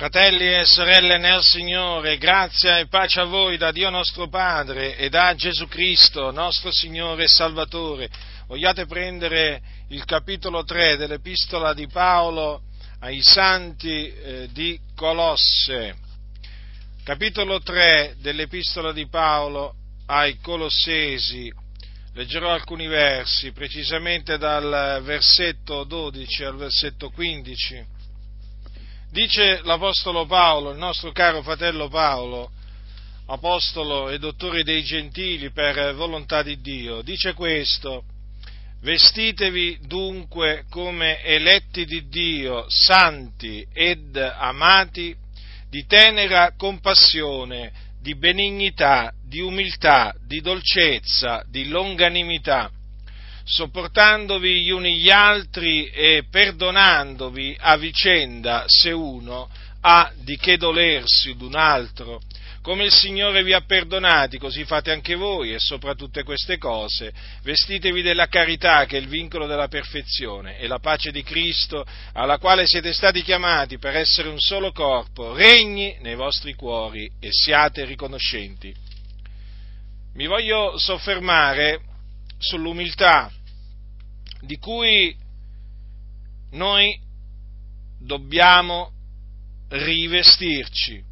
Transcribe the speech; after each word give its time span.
Fratelli 0.00 0.50
e 0.50 0.64
sorelle 0.64 1.18
nel 1.18 1.42
Signore, 1.42 2.16
grazia 2.16 2.78
e 2.78 2.86
pace 2.86 3.20
a 3.20 3.24
voi 3.24 3.58
da 3.58 3.70
Dio 3.70 3.90
nostro 3.90 4.30
Padre 4.30 4.96
e 4.96 5.10
da 5.10 5.34
Gesù 5.34 5.68
Cristo, 5.68 6.30
nostro 6.30 6.72
Signore 6.72 7.24
e 7.24 7.28
Salvatore. 7.28 8.08
Vogliate 8.46 8.86
prendere 8.86 9.60
il 9.88 10.02
capitolo 10.06 10.64
3 10.64 10.96
dell'epistola 10.96 11.74
di 11.74 11.86
Paolo 11.86 12.62
ai 13.00 13.20
santi 13.20 14.10
eh, 14.10 14.48
di 14.52 14.80
Colosse. 14.96 15.94
Capitolo 17.04 17.60
3 17.60 18.14
dell'epistola 18.20 18.92
di 18.92 19.06
Paolo 19.06 19.74
ai 20.06 20.38
Colossesi. 20.38 21.52
Leggerò 22.14 22.50
alcuni 22.50 22.86
versi, 22.86 23.52
precisamente 23.52 24.38
dal 24.38 25.02
versetto 25.02 25.84
12 25.84 26.44
al 26.44 26.56
versetto 26.56 27.10
15 27.10 27.98
Dice 29.12 29.60
l'Apostolo 29.64 30.24
Paolo, 30.24 30.70
il 30.70 30.78
nostro 30.78 31.10
caro 31.10 31.42
fratello 31.42 31.88
Paolo, 31.88 32.52
apostolo 33.26 34.08
e 34.08 34.20
dottore 34.20 34.62
dei 34.62 34.84
gentili 34.84 35.50
per 35.50 35.96
volontà 35.96 36.44
di 36.44 36.60
Dio, 36.60 37.02
dice 37.02 37.34
questo, 37.34 38.04
vestitevi 38.82 39.80
dunque 39.82 40.64
come 40.70 41.20
eletti 41.24 41.84
di 41.86 42.06
Dio, 42.06 42.66
santi 42.68 43.66
ed 43.72 44.16
amati, 44.16 45.12
di 45.68 45.84
tenera 45.86 46.54
compassione, 46.56 47.72
di 48.00 48.14
benignità, 48.14 49.12
di 49.26 49.40
umiltà, 49.40 50.14
di 50.24 50.40
dolcezza, 50.40 51.42
di 51.48 51.66
longanimità 51.66 52.70
sopportandovi 53.50 54.62
gli 54.62 54.70
uni 54.70 54.98
gli 54.98 55.10
altri 55.10 55.86
e 55.86 56.24
perdonandovi 56.30 57.56
a 57.58 57.76
vicenda 57.76 58.64
se 58.66 58.92
uno 58.92 59.50
ha 59.80 60.12
di 60.22 60.36
che 60.36 60.56
dolersi 60.56 61.34
d'un 61.36 61.56
altro. 61.56 62.20
Come 62.62 62.84
il 62.84 62.92
Signore 62.92 63.42
vi 63.42 63.54
ha 63.54 63.62
perdonati, 63.62 64.38
così 64.38 64.64
fate 64.64 64.92
anche 64.92 65.16
voi 65.16 65.52
e 65.52 65.58
sopra 65.58 65.94
tutte 65.94 66.22
queste 66.22 66.58
cose 66.58 67.12
vestitevi 67.42 68.02
della 68.02 68.28
carità 68.28 68.84
che 68.84 68.98
è 68.98 69.00
il 69.00 69.08
vincolo 69.08 69.46
della 69.46 69.66
perfezione 69.66 70.58
e 70.58 70.68
la 70.68 70.78
pace 70.78 71.10
di 71.10 71.22
Cristo 71.22 71.84
alla 72.12 72.38
quale 72.38 72.66
siete 72.66 72.92
stati 72.92 73.22
chiamati 73.22 73.78
per 73.78 73.96
essere 73.96 74.28
un 74.28 74.38
solo 74.38 74.70
corpo, 74.72 75.34
regni 75.34 75.96
nei 76.02 76.14
vostri 76.14 76.54
cuori 76.54 77.10
e 77.18 77.30
siate 77.32 77.84
riconoscenti. 77.84 78.72
Mi 80.14 80.26
voglio 80.26 80.78
soffermare 80.78 81.80
sull'umiltà 82.38 83.32
di 84.40 84.58
cui 84.58 85.16
noi 86.52 86.98
dobbiamo 87.98 88.92
rivestirci. 89.68 91.04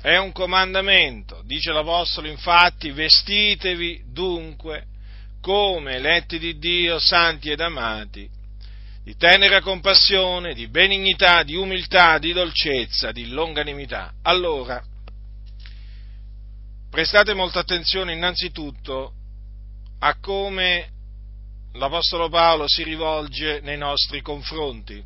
È 0.00 0.16
un 0.16 0.32
comandamento, 0.32 1.42
dice 1.44 1.72
l'Apostolo 1.72 2.26
infatti, 2.26 2.90
vestitevi 2.90 4.04
dunque 4.06 4.86
come 5.40 5.96
eletti 5.96 6.38
di 6.38 6.58
Dio, 6.58 6.98
santi 6.98 7.50
ed 7.50 7.60
amati, 7.60 8.28
di 9.02 9.16
tenera 9.16 9.60
compassione, 9.60 10.54
di 10.54 10.68
benignità, 10.68 11.42
di 11.42 11.54
umiltà, 11.54 12.18
di 12.18 12.32
dolcezza, 12.32 13.12
di 13.12 13.28
longanimità. 13.28 14.14
Allora, 14.22 14.82
prestate 16.90 17.34
molta 17.34 17.60
attenzione 17.60 18.14
innanzitutto 18.14 19.12
a 19.98 20.18
come 20.18 20.88
l'Apostolo 21.72 22.28
Paolo 22.28 22.64
si 22.66 22.82
rivolge 22.82 23.60
nei 23.60 23.78
nostri 23.78 24.20
confronti. 24.22 25.02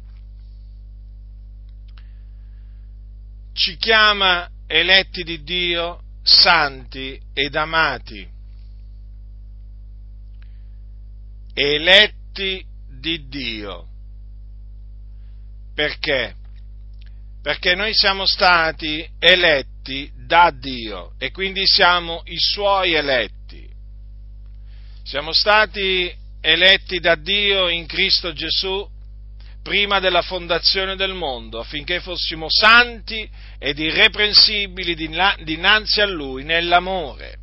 Ci 3.53 3.77
chiama 3.77 4.49
eletti 4.67 5.23
di 5.23 5.43
Dio, 5.43 6.03
santi 6.23 7.21
ed 7.33 7.55
amati. 7.55 8.27
Eletti 11.53 12.65
di 12.89 13.29
Dio. 13.29 13.87
Perché? 15.75 16.35
Perché 17.43 17.75
noi 17.75 17.93
siamo 17.95 18.27
stati 18.27 19.07
eletti 19.19 20.11
da 20.17 20.51
Dio 20.51 21.13
e 21.19 21.31
quindi 21.31 21.67
siamo 21.67 22.23
i 22.25 22.39
suoi 22.39 22.95
eletti. 22.95 23.69
Siamo 25.03 25.33
stati 25.33 26.23
eletti 26.47 27.01
da 27.01 27.15
Dio 27.15 27.69
in 27.69 27.87
Cristo 27.87 28.35
Gesù 28.35 28.87
prima 29.63 29.99
della 29.99 30.21
fondazione 30.21 30.95
del 30.95 31.15
mondo, 31.15 31.59
affinché 31.59 32.01
fossimo 32.01 32.49
santi 32.51 33.27
ed 33.59 33.79
irreprensibili 33.79 34.95
dinanzi 34.95 36.03
a 36.03 36.07
Lui 36.07 36.45
nell'amore. 36.45 37.39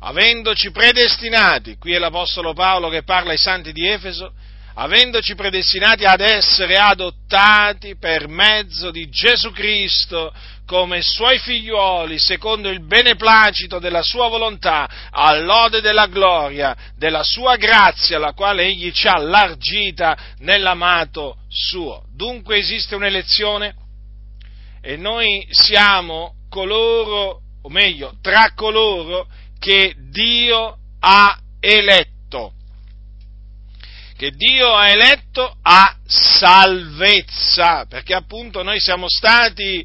Avendoci 0.00 0.70
predestinati, 0.70 1.76
qui 1.76 1.92
è 1.92 1.98
l'Apostolo 1.98 2.54
Paolo 2.54 2.88
che 2.88 3.02
parla 3.02 3.32
ai 3.32 3.38
santi 3.38 3.72
di 3.72 3.86
Efeso, 3.86 4.32
avendoci 4.74 5.34
predestinati 5.34 6.04
ad 6.04 6.20
essere 6.20 6.76
adottati 6.76 7.96
per 7.96 8.28
mezzo 8.28 8.90
di 8.90 9.08
Gesù 9.08 9.50
Cristo 9.50 10.32
come 10.66 11.02
suoi 11.02 11.38
figliuoli, 11.38 12.18
secondo 12.18 12.70
il 12.70 12.84
beneplacito 12.84 13.78
della 13.78 14.02
sua 14.02 14.28
volontà, 14.28 14.88
all'ode 15.10 15.80
della 15.80 16.06
gloria, 16.06 16.74
della 16.96 17.22
sua 17.22 17.56
grazia, 17.56 18.18
la 18.18 18.32
quale 18.32 18.64
egli 18.64 18.90
ci 18.92 19.06
ha 19.06 19.14
allargita 19.14 20.16
nell'amato 20.38 21.38
suo. 21.48 22.04
Dunque 22.14 22.56
esiste 22.56 22.94
un'elezione 22.94 23.74
e 24.80 24.96
noi 24.96 25.46
siamo 25.50 26.36
coloro, 26.48 27.40
o 27.62 27.68
meglio, 27.68 28.14
tra 28.22 28.52
coloro 28.54 29.26
che 29.58 29.94
Dio 30.10 30.78
ha 31.00 31.38
eletto 31.60 32.54
che 34.22 34.30
Dio 34.30 34.72
ha 34.72 34.88
eletto 34.88 35.56
a 35.62 35.96
salvezza, 36.06 37.86
perché 37.88 38.14
appunto 38.14 38.62
noi 38.62 38.78
siamo 38.78 39.06
stati 39.08 39.84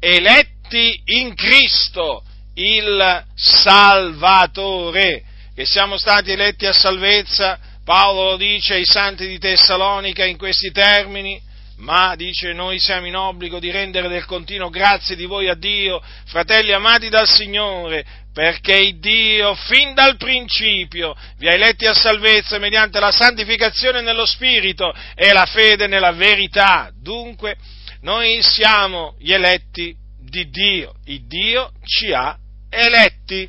eletti 0.00 0.98
in 1.04 1.34
Cristo, 1.34 2.24
il 2.54 3.24
Salvatore, 3.34 5.22
che 5.54 5.66
siamo 5.66 5.98
stati 5.98 6.32
eletti 6.32 6.64
a 6.64 6.72
salvezza, 6.72 7.58
Paolo 7.84 8.30
lo 8.30 8.36
dice 8.38 8.72
ai 8.76 8.86
santi 8.86 9.26
di 9.26 9.38
Tessalonica 9.38 10.24
in 10.24 10.38
questi 10.38 10.70
termini, 10.70 11.38
ma 11.78 12.14
dice 12.16 12.52
noi 12.52 12.78
siamo 12.78 13.06
in 13.06 13.16
obbligo 13.16 13.58
di 13.58 13.70
rendere 13.70 14.08
del 14.08 14.24
continuo 14.24 14.70
grazie 14.70 15.16
di 15.16 15.26
voi 15.26 15.48
a 15.48 15.54
Dio, 15.54 16.02
fratelli 16.26 16.72
amati 16.72 17.08
dal 17.08 17.28
Signore, 17.28 18.04
perché 18.32 18.96
Dio 18.98 19.54
fin 19.54 19.94
dal 19.94 20.16
principio 20.16 21.14
vi 21.38 21.48
ha 21.48 21.52
eletti 21.52 21.86
a 21.86 21.94
salvezza 21.94 22.58
mediante 22.58 23.00
la 23.00 23.12
santificazione 23.12 24.00
nello 24.00 24.26
Spirito 24.26 24.92
e 25.14 25.32
la 25.32 25.46
fede 25.46 25.86
nella 25.86 26.12
verità. 26.12 26.90
Dunque, 26.94 27.56
noi 28.00 28.42
siamo 28.42 29.14
gli 29.18 29.32
eletti 29.32 29.94
di 30.18 30.48
Dio, 30.48 30.94
il 31.06 31.26
Dio 31.26 31.72
ci 31.84 32.12
ha 32.12 32.36
eletti 32.70 33.48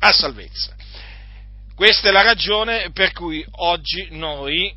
a 0.00 0.12
salvezza. 0.12 0.74
Questa 1.74 2.08
è 2.08 2.12
la 2.12 2.22
ragione 2.22 2.90
per 2.92 3.12
cui 3.12 3.44
oggi 3.50 4.08
noi 4.10 4.72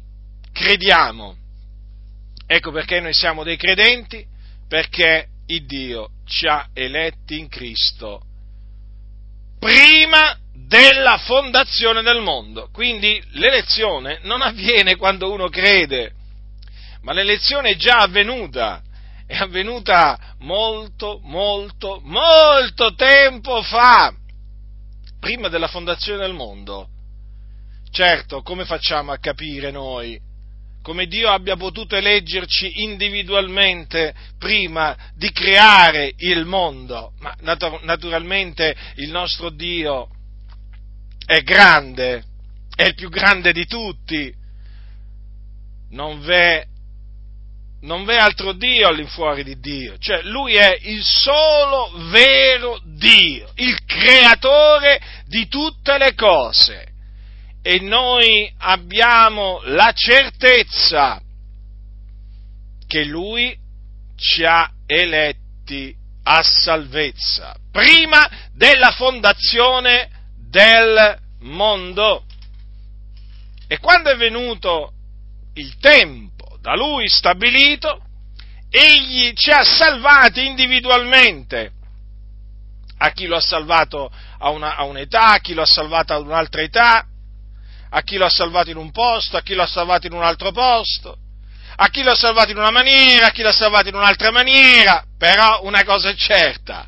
crediamo. 0.52 1.44
Ecco 2.48 2.72
perché 2.72 3.00
noi 3.00 3.14
siamo 3.14 3.44
dei 3.44 3.58
credenti, 3.58 4.26
perché 4.68 5.28
il 5.48 5.66
Dio 5.66 6.10
ci 6.26 6.48
ha 6.48 6.68
eletti 6.74 7.38
in 7.40 7.48
Cristo 7.48 8.22
prima 9.60 10.38
della 10.54 11.18
fondazione 11.18 12.04
del 12.04 12.22
mondo. 12.22 12.70
Quindi 12.72 13.22
l'elezione 13.32 14.20
non 14.24 14.42
avviene 14.42 14.96
quando 14.96 15.32
uno 15.32 15.50
crede, 15.50 16.14
ma 17.02 17.14
l'elezione 17.14 17.72
è 17.72 17.76
già 17.76 17.98
avvenuta. 17.98 18.82
È 19.28 19.36
avvenuta 19.38 20.36
molto, 20.42 21.20
molto, 21.24 22.00
molto 22.04 22.94
tempo 22.94 23.64
fa, 23.64 24.14
prima 25.20 25.48
della 25.48 25.68
fondazione 25.68 26.20
del 26.20 26.34
mondo. 26.34 26.90
Certo, 27.90 28.44
come 28.44 28.66
facciamo 28.66 29.12
a 29.12 29.18
capire 29.18 29.72
noi 29.72 30.20
come 30.86 31.08
Dio 31.08 31.32
abbia 31.32 31.56
potuto 31.56 31.96
eleggerci 31.96 32.84
individualmente 32.84 34.14
prima 34.38 34.96
di 35.16 35.32
creare 35.32 36.14
il 36.18 36.46
mondo, 36.46 37.14
ma 37.22 37.36
naturalmente 37.82 38.76
il 38.98 39.10
nostro 39.10 39.50
Dio 39.50 40.08
è 41.26 41.42
grande, 41.42 42.24
è 42.76 42.84
il 42.84 42.94
più 42.94 43.10
grande 43.10 43.52
di 43.52 43.66
tutti, 43.66 44.32
non 45.90 46.20
v'è, 46.20 46.64
non 47.82 48.06
v'è 48.06 48.18
altro 48.18 48.54
Dio 48.54 48.88
all'infuori 48.88 49.44
di 49.44 49.60
Dio, 49.60 49.98
cioè 49.98 50.22
Lui 50.22 50.54
è 50.54 50.78
il 50.82 51.02
solo 51.02 51.94
vero 52.12 52.80
Dio, 52.84 53.52
il 53.56 53.84
creatore 53.86 55.02
di 55.26 55.48
tutte 55.48 55.98
le 55.98 56.14
cose 56.14 56.94
e 57.68 57.80
noi 57.80 58.54
abbiamo 58.60 59.60
la 59.64 59.92
certezza 59.92 61.20
che 62.86 63.04
Lui 63.04 63.58
ci 64.16 64.44
ha 64.44 64.72
eletti 64.86 65.92
a 66.26 66.44
salvezza, 66.44 67.56
prima 67.72 68.30
della 68.54 68.92
fondazione 68.92 70.12
del 70.48 71.18
mondo. 71.40 72.26
E 73.68 73.80
quando 73.80 74.12
è 74.12 74.16
venuto 74.16 74.94
il 75.56 75.76
tempo 75.80 76.60
da 76.62 76.76
lui 76.76 77.10
stabilito, 77.10 78.00
egli 78.70 79.34
ci 79.34 79.50
ha 79.50 79.64
salvati 79.64 80.46
individualmente. 80.46 81.72
A 83.00 83.10
chi 83.10 83.26
lo 83.26 83.38
ha 83.38 83.42
salvato 83.42 84.12
a, 84.38 84.50
una, 84.52 84.76
a 84.76 84.84
un'età, 84.84 85.32
a 85.32 85.40
chi 85.40 85.56
lo 85.56 85.64
ha 85.64 85.66
salvato 85.66 86.14
ad 86.14 86.24
un'altra 86.24 86.62
età, 86.62 87.08
a 87.90 88.02
chi 88.02 88.18
lo 88.18 88.26
ha 88.26 88.30
salvato 88.30 88.70
in 88.70 88.78
un 88.78 88.92
posto, 88.92 89.38
a 89.38 89.42
chi 89.42 89.54
lo 89.54 89.64
ha 89.64 89.68
salvato 89.68 90.08
in 90.08 90.14
un 90.14 90.24
altro 90.24 90.52
posto, 90.52 91.18
a 91.78 91.88
chi 91.90 92.04
lo 92.04 92.12
ha 92.12 92.16
salvato 92.16 92.52
in 92.52 92.58
una 92.58 92.72
maniera, 92.72 93.28
a 93.28 93.32
chi 93.32 93.42
lo 93.42 93.50
ha 93.50 93.54
salvato 93.54 93.90
in 93.90 93.96
un'altra 93.96 94.32
maniera, 94.32 95.04
però 95.18 95.64
una 95.64 95.84
cosa 95.84 96.10
è 96.10 96.16
certa, 96.16 96.88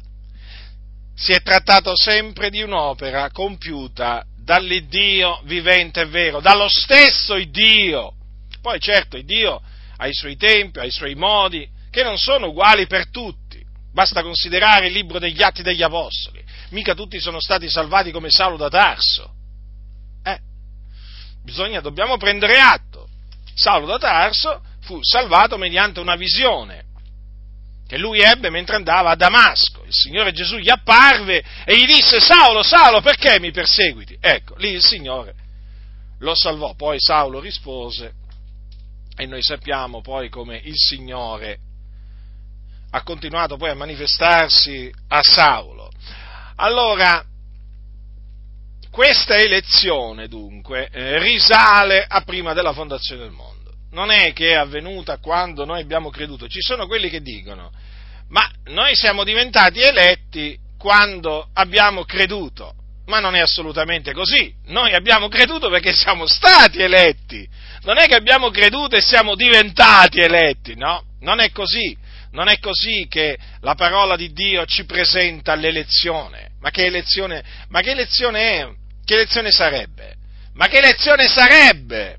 si 1.15 1.31
è 1.31 1.41
trattato 1.41 1.93
sempre 1.95 2.49
di 2.49 2.61
un'opera 2.61 3.31
compiuta 3.31 4.23
dall'Iddio 4.37 5.41
vivente 5.43 6.01
e 6.01 6.05
vero, 6.05 6.39
dallo 6.39 6.69
stesso 6.69 7.37
Dio. 7.49 8.13
Poi 8.61 8.79
certo, 8.79 9.19
Dio 9.21 9.61
ha 9.97 10.07
i 10.07 10.13
suoi 10.13 10.37
tempi, 10.37 10.79
ha 10.79 10.85
i 10.85 10.91
suoi 10.91 11.15
modi, 11.15 11.67
che 11.89 12.03
non 12.03 12.17
sono 12.17 12.47
uguali 12.47 12.85
per 12.87 13.09
tutti. 13.09 13.61
Basta 13.91 14.21
considerare 14.21 14.87
il 14.87 14.93
libro 14.93 15.19
degli 15.19 15.41
Atti 15.41 15.63
degli 15.63 15.81
Apostoli. 15.81 16.43
Mica 16.69 16.93
tutti 16.93 17.19
sono 17.19 17.41
stati 17.41 17.67
salvati 17.69 18.11
come 18.11 18.29
Saulo 18.29 18.57
da 18.57 18.69
Tarso. 18.69 19.33
Bisogna, 21.47 21.79
dobbiamo 21.79 22.17
prendere 22.17 22.59
atto. 22.59 23.07
Saulo 23.55 23.85
da 23.85 23.97
Tarso 23.97 24.61
fu 24.81 24.99
salvato 25.01 25.57
mediante 25.57 26.01
una 26.01 26.17
visione 26.17 26.83
che 27.87 27.97
lui 27.97 28.19
ebbe 28.19 28.49
mentre 28.49 28.75
andava 28.75 29.11
a 29.11 29.15
Damasco. 29.15 29.81
Il 29.85 29.93
Signore 29.93 30.33
Gesù 30.33 30.57
gli 30.57 30.69
apparve 30.69 31.41
e 31.63 31.77
gli 31.77 31.85
disse, 31.85 32.19
Saulo, 32.19 32.63
Saulo, 32.63 32.99
perché 32.99 33.39
mi 33.39 33.51
perseguiti? 33.51 34.17
Ecco, 34.19 34.55
lì 34.57 34.71
il 34.71 34.83
Signore 34.83 35.35
lo 36.19 36.35
salvò. 36.35 36.75
Poi 36.75 36.97
Saulo 36.99 37.39
rispose 37.39 38.11
e 39.15 39.25
noi 39.25 39.41
sappiamo 39.41 40.01
poi 40.01 40.27
come 40.27 40.59
il 40.61 40.75
Signore 40.75 41.59
ha 42.91 43.03
continuato 43.03 43.55
poi 43.55 43.69
a 43.69 43.75
manifestarsi 43.75 44.91
a 45.07 45.21
Saulo. 45.23 45.89
Allora, 46.57 47.23
questa 48.97 49.35
elezione 49.35 50.27
dunque 50.27 50.89
eh, 50.91 51.19
risale 51.19 52.03
a 52.03 52.21
prima 52.21 52.53
della 52.53 52.73
fondazione 52.73 53.21
del 53.21 53.29
mondo 53.29 53.57
non 53.91 54.09
è 54.09 54.33
che 54.33 54.53
è 54.53 54.55
avvenuta 54.55 55.19
quando 55.19 55.65
noi 55.65 55.81
abbiamo 55.81 56.09
creduto. 56.09 56.47
Ci 56.47 56.61
sono 56.61 56.87
quelli 56.87 57.07
che 57.07 57.21
dicono, 57.21 57.71
ma 58.29 58.49
noi 58.65 58.95
siamo 58.95 59.23
diventati 59.23 59.81
eletti 59.81 60.57
quando 60.79 61.49
abbiamo 61.53 62.05
creduto. 62.05 62.73
Ma 63.05 63.19
non 63.19 63.35
è 63.35 63.39
assolutamente 63.39 64.13
così. 64.13 64.51
Noi 64.65 64.93
abbiamo 64.93 65.27
creduto 65.27 65.69
perché 65.69 65.93
siamo 65.93 66.25
stati 66.25 66.81
eletti. 66.81 67.47
Non 67.83 67.99
è 67.99 68.07
che 68.07 68.15
abbiamo 68.15 68.49
creduto 68.49 68.95
e 68.95 69.01
siamo 69.01 69.35
diventati 69.35 70.19
eletti, 70.21 70.75
no? 70.75 71.03
Non 71.19 71.39
è 71.39 71.51
così. 71.51 71.95
Non 72.31 72.49
è 72.49 72.57
così 72.59 73.05
che 73.07 73.37
la 73.61 73.75
parola 73.75 74.15
di 74.15 74.33
Dio 74.33 74.65
ci 74.65 74.85
presenta 74.85 75.53
l'elezione. 75.53 76.49
Ma 76.59 76.71
che 76.71 76.85
elezione, 76.85 77.43
ma 77.69 77.81
che 77.81 77.91
elezione 77.91 78.59
è? 78.59 78.85
Che 79.07 79.13
elezione 79.13 79.51
sarebbe? 79.51 80.15
Ma 80.55 80.67
che 80.67 80.79
elezione 80.79 81.29
sarebbe? 81.29 82.17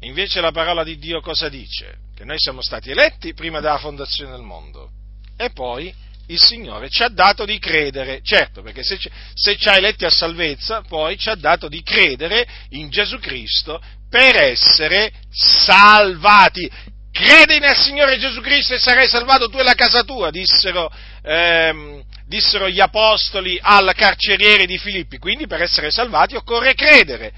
Invece 0.00 0.42
la 0.42 0.52
parola 0.52 0.84
di 0.84 0.98
Dio 0.98 1.22
cosa 1.22 1.48
dice? 1.48 1.96
Che 2.14 2.22
noi 2.26 2.36
siamo 2.38 2.60
stati 2.60 2.90
eletti 2.90 3.32
prima 3.32 3.60
della 3.60 3.78
fondazione 3.78 4.32
del 4.32 4.42
mondo 4.42 4.90
e 5.38 5.52
poi 5.52 5.90
il 6.26 6.38
Signore 6.38 6.90
ci 6.90 7.02
ha 7.02 7.08
dato 7.08 7.46
di 7.46 7.58
credere, 7.58 8.20
certo, 8.22 8.60
perché 8.60 8.82
se, 8.82 8.98
se 9.32 9.56
ci 9.56 9.68
ha 9.68 9.76
eletti 9.76 10.04
a 10.04 10.10
salvezza, 10.10 10.82
poi 10.82 11.16
ci 11.16 11.30
ha 11.30 11.34
dato 11.34 11.66
di 11.68 11.82
credere 11.82 12.46
in 12.72 12.90
Gesù 12.90 13.18
Cristo 13.18 13.80
per 14.10 14.36
essere 14.36 15.14
salvati. 15.30 16.70
Credi 17.10 17.58
nel 17.58 17.74
Signore 17.74 18.18
Gesù 18.18 18.42
Cristo 18.42 18.74
e 18.74 18.78
sarai 18.78 19.08
salvato 19.08 19.48
tu 19.48 19.56
e 19.56 19.62
la 19.62 19.72
casa 19.72 20.02
tua, 20.02 20.30
dissero, 20.30 20.92
ehm, 21.22 22.04
dissero 22.28 22.68
gli 22.68 22.78
apostoli 22.78 23.58
al 23.60 23.92
carceriere 23.96 24.66
di 24.66 24.78
Filippi. 24.78 25.18
Quindi 25.18 25.46
per 25.46 25.62
essere 25.62 25.90
salvati 25.90 26.36
occorre 26.36 26.74
credere. 26.74 27.32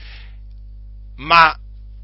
Ma 1.16 1.56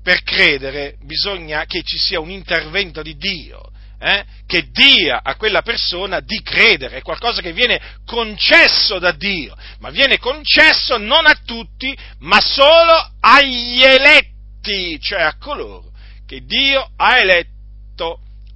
per 0.03 0.23
credere 0.23 0.95
bisogna 1.05 1.65
che 1.67 1.83
ci 1.83 1.99
sia 1.99 2.21
un 2.21 2.31
intervento 2.31 3.03
di 3.03 3.17
Dio, 3.17 3.73
eh, 3.99 4.25
che 4.47 4.69
dia 4.71 5.21
a 5.23 5.35
quella 5.35 5.63
persona 5.63 6.21
di 6.21 6.41
credere, 6.43 6.99
è 6.99 7.03
qualcosa 7.03 7.41
che 7.43 7.53
viene 7.53 7.81
concesso 8.05 9.01
da 9.01 9.11
Dio, 9.11 9.57
ma 9.81 9.91
viene 9.91 10.19
concesso 10.19 10.97
non 10.97 11.27
a 11.27 11.41
tutti, 11.45 11.97
ma 12.21 12.41
solo 12.41 13.11
agli 13.21 13.83
eletti, 13.83 15.01
cioè 15.01 15.23
a 15.23 15.37
coloro 15.39 15.91
che 16.27 16.45
Dio 16.45 16.91
ha 16.97 17.19
eletto 17.19 17.56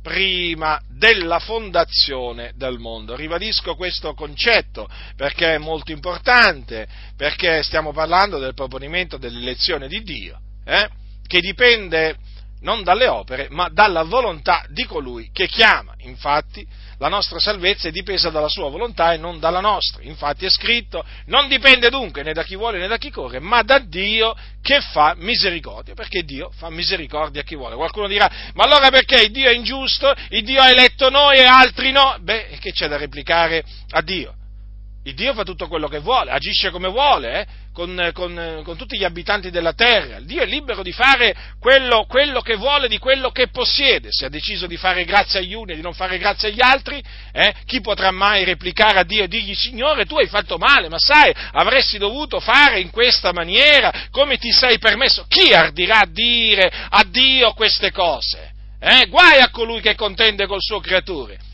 prima 0.02 0.80
della 0.88 1.38
fondazione 1.38 2.52
del 2.56 2.78
mondo. 2.78 3.16
Ribadisco 3.16 3.74
questo 3.74 4.14
concetto 4.14 4.88
perché 5.16 5.54
è 5.54 5.58
molto 5.58 5.92
importante, 5.92 6.86
perché 7.16 7.62
stiamo 7.62 7.92
parlando 7.92 8.38
del 8.38 8.54
proponimento 8.54 9.16
dell'elezione 9.16 9.88
di 9.88 10.02
Dio. 10.02 10.38
Eh? 10.64 10.98
che 11.30 11.40
dipende 11.40 12.16
non 12.62 12.82
dalle 12.82 13.06
opere, 13.06 13.46
ma 13.50 13.68
dalla 13.68 14.02
volontà 14.02 14.64
di 14.68 14.84
colui 14.84 15.30
che 15.32 15.46
chiama. 15.46 15.94
Infatti, 15.98 16.66
la 17.00 17.08
nostra 17.08 17.38
salvezza 17.38 17.88
è 17.88 17.90
dipesa 17.90 18.28
dalla 18.28 18.48
sua 18.48 18.68
volontà 18.68 19.14
e 19.14 19.16
non 19.16 19.40
dalla 19.40 19.60
nostra. 19.60 20.02
Infatti 20.02 20.44
è 20.44 20.50
scritto, 20.50 21.02
non 21.26 21.48
dipende 21.48 21.88
dunque 21.88 22.22
né 22.22 22.34
da 22.34 22.42
chi 22.42 22.56
vuole 22.56 22.78
né 22.78 22.88
da 22.88 22.98
chi 22.98 23.10
corre, 23.10 23.40
ma 23.40 23.62
da 23.62 23.78
Dio 23.78 24.36
che 24.60 24.82
fa 24.82 25.14
misericordia, 25.16 25.94
perché 25.94 26.24
Dio 26.24 26.50
fa 26.50 26.68
misericordia 26.68 27.40
a 27.40 27.44
chi 27.44 27.56
vuole. 27.56 27.74
Qualcuno 27.74 28.06
dirà, 28.06 28.30
ma 28.52 28.64
allora 28.64 28.90
perché 28.90 29.22
il 29.22 29.30
Dio 29.30 29.48
è 29.48 29.54
ingiusto, 29.54 30.12
il 30.28 30.44
Dio 30.44 30.60
ha 30.60 30.68
eletto 30.68 31.08
noi 31.08 31.38
e 31.38 31.44
altri 31.44 31.90
no? 31.90 32.16
Beh, 32.20 32.58
che 32.60 32.72
c'è 32.72 32.86
da 32.86 32.98
replicare 32.98 33.64
a 33.92 34.02
Dio? 34.02 34.34
Il 35.02 35.14
Dio 35.14 35.32
fa 35.32 35.44
tutto 35.44 35.66
quello 35.66 35.88
che 35.88 35.98
vuole, 35.98 36.30
agisce 36.30 36.68
come 36.68 36.88
vuole, 36.88 37.40
eh? 37.40 37.46
con, 37.72 38.10
con, 38.12 38.60
con, 38.62 38.76
tutti 38.76 38.98
gli 38.98 39.04
abitanti 39.04 39.50
della 39.50 39.72
terra. 39.72 40.18
Il 40.18 40.26
Dio 40.26 40.42
è 40.42 40.44
libero 40.44 40.82
di 40.82 40.92
fare 40.92 41.34
quello, 41.58 42.04
quello, 42.06 42.42
che 42.42 42.56
vuole 42.56 42.86
di 42.86 42.98
quello 42.98 43.30
che 43.30 43.48
possiede. 43.48 44.08
Se 44.10 44.26
ha 44.26 44.28
deciso 44.28 44.66
di 44.66 44.76
fare 44.76 45.06
grazia 45.06 45.40
agli 45.40 45.54
uni 45.54 45.72
e 45.72 45.76
di 45.76 45.80
non 45.80 45.94
fare 45.94 46.18
grazia 46.18 46.48
agli 46.48 46.60
altri, 46.60 47.02
eh? 47.32 47.54
chi 47.64 47.80
potrà 47.80 48.10
mai 48.10 48.44
replicare 48.44 48.98
a 48.98 49.04
Dio 49.04 49.22
e 49.22 49.28
dirgli 49.28 49.54
Signore 49.54 50.04
tu 50.04 50.18
hai 50.18 50.26
fatto 50.26 50.58
male, 50.58 50.90
ma 50.90 50.98
sai, 50.98 51.32
avresti 51.52 51.96
dovuto 51.96 52.38
fare 52.38 52.80
in 52.80 52.90
questa 52.90 53.32
maniera, 53.32 54.08
come 54.10 54.36
ti 54.36 54.52
sei 54.52 54.78
permesso? 54.78 55.24
Chi 55.28 55.54
ardirà 55.54 56.00
a 56.00 56.08
dire 56.10 56.70
a 56.90 57.04
Dio 57.08 57.54
queste 57.54 57.90
cose? 57.90 58.52
Eh? 58.78 59.06
Guai 59.08 59.40
a 59.40 59.48
colui 59.48 59.80
che 59.80 59.94
contende 59.94 60.46
col 60.46 60.60
suo 60.60 60.80
creatore 60.80 61.48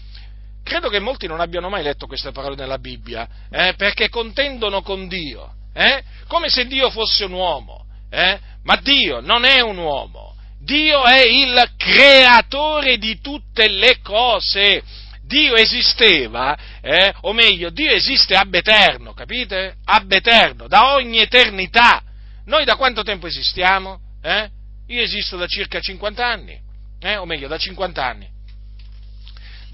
credo 0.66 0.88
che 0.88 0.98
molti 0.98 1.28
non 1.28 1.40
abbiano 1.40 1.68
mai 1.68 1.84
letto 1.84 2.08
queste 2.08 2.32
parole 2.32 2.56
nella 2.56 2.78
Bibbia, 2.78 3.28
eh, 3.50 3.74
perché 3.76 4.08
contendono 4.08 4.82
con 4.82 5.06
Dio, 5.06 5.54
eh, 5.72 6.02
come 6.26 6.48
se 6.48 6.66
Dio 6.66 6.90
fosse 6.90 7.24
un 7.24 7.32
uomo, 7.32 7.86
eh, 8.10 8.38
ma 8.64 8.76
Dio 8.82 9.20
non 9.20 9.44
è 9.44 9.60
un 9.60 9.78
uomo, 9.78 10.34
Dio 10.58 11.04
è 11.04 11.24
il 11.24 11.70
creatore 11.76 12.98
di 12.98 13.20
tutte 13.20 13.68
le 13.68 14.00
cose. 14.02 14.82
Dio 15.22 15.56
esisteva, 15.56 16.56
eh, 16.80 17.12
o 17.22 17.32
meglio, 17.32 17.70
Dio 17.70 17.90
esiste 17.90 18.36
ab 18.36 18.54
eterno, 18.54 19.12
capite? 19.12 19.78
Ab 19.84 20.10
eterno, 20.12 20.68
da 20.68 20.94
ogni 20.94 21.18
eternità. 21.18 22.00
Noi 22.44 22.64
da 22.64 22.76
quanto 22.76 23.02
tempo 23.02 23.26
esistiamo? 23.26 23.98
Eh? 24.22 24.48
Io 24.86 25.02
esisto 25.02 25.36
da 25.36 25.46
circa 25.48 25.80
50 25.80 26.24
anni, 26.24 26.56
eh? 27.00 27.16
o 27.16 27.24
meglio, 27.24 27.48
da 27.48 27.58
50 27.58 28.04
anni 28.04 28.34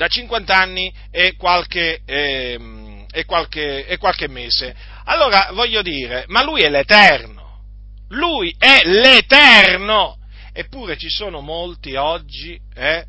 da 0.03 0.09
50 0.09 0.57
anni 0.57 0.93
e 1.13 1.37
qualche, 1.37 2.01
eh, 2.05 3.07
e 3.09 3.25
qualche, 3.25 3.87
e 3.87 3.99
qualche 3.99 4.27
mese. 4.27 4.75
Allora 5.05 5.51
voglio 5.53 5.81
dire, 5.81 6.25
ma 6.27 6.43
lui 6.43 6.63
è 6.63 6.69
l'Eterno, 6.69 7.61
lui 8.09 8.53
è 8.59 8.81
l'Eterno, 8.83 10.19
eppure 10.53 10.97
ci 10.97 11.09
sono 11.09 11.41
molti 11.41 11.95
oggi, 11.95 12.59
eh, 12.75 13.05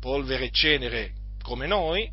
polvere 0.00 0.46
e 0.46 0.50
cenere 0.50 1.12
come 1.42 1.66
noi, 1.66 2.10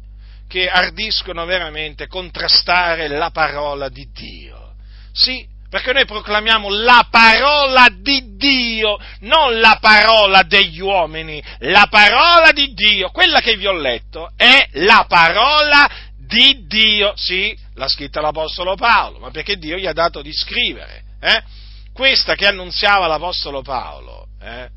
che 0.50 0.68
ardiscono 0.68 1.46
veramente 1.46 2.08
contrastare 2.08 3.08
la 3.08 3.30
parola 3.32 3.88
di 3.88 4.10
Dio. 4.12 4.74
Sì, 5.14 5.48
perché 5.76 5.92
noi 5.92 6.06
proclamiamo 6.06 6.70
la 6.70 7.06
parola 7.12 7.90
di 7.92 8.38
Dio, 8.38 8.98
non 9.20 9.60
la 9.60 9.78
parola 9.82 10.44
degli 10.44 10.80
uomini, 10.80 11.44
la 11.60 11.88
parola 11.90 12.54
di 12.54 12.74
Dio, 12.74 13.10
quella 13.10 13.42
che 13.42 13.58
vi 13.58 13.68
ho 13.68 13.74
letto 13.74 14.32
è 14.38 14.70
la 14.76 15.06
parola 15.06 15.86
di 16.18 16.66
Dio, 16.66 17.12
sì, 17.18 17.54
l'ha 17.74 17.90
scritta 17.90 18.22
l'Apostolo 18.22 18.76
Paolo, 18.76 19.20
ma 19.20 19.32
perché 19.32 19.58
Dio 19.58 19.76
gli 19.76 19.86
ha 19.86 19.92
dato 19.92 20.22
di 20.22 20.32
scrivere, 20.32 21.04
eh? 21.20 21.44
Questa 21.92 22.36
che 22.36 22.48
annunziava 22.48 23.08
l'Apostolo 23.08 23.62
Paolo, 23.62 24.28
eh? 24.42 24.70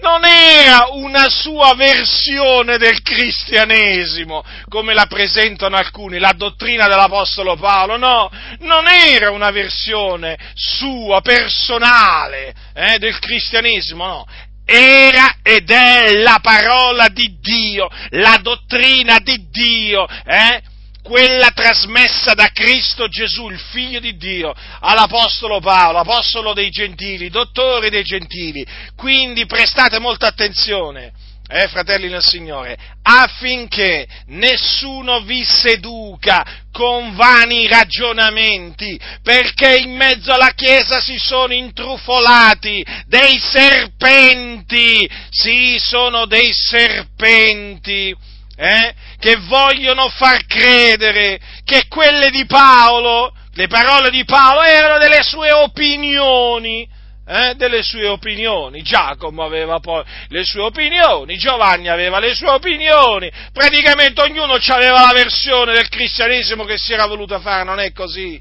Non 0.00 0.24
era 0.24 0.88
una 0.92 1.28
sua 1.28 1.74
versione 1.74 2.78
del 2.78 3.02
cristianesimo, 3.02 4.44
come 4.68 4.94
la 4.94 5.06
presentano 5.06 5.76
alcuni, 5.76 6.18
la 6.18 6.34
dottrina 6.36 6.86
dell'Apostolo 6.86 7.56
Paolo, 7.56 7.96
no, 7.96 8.30
non 8.60 8.86
era 8.88 9.30
una 9.30 9.50
versione 9.50 10.36
sua, 10.54 11.20
personale, 11.20 12.54
eh, 12.74 12.98
del 12.98 13.18
cristianesimo, 13.18 14.06
no, 14.06 14.26
era 14.64 15.36
ed 15.42 15.70
è 15.70 16.14
la 16.14 16.40
parola 16.42 17.08
di 17.08 17.38
Dio, 17.40 17.88
la 18.10 18.38
dottrina 18.42 19.18
di 19.20 19.46
Dio, 19.50 20.06
eh? 20.26 20.74
Quella 21.06 21.52
trasmessa 21.52 22.34
da 22.34 22.50
Cristo 22.52 23.06
Gesù, 23.06 23.48
il 23.48 23.60
Figlio 23.60 24.00
di 24.00 24.16
Dio, 24.16 24.52
all'Apostolo 24.80 25.60
Paolo, 25.60 25.98
Apostolo 25.98 26.52
dei 26.52 26.68
Gentili, 26.68 27.30
Dottore 27.30 27.90
dei 27.90 28.02
Gentili. 28.02 28.66
Quindi 28.96 29.46
prestate 29.46 30.00
molta 30.00 30.26
attenzione, 30.26 31.12
eh, 31.46 31.68
fratelli 31.68 32.08
nel 32.08 32.24
Signore, 32.24 32.76
affinché 33.02 34.08
nessuno 34.26 35.20
vi 35.20 35.44
seduca 35.44 36.44
con 36.72 37.14
vani 37.14 37.68
ragionamenti, 37.68 38.98
perché 39.22 39.76
in 39.76 39.94
mezzo 39.94 40.32
alla 40.32 40.54
Chiesa 40.56 41.00
si 41.00 41.18
sono 41.18 41.54
intrufolati 41.54 42.84
dei 43.06 43.38
serpenti, 43.38 45.08
sì, 45.30 45.76
sono 45.78 46.26
dei 46.26 46.52
serpenti 46.52 48.12
eh, 48.56 48.94
che 49.18 49.36
vogliono 49.36 50.08
far 50.08 50.44
credere 50.46 51.38
che 51.64 51.86
quelle 51.88 52.30
di 52.30 52.44
Paolo, 52.46 53.34
le 53.54 53.66
parole 53.66 54.10
di 54.10 54.24
Paolo 54.24 54.62
erano 54.62 54.98
delle 54.98 55.22
sue 55.22 55.50
opinioni, 55.52 56.88
eh, 57.26 57.54
delle 57.56 57.82
sue 57.82 58.06
opinioni. 58.06 58.82
Giacomo 58.82 59.44
aveva 59.44 59.80
poi 59.80 60.04
le 60.28 60.44
sue 60.44 60.62
opinioni, 60.62 61.36
Giovanni 61.36 61.88
aveva 61.88 62.18
le 62.20 62.34
sue 62.34 62.50
opinioni, 62.50 63.30
praticamente 63.52 64.20
ognuno 64.20 64.54
aveva 64.54 65.00
la 65.00 65.12
versione 65.12 65.72
del 65.72 65.88
cristianesimo 65.88 66.64
che 66.64 66.78
si 66.78 66.92
era 66.92 67.06
voluto 67.06 67.38
fare, 67.40 67.64
non 67.64 67.80
è 67.80 67.92
così? 67.92 68.40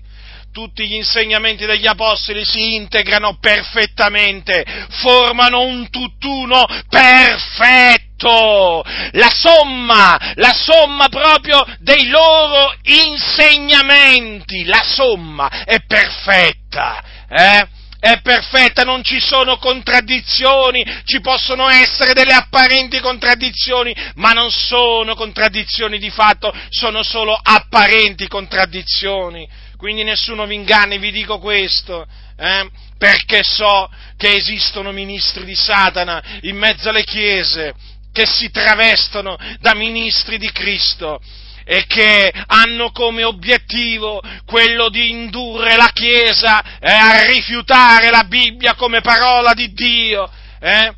Tutti 0.51 0.87
gli 0.87 0.93
insegnamenti 0.93 1.65
degli 1.65 1.87
apostoli 1.87 2.45
si 2.45 2.75
integrano 2.75 3.37
perfettamente, 3.41 4.63
formano 5.01 5.61
un 5.61 5.89
tutt'uno 5.89 6.65
perfetto 6.87 8.04
la 8.17 9.29
somma, 9.29 10.17
la 10.35 10.53
somma 10.53 11.09
proprio 11.09 11.65
dei 11.79 12.07
loro 12.07 12.73
insegnamenti, 12.83 14.63
la 14.65 14.83
somma 14.83 15.63
è 15.63 15.83
perfetta, 15.85 17.03
eh? 17.29 17.67
È 17.97 18.21
perfetta, 18.21 18.83
non 18.83 19.03
ci 19.03 19.19
sono 19.19 19.57
contraddizioni, 19.57 20.85
ci 21.05 21.21
possono 21.21 21.67
essere 21.69 22.13
delle 22.13 22.33
apparenti 22.33 22.99
contraddizioni, 22.99 23.95
ma 24.15 24.31
non 24.31 24.51
sono 24.51 25.15
contraddizioni 25.15 25.97
di 25.97 26.11
fatto, 26.11 26.53
sono 26.69 27.01
solo 27.01 27.33
apparenti 27.33 28.27
contraddizioni. 28.27 29.49
Quindi 29.75 30.03
nessuno 30.03 30.45
vi 30.45 30.53
inganni, 30.53 30.99
vi 30.99 31.09
dico 31.11 31.39
questo, 31.39 32.05
eh? 32.37 32.69
perché 32.97 33.41
so 33.43 33.89
che 34.17 34.35
esistono 34.35 34.91
ministri 34.91 35.43
di 35.43 35.55
Satana 35.55 36.23
in 36.41 36.57
mezzo 36.57 36.89
alle 36.89 37.03
chiese, 37.03 37.73
che 38.15 38.25
si 38.25 38.49
travestono 38.49 39.37
da 39.59 39.75
ministri 39.75 40.37
di 40.37 40.49
Cristo 40.53 41.19
e 41.65 41.85
che 41.85 42.31
hanno 42.47 42.91
come 42.91 43.25
obiettivo 43.25 44.21
quello 44.45 44.87
di 44.87 45.09
indurre 45.09 45.75
la 45.75 45.89
Chiesa 45.91 46.61
eh, 46.79 46.89
a 46.89 47.25
rifiutare 47.25 48.09
la 48.09 48.23
Bibbia 48.23 48.75
come 48.75 49.01
parola 49.01 49.53
di 49.53 49.73
Dio. 49.73 50.31
Eh? 50.61 50.93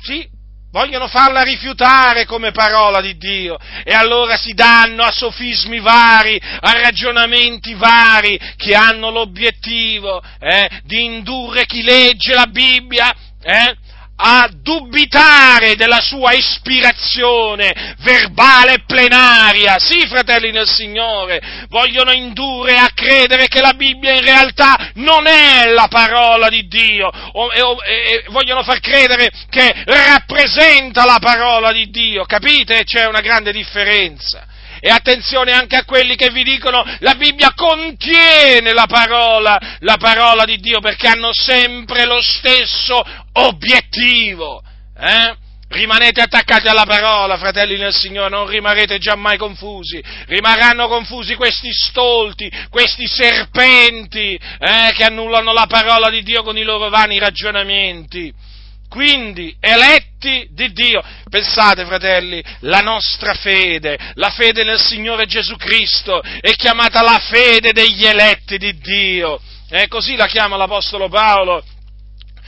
Sì, 0.00 0.28
vogliono 0.70 1.08
farla 1.08 1.42
rifiutare 1.42 2.24
come 2.24 2.52
parola 2.52 3.00
di 3.00 3.16
Dio 3.16 3.58
e 3.82 3.92
allora 3.92 4.36
si 4.36 4.52
danno 4.52 5.02
a 5.02 5.10
sofismi 5.10 5.80
vari, 5.80 6.40
a 6.40 6.72
ragionamenti 6.80 7.74
vari 7.74 8.38
che 8.56 8.76
hanno 8.76 9.10
l'obiettivo 9.10 10.22
eh, 10.38 10.70
di 10.84 11.02
indurre 11.02 11.66
chi 11.66 11.82
legge 11.82 12.32
la 12.32 12.46
Bibbia 12.46 13.12
eh, 13.42 13.76
a 14.16 14.48
dubitare 14.52 15.74
della 15.74 16.00
sua 16.00 16.32
ispirazione 16.32 17.96
verbale 17.98 18.74
e 18.74 18.84
plenaria. 18.86 19.78
Sì, 19.78 20.06
fratelli 20.06 20.52
nel 20.52 20.68
Signore, 20.68 21.66
vogliono 21.68 22.12
indurre 22.12 22.76
a 22.76 22.90
credere 22.94 23.48
che 23.48 23.60
la 23.60 23.74
Bibbia 23.74 24.12
in 24.12 24.22
realtà 24.22 24.90
non 24.94 25.26
è 25.26 25.66
la 25.66 25.88
parola 25.88 26.48
di 26.48 26.66
Dio, 26.68 27.08
o, 27.08 27.52
e, 27.52 27.60
e, 27.60 28.24
vogliono 28.28 28.62
far 28.62 28.80
credere 28.80 29.30
che 29.50 29.82
rappresenta 29.84 31.04
la 31.04 31.18
parola 31.20 31.72
di 31.72 31.90
Dio. 31.90 32.24
Capite? 32.24 32.84
C'è 32.84 33.06
una 33.06 33.20
grande 33.20 33.52
differenza. 33.52 34.46
E 34.86 34.90
attenzione 34.90 35.52
anche 35.52 35.76
a 35.76 35.84
quelli 35.86 36.14
che 36.14 36.28
vi 36.28 36.42
dicono 36.42 36.84
la 36.98 37.14
Bibbia 37.14 37.54
contiene 37.54 38.74
la 38.74 38.84
parola, 38.86 39.58
la 39.78 39.96
parola 39.96 40.44
di 40.44 40.58
Dio, 40.58 40.80
perché 40.80 41.08
hanno 41.08 41.32
sempre 41.32 42.04
lo 42.04 42.20
stesso 42.20 43.02
obiettivo. 43.32 44.62
Eh? 44.94 45.36
Rimanete 45.68 46.20
attaccati 46.20 46.68
alla 46.68 46.84
parola, 46.84 47.38
fratelli 47.38 47.78
nel 47.78 47.94
Signore, 47.94 48.28
non 48.28 48.46
rimarrete 48.46 48.98
giammai 48.98 49.38
confusi. 49.38 50.04
Rimarranno 50.26 50.86
confusi 50.86 51.34
questi 51.34 51.72
stolti, 51.72 52.52
questi 52.68 53.06
serpenti 53.06 54.34
eh, 54.34 54.92
che 54.92 55.04
annullano 55.04 55.54
la 55.54 55.64
parola 55.66 56.10
di 56.10 56.22
Dio 56.22 56.42
con 56.42 56.58
i 56.58 56.62
loro 56.62 56.90
vani 56.90 57.18
ragionamenti 57.18 58.52
quindi 58.94 59.56
eletti 59.58 60.46
di 60.50 60.72
Dio. 60.72 61.02
Pensate, 61.28 61.84
fratelli, 61.84 62.40
la 62.60 62.78
nostra 62.78 63.34
fede, 63.34 63.98
la 64.14 64.30
fede 64.30 64.62
nel 64.62 64.78
Signore 64.78 65.26
Gesù 65.26 65.56
Cristo, 65.56 66.22
è 66.22 66.52
chiamata 66.52 67.02
la 67.02 67.18
fede 67.18 67.72
degli 67.72 68.04
eletti 68.04 68.56
di 68.56 68.78
Dio. 68.78 69.40
Eh, 69.68 69.88
così 69.88 70.14
la 70.14 70.28
chiama 70.28 70.56
l'Apostolo 70.56 71.08
Paolo. 71.08 71.64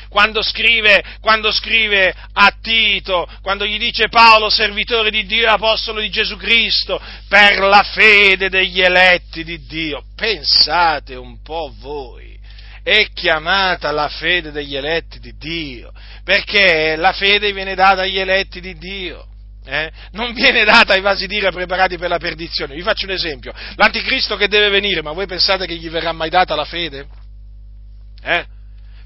Quando 0.08 0.40
scrive, 0.40 1.02
quando 1.20 1.50
scrive, 1.50 2.14
a 2.34 2.56
Tito, 2.62 3.28
quando 3.42 3.66
gli 3.66 3.76
dice 3.76 4.08
Paolo, 4.08 4.48
servitore 4.48 5.10
di 5.10 5.26
Dio 5.26 5.46
e 5.46 5.50
apostolo 5.50 6.00
di 6.00 6.10
Gesù 6.10 6.36
Cristo, 6.36 7.00
per 7.28 7.58
la 7.58 7.82
fede 7.82 8.48
degli 8.48 8.80
eletti 8.80 9.42
di 9.42 9.66
Dio. 9.66 10.04
Pensate 10.14 11.16
un 11.16 11.42
po' 11.42 11.74
voi 11.80 12.25
è 12.86 13.08
chiamata 13.12 13.90
la 13.90 14.08
fede 14.08 14.52
degli 14.52 14.76
eletti 14.76 15.18
di 15.18 15.34
Dio, 15.36 15.92
perché 16.22 16.94
la 16.94 17.12
fede 17.12 17.52
viene 17.52 17.74
data 17.74 18.02
agli 18.02 18.16
eletti 18.16 18.60
di 18.60 18.78
Dio. 18.78 19.26
Eh? 19.64 19.90
Non 20.12 20.32
viene 20.32 20.62
data 20.62 20.92
ai 20.92 21.00
vasi 21.00 21.26
d'ira 21.26 21.50
preparati 21.50 21.98
per 21.98 22.08
la 22.08 22.18
perdizione. 22.18 22.76
Vi 22.76 22.82
faccio 22.82 23.06
un 23.06 23.10
esempio. 23.10 23.52
L'anticristo 23.74 24.36
che 24.36 24.46
deve 24.46 24.68
venire, 24.68 25.02
ma 25.02 25.10
voi 25.10 25.26
pensate 25.26 25.66
che 25.66 25.74
gli 25.74 25.90
verrà 25.90 26.12
mai 26.12 26.30
data 26.30 26.54
la 26.54 26.64
fede? 26.64 27.08
Eh? 28.22 28.46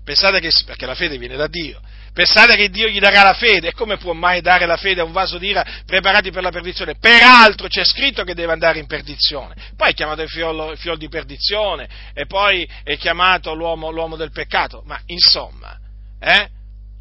Pensate 0.05 0.41
che, 0.41 0.51
perché 0.67 0.85
la 0.85 0.95
fede 0.95 1.17
viene 1.17 1.37
da 1.37 1.47
Dio. 1.47 1.81
Pensate 2.13 2.57
che 2.57 2.71
Dio 2.71 2.89
gli 2.89 2.99
darà 2.99 3.23
la 3.23 3.35
fede? 3.35 3.69
E 3.69 3.73
come 3.73 3.97
può 3.97 4.13
mai 4.13 4.41
dare 4.41 4.67
la 4.67 4.77
fede 4.77 5.01
a 5.01 5.05
un 5.05 5.13
vaso 5.13 5.39
d'ira 5.39 5.65
preparati 5.87 6.31
per 6.31 6.43
la 6.43 6.51
perdizione? 6.51 6.97
Peraltro 6.97 7.69
c'è 7.69 7.85
scritto 7.85 8.25
che 8.25 8.35
deve 8.35 8.53
andare 8.53 8.79
in 8.79 8.87
perdizione. 8.87 9.55
Poi 9.77 9.91
è 9.91 9.95
chiamato 9.95 10.23
il 10.23 10.29
fiolo, 10.29 10.73
il 10.73 10.79
fiol 10.79 10.99
di 10.99 11.09
perdizione 11.09 11.89
e 12.13 12.27
poi 12.27 12.69
è 12.83 12.97
chiamato 12.97 13.55
l'uomo, 13.55 13.91
l'uomo 13.91 14.17
del 14.17 14.33
peccato. 14.33 14.83
Ma 14.87 15.01
insomma, 15.07 15.79
eh? 16.21 16.49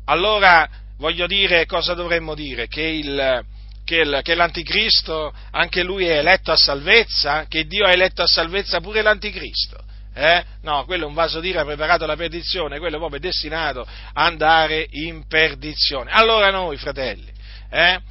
Allora 0.05 0.67
voglio 0.97 1.25
dire 1.25 1.65
cosa 1.65 1.93
dovremmo 1.93 2.35
dire? 2.35 2.67
Che, 2.67 2.81
il, 2.81 3.45
che, 3.83 3.95
il, 3.95 4.19
che 4.23 4.35
l'anticristo 4.35 5.33
anche 5.51 5.83
lui 5.83 6.05
è 6.05 6.19
eletto 6.19 6.51
a 6.51 6.57
salvezza? 6.57 7.45
Che 7.47 7.65
Dio 7.65 7.85
ha 7.85 7.91
eletto 7.91 8.21
a 8.21 8.27
salvezza 8.27 8.79
pure 8.79 9.01
l'anticristo? 9.01 9.87
Eh? 10.19 10.43
No, 10.63 10.83
quello 10.83 11.05
è 11.05 11.07
un 11.07 11.13
vaso 11.13 11.39
d'ira 11.39 11.63
preparato 11.63 12.03
alla 12.03 12.17
perdizione, 12.17 12.77
quello 12.77 12.97
è 12.97 12.99
proprio 12.99 13.21
destinato 13.21 13.87
a 14.13 14.25
andare 14.25 14.85
in 14.91 15.25
perdizione. 15.27 16.11
Allora 16.11 16.49
noi, 16.51 16.75
fratelli, 16.75 17.31
eh, 17.71 18.01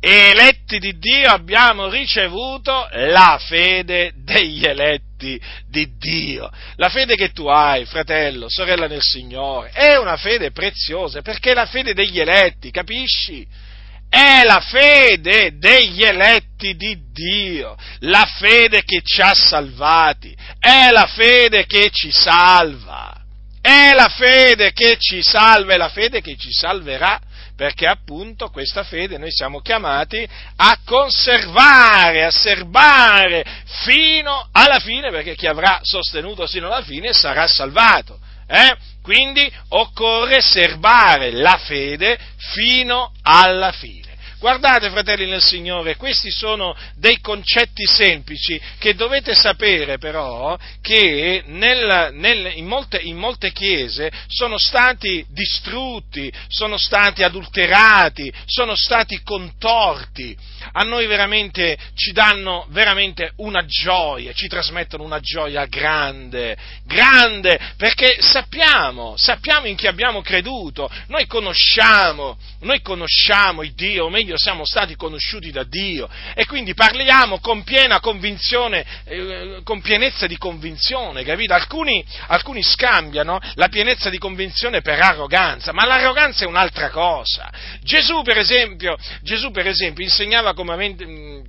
eletti 0.00 0.78
di 0.78 0.96
Dio 0.96 1.28
abbiamo 1.30 1.90
ricevuto 1.90 2.88
la 2.90 3.38
fede 3.38 4.12
degli 4.16 4.64
eletti 4.64 5.38
di 5.68 5.98
Dio. 5.98 6.50
La 6.76 6.88
fede 6.88 7.14
che 7.14 7.32
tu 7.32 7.46
hai, 7.46 7.84
fratello, 7.84 8.48
sorella 8.48 8.86
nel 8.86 9.02
Signore, 9.02 9.68
è 9.74 9.96
una 9.96 10.16
fede 10.16 10.52
preziosa, 10.52 11.20
perché 11.20 11.50
è 11.50 11.54
la 11.54 11.66
fede 11.66 11.92
degli 11.92 12.18
eletti, 12.18 12.70
capisci? 12.70 13.46
È 14.10 14.42
la 14.44 14.60
fede 14.60 15.56
degli 15.56 16.02
eletti 16.02 16.74
di 16.74 16.98
Dio, 17.12 17.76
la 18.00 18.26
fede 18.26 18.82
che 18.82 19.02
ci 19.04 19.22
ha 19.22 19.32
salvati, 19.34 20.36
è 20.58 20.90
la 20.90 21.06
fede 21.06 21.64
che 21.64 21.90
ci 21.92 22.10
salva, 22.10 23.16
è 23.62 23.92
la 23.94 24.08
fede 24.08 24.72
che 24.72 24.96
ci 24.98 25.22
salva, 25.22 25.74
è 25.74 25.76
la 25.76 25.88
fede 25.88 26.20
che 26.20 26.36
ci 26.36 26.50
salverà, 26.50 27.20
perché 27.54 27.86
appunto 27.86 28.48
questa 28.48 28.82
fede 28.82 29.16
noi 29.16 29.30
siamo 29.30 29.60
chiamati 29.60 30.26
a 30.56 30.78
conservare, 30.84 32.24
a 32.24 32.30
serbare 32.30 33.44
fino 33.84 34.48
alla 34.50 34.80
fine, 34.80 35.10
perché 35.10 35.36
chi 35.36 35.46
avrà 35.46 35.78
sostenuto 35.82 36.46
sino 36.46 36.66
alla 36.66 36.82
fine 36.82 37.12
sarà 37.12 37.46
salvato. 37.46 38.18
Eh? 38.48 38.76
Quindi 39.10 39.52
occorre 39.70 40.40
serbare 40.40 41.32
la 41.32 41.58
fede 41.58 42.16
fino 42.54 43.12
alla 43.22 43.72
fine. 43.72 44.16
Guardate, 44.38 44.88
fratelli 44.88 45.28
nel 45.28 45.42
Signore, 45.42 45.96
questi 45.96 46.30
sono 46.30 46.76
dei 46.94 47.18
concetti 47.20 47.84
semplici 47.86 48.58
che 48.78 48.94
dovete 48.94 49.34
sapere 49.34 49.98
però 49.98 50.56
che 50.80 51.42
nel, 51.46 52.10
nel, 52.12 52.52
in, 52.54 52.66
molte, 52.66 52.98
in, 52.98 53.16
molte, 53.16 53.50
chiese 53.50 54.12
sono 54.28 54.58
stati 54.58 55.26
distrutti, 55.28 56.32
sono 56.46 56.78
stati 56.78 57.24
adulterati, 57.24 58.32
sono 58.46 58.76
stati 58.76 59.20
contorti. 59.24 60.36
A 60.72 60.82
noi 60.82 61.06
veramente 61.06 61.76
ci 61.94 62.12
danno 62.12 62.66
veramente 62.70 63.32
una 63.36 63.64
gioia, 63.66 64.32
ci 64.32 64.48
trasmettono 64.48 65.02
una 65.02 65.20
gioia 65.20 65.66
grande, 65.66 66.56
grande, 66.84 67.58
perché 67.76 68.18
sappiamo, 68.20 69.16
sappiamo 69.16 69.66
in 69.66 69.76
chi 69.76 69.86
abbiamo 69.86 70.22
creduto, 70.22 70.90
noi 71.08 71.26
conosciamo, 71.26 72.38
noi 72.60 72.80
conosciamo 72.82 73.62
il 73.62 73.72
Dio, 73.74 74.06
o 74.06 74.10
meglio 74.10 74.36
siamo 74.36 74.64
stati 74.64 74.96
conosciuti 74.96 75.50
da 75.50 75.64
Dio 75.64 76.08
e 76.34 76.46
quindi 76.46 76.74
parliamo 76.74 77.40
con 77.40 77.62
piena 77.64 78.00
convinzione, 78.00 78.84
eh, 79.04 79.60
con 79.64 79.80
pienezza 79.80 80.26
di 80.26 80.36
convinzione, 80.36 81.24
capito? 81.24 81.54
Alcuni, 81.54 82.04
alcuni 82.28 82.62
scambiano 82.62 83.40
la 83.54 83.68
pienezza 83.68 84.10
di 84.10 84.18
convinzione 84.18 84.80
per 84.82 85.00
arroganza, 85.00 85.72
ma 85.72 85.86
l'arroganza 85.86 86.44
è 86.44 86.46
un'altra 86.46 86.90
cosa. 86.90 87.50
Gesù, 87.82 88.22
per 88.22 88.38
esempio, 88.38 88.96
Gesù, 89.22 89.50
per 89.50 89.66
esempio 89.66 90.04
insegnava 90.04 90.49
come, 90.54 90.88
mm, 90.88 91.40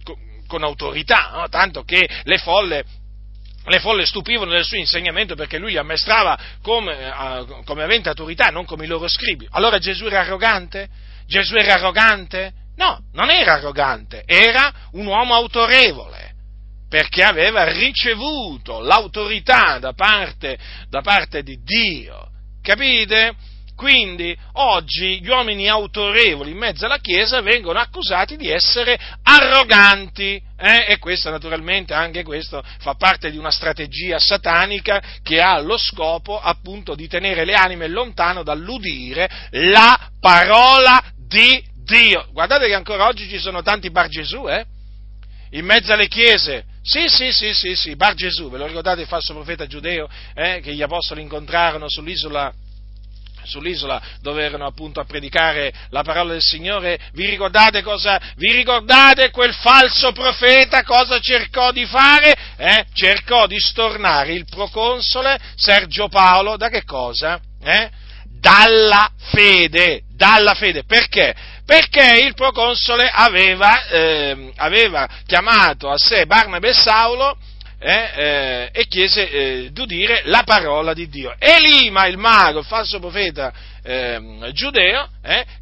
con 0.48 0.64
autorità, 0.64 1.32
no? 1.34 1.50
tanto 1.50 1.84
che 1.84 2.08
le 2.24 2.38
folle 2.38 2.84
le 3.66 3.80
folle 3.80 4.08
stupivano 4.08 4.52
del 4.52 4.66
suo 4.66 4.78
insegnamento 4.78 5.36
perché 5.36 5.60
lui 5.60 5.72
li 5.72 5.78
ammaestrava 5.78 6.38
come, 6.64 7.10
uh, 7.10 7.64
come 7.64 7.84
avente 7.84 8.10
autorità, 8.10 8.48
non 8.48 8.66
come 8.66 8.86
i 8.86 8.88
loro 8.88 9.08
scribi. 9.08 9.48
Allora 9.52 9.78
Gesù 9.78 10.06
era 10.06 10.22
arrogante? 10.22 10.90
Gesù 11.28 11.56
era 11.56 11.76
arrogante? 11.76 12.54
No, 12.78 13.04
non 13.14 13.30
era 13.30 13.54
arrogante, 13.54 14.24
era 14.26 14.74
un 14.94 15.06
uomo 15.06 15.36
autorevole, 15.36 16.34
perché 16.90 17.24
aveva 17.24 17.72
ricevuto 17.72 18.80
l'autorità 18.80 19.78
da 19.78 19.94
parte, 19.94 20.58
da 20.90 21.02
parte 21.02 21.44
di 21.44 21.60
Dio. 21.64 22.30
Capite? 22.64 23.36
Quindi 23.82 24.38
oggi 24.54 25.22
gli 25.22 25.28
uomini 25.28 25.68
autorevoli 25.68 26.52
in 26.52 26.58
mezzo 26.58 26.86
alla 26.86 27.00
Chiesa 27.00 27.42
vengono 27.42 27.80
accusati 27.80 28.38
di 28.38 28.48
essere 28.48 28.96
arroganti 29.24 30.40
eh? 30.56 30.86
e 30.88 31.00
questo 31.00 31.32
naturalmente 31.32 31.96
anche 31.96 32.22
questo 32.22 32.64
fa 32.78 32.94
parte 32.94 33.32
di 33.32 33.40
una 33.40 33.50
strategia 33.50 34.20
satanica 34.20 35.02
che 35.24 35.42
ha 35.42 35.60
lo 35.62 35.80
scopo 35.80 36.40
appunto 36.40 36.94
di 36.94 37.08
tenere 37.08 37.44
le 37.44 37.56
anime 37.56 37.88
lontano 37.88 38.44
dall'udire 38.44 39.28
la 39.50 40.12
parola 40.20 41.04
di 41.18 41.60
Dio. 41.84 42.28
Guardate 42.34 42.68
che 42.68 42.76
ancora 42.76 43.08
oggi 43.08 43.28
ci 43.28 43.40
sono 43.40 43.64
tanti 43.64 43.90
Bar 43.90 44.10
Gesù, 44.10 44.48
eh? 44.48 44.64
In 45.54 45.66
mezzo 45.66 45.92
alle 45.92 46.08
chiese. 46.08 46.66
Sì, 46.84 47.08
sì, 47.08 47.32
sì, 47.32 47.52
sì, 47.56 47.76
sì, 47.76 47.96
Bar 47.96 48.14
Gesù, 48.14 48.48
ve 48.52 48.60
lo 48.60 48.68
ricordate 48.68 49.02
il 49.02 49.08
falso 49.08 49.34
profeta 49.34 49.66
giudeo 49.66 50.08
eh, 50.36 50.60
che 50.62 50.76
gli 50.76 50.84
apostoli 50.84 51.24
incontrarono 51.24 51.90
sull'isola 51.90 52.54
sull'isola 53.44 54.02
dove 54.22 54.44
erano 54.44 54.66
appunto 54.66 55.00
a 55.00 55.06
predicare 55.06 55.74
la 55.90 56.04
parola 56.04 56.34
del 56.34 56.42
Signore, 56.42 57.00
vi 57.14 57.26
ricordate 57.26 57.82
cosa, 57.82 58.20
vi 58.36 58.52
ricordate 58.52 59.32
quel 59.32 59.54
falso 59.54 60.12
profeta 60.12 60.84
cosa 60.84 61.20
cercò 61.20 61.72
di 61.72 61.86
fare? 61.86 62.36
Eh? 62.58 62.86
Cercò 62.94 63.48
di 63.48 63.60
stornare 63.60 64.34
il 64.34 64.46
proconsole 64.50 65.40
Sergio 65.56 66.08
Paolo 66.08 66.58
da 66.58 66.70
che 66.70 66.84
cosa? 66.84 67.40
Eh? 67.64 67.90
Dalla 68.40 69.12
fede, 69.32 70.02
dalla 70.16 70.56
fede. 70.56 70.84
Perché? 70.84 71.36
perché 71.72 72.26
il 72.26 72.34
proconsole 72.34 73.10
aveva, 73.10 73.86
eh, 73.86 74.52
aveva 74.58 75.08
chiamato 75.26 75.90
a 75.90 75.98
sé 75.98 76.26
Barnabé 76.26 76.70
e 76.70 76.74
Saulo 76.74 77.38
eh, 77.84 78.12
eh, 78.16 78.70
e 78.72 78.86
chiese 78.88 79.30
eh, 79.30 79.70
di 79.72 79.82
udire 79.82 80.22
la 80.26 80.44
parola 80.44 80.94
di 80.94 81.10
Dio. 81.10 81.34
Elima, 81.40 82.06
il 82.06 82.18
mago, 82.18 82.60
il 82.60 82.66
falso 82.66 83.00
profeta 83.00 83.52
eh, 83.84 84.52
giudeo, 84.54 85.10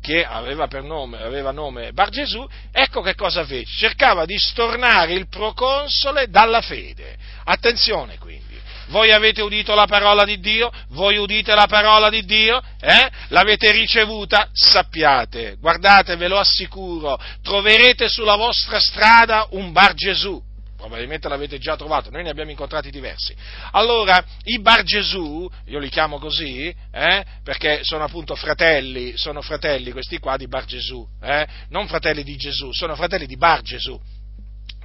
che 0.01 0.25
aveva, 0.25 0.67
nome, 0.81 1.21
aveva 1.21 1.51
nome 1.51 1.93
Bar 1.93 2.09
Gesù, 2.09 2.45
ecco 2.73 3.01
che 3.01 3.15
cosa 3.15 3.45
fece, 3.45 3.71
cercava 3.77 4.25
di 4.25 4.37
stornare 4.37 5.13
il 5.13 5.29
proconsole 5.29 6.27
dalla 6.27 6.61
fede. 6.61 7.15
Attenzione 7.45 8.17
quindi 8.17 8.49
voi 8.89 9.11
avete 9.11 9.41
udito 9.41 9.75
la 9.75 9.85
parola 9.85 10.25
di 10.25 10.39
Dio? 10.39 10.71
Voi 10.89 11.17
udite 11.17 11.53
la 11.53 11.67
parola 11.67 12.09
di 12.09 12.25
Dio? 12.25 12.61
Eh? 12.79 13.09
L'avete 13.27 13.71
ricevuta? 13.71 14.49
Sappiate, 14.51 15.57
guardate, 15.59 16.15
ve 16.15 16.27
lo 16.27 16.39
assicuro, 16.39 17.19
troverete 17.43 18.09
sulla 18.09 18.35
vostra 18.35 18.79
strada 18.79 19.47
un 19.51 19.71
Bar 19.71 19.93
Gesù. 19.93 20.48
Probabilmente 20.79 21.27
l'avete 21.27 21.57
già 21.57 21.75
trovato, 21.75 22.09
noi 22.09 22.23
ne 22.23 22.29
abbiamo 22.29 22.51
incontrati 22.51 22.89
diversi. 22.89 23.35
Allora, 23.71 24.23
i 24.45 24.61
Bar 24.61 24.83
Gesù, 24.83 25.45
io 25.65 25.77
li 25.77 25.89
chiamo 25.89 26.19
così, 26.19 26.73
eh? 26.91 27.25
perché 27.43 27.81
sono 27.83 28.05
appunto 28.05 28.33
fratelli, 28.33 29.17
sono 29.17 29.41
fratelli 29.41 29.91
questi 29.91 30.19
qua 30.19 30.37
di 30.37 30.47
Bar 30.47 30.63
Gesù, 30.63 31.05
eh? 31.21 31.45
non 31.67 31.85
fratelli 31.87 32.23
di 32.23 32.37
Gesù, 32.37 32.71
sono 32.71 32.95
fratelli 32.95 33.25
di 33.25 33.35
Bar 33.35 33.61
Gesù 33.61 33.99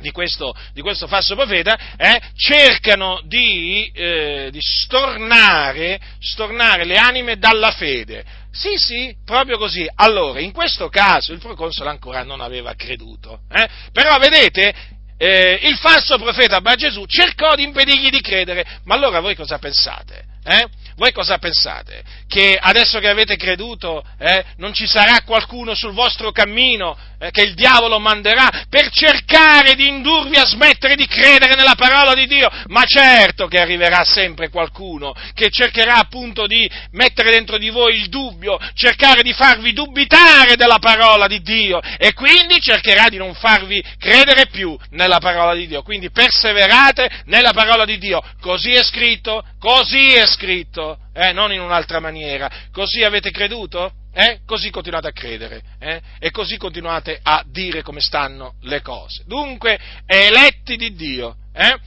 di 0.01 0.11
questo, 0.11 0.53
di 0.73 0.81
questo, 0.81 1.07
falso 1.07 1.37
profeta, 1.37 1.79
eh, 1.97 2.21
cercano 2.35 3.23
di, 3.25 3.89
eh, 3.95 4.49
di 4.51 4.59
stornare, 4.61 6.01
stornare, 6.19 6.85
le 6.85 6.97
anime 6.97 7.39
dalla 7.39 7.71
fede. 7.71 8.25
Sì, 8.51 8.77
sì, 8.77 9.17
proprio 9.25 9.57
così. 9.59 9.89
Allora, 9.95 10.41
in 10.41 10.53
questo 10.53 10.89
caso 10.89 11.33
il 11.33 11.39
proconsole 11.39 11.91
ancora 11.91 12.23
non 12.25 12.41
aveva 12.41 12.75
creduto. 12.75 13.41
Eh? 13.49 13.69
Però 13.93 14.19
vedete, 14.19 14.75
eh, 15.17 15.61
il 15.63 15.77
falso 15.77 16.19
profeta 16.19 16.61
Bar 16.61 16.77
Gesù 16.77 17.05
cercò 17.07 17.55
di 17.55 17.63
impedirgli 17.63 18.11
di 18.11 18.21
credere. 18.21 18.81
Ma 18.85 18.95
allora 18.95 19.21
voi 19.21 19.35
cosa 19.35 19.59
pensate? 19.59 20.34
Eh? 20.45 20.67
Voi 20.97 21.11
cosa 21.11 21.39
pensate? 21.39 22.03
Che 22.29 22.57
adesso 22.61 23.01
che 23.01 23.09
avete 23.09 23.37
creduto 23.37 24.05
eh, 24.19 24.45
non 24.59 24.73
ci 24.73 24.87
sarà 24.87 25.23
qualcuno 25.23 25.75
sul 25.75 25.93
vostro 25.93 26.31
cammino 26.31 26.97
eh, 27.19 27.31
che 27.33 27.43
il 27.43 27.55
diavolo 27.55 27.99
manderà 27.99 28.65
per 28.69 28.91
cercare 28.91 29.75
di 29.75 29.89
indurvi 29.89 30.37
a 30.37 30.47
smettere 30.47 30.95
di 30.95 31.07
credere 31.07 31.57
nella 31.57 31.75
parola 31.75 32.15
di 32.15 32.27
Dio? 32.27 32.49
Ma 32.69 32.85
certo 32.85 33.49
che 33.49 33.59
arriverà 33.59 34.05
sempre 34.05 34.51
qualcuno 34.51 35.15
che 35.35 35.51
cercherà 35.51 35.97
appunto 35.97 36.47
di 36.47 36.71
mettere 36.93 37.31
dentro 37.31 37.59
di 37.59 37.71
voi 37.71 37.97
il 37.97 38.09
dubbio, 38.09 38.59
cercare 38.75 39.23
di 39.23 39.33
farvi 39.33 39.73
dubitare 39.73 40.55
della 40.55 40.79
parola 40.79 41.27
di 41.27 41.43
Dio 41.43 41.81
e 41.99 42.13
quindi 42.13 42.61
cercherà 42.61 43.09
di 43.09 43.17
non 43.17 43.35
farvi 43.35 43.83
credere 43.99 44.47
più 44.47 44.79
nella 44.91 45.19
parola 45.19 45.55
di 45.55 45.67
Dio. 45.67 45.83
Quindi 45.83 46.11
perseverate 46.11 47.23
nella 47.25 47.53
parola 47.53 47.85
di 47.85 47.99
Dio. 47.99 48.23
Così 48.41 48.71
è 48.71 48.85
scritto, 48.85 49.45
così 49.65 50.13
è 50.13 50.27
scritto, 50.27 50.99
eh, 51.15 51.33
non 51.33 51.51
in 51.51 51.61
un'altra 51.61 51.99
maniera. 51.99 52.51
Così 52.71 53.03
avete 53.03 53.31
creduto? 53.31 53.95
Eh? 54.13 54.41
Così 54.45 54.69
continuate 54.69 55.09
a 55.09 55.13
credere 55.13 55.63
eh? 55.81 56.03
e 56.19 56.31
così 56.31 56.59
continuate 56.59 57.19
a 57.21 57.43
dire 57.47 57.81
come 57.81 58.01
stanno 58.01 58.57
le 58.61 58.83
cose. 58.83 59.23
Dunque, 59.27 59.81
eletti 60.05 60.77
di 60.77 60.95
Dio, 60.95 61.37
eh? 61.55 61.79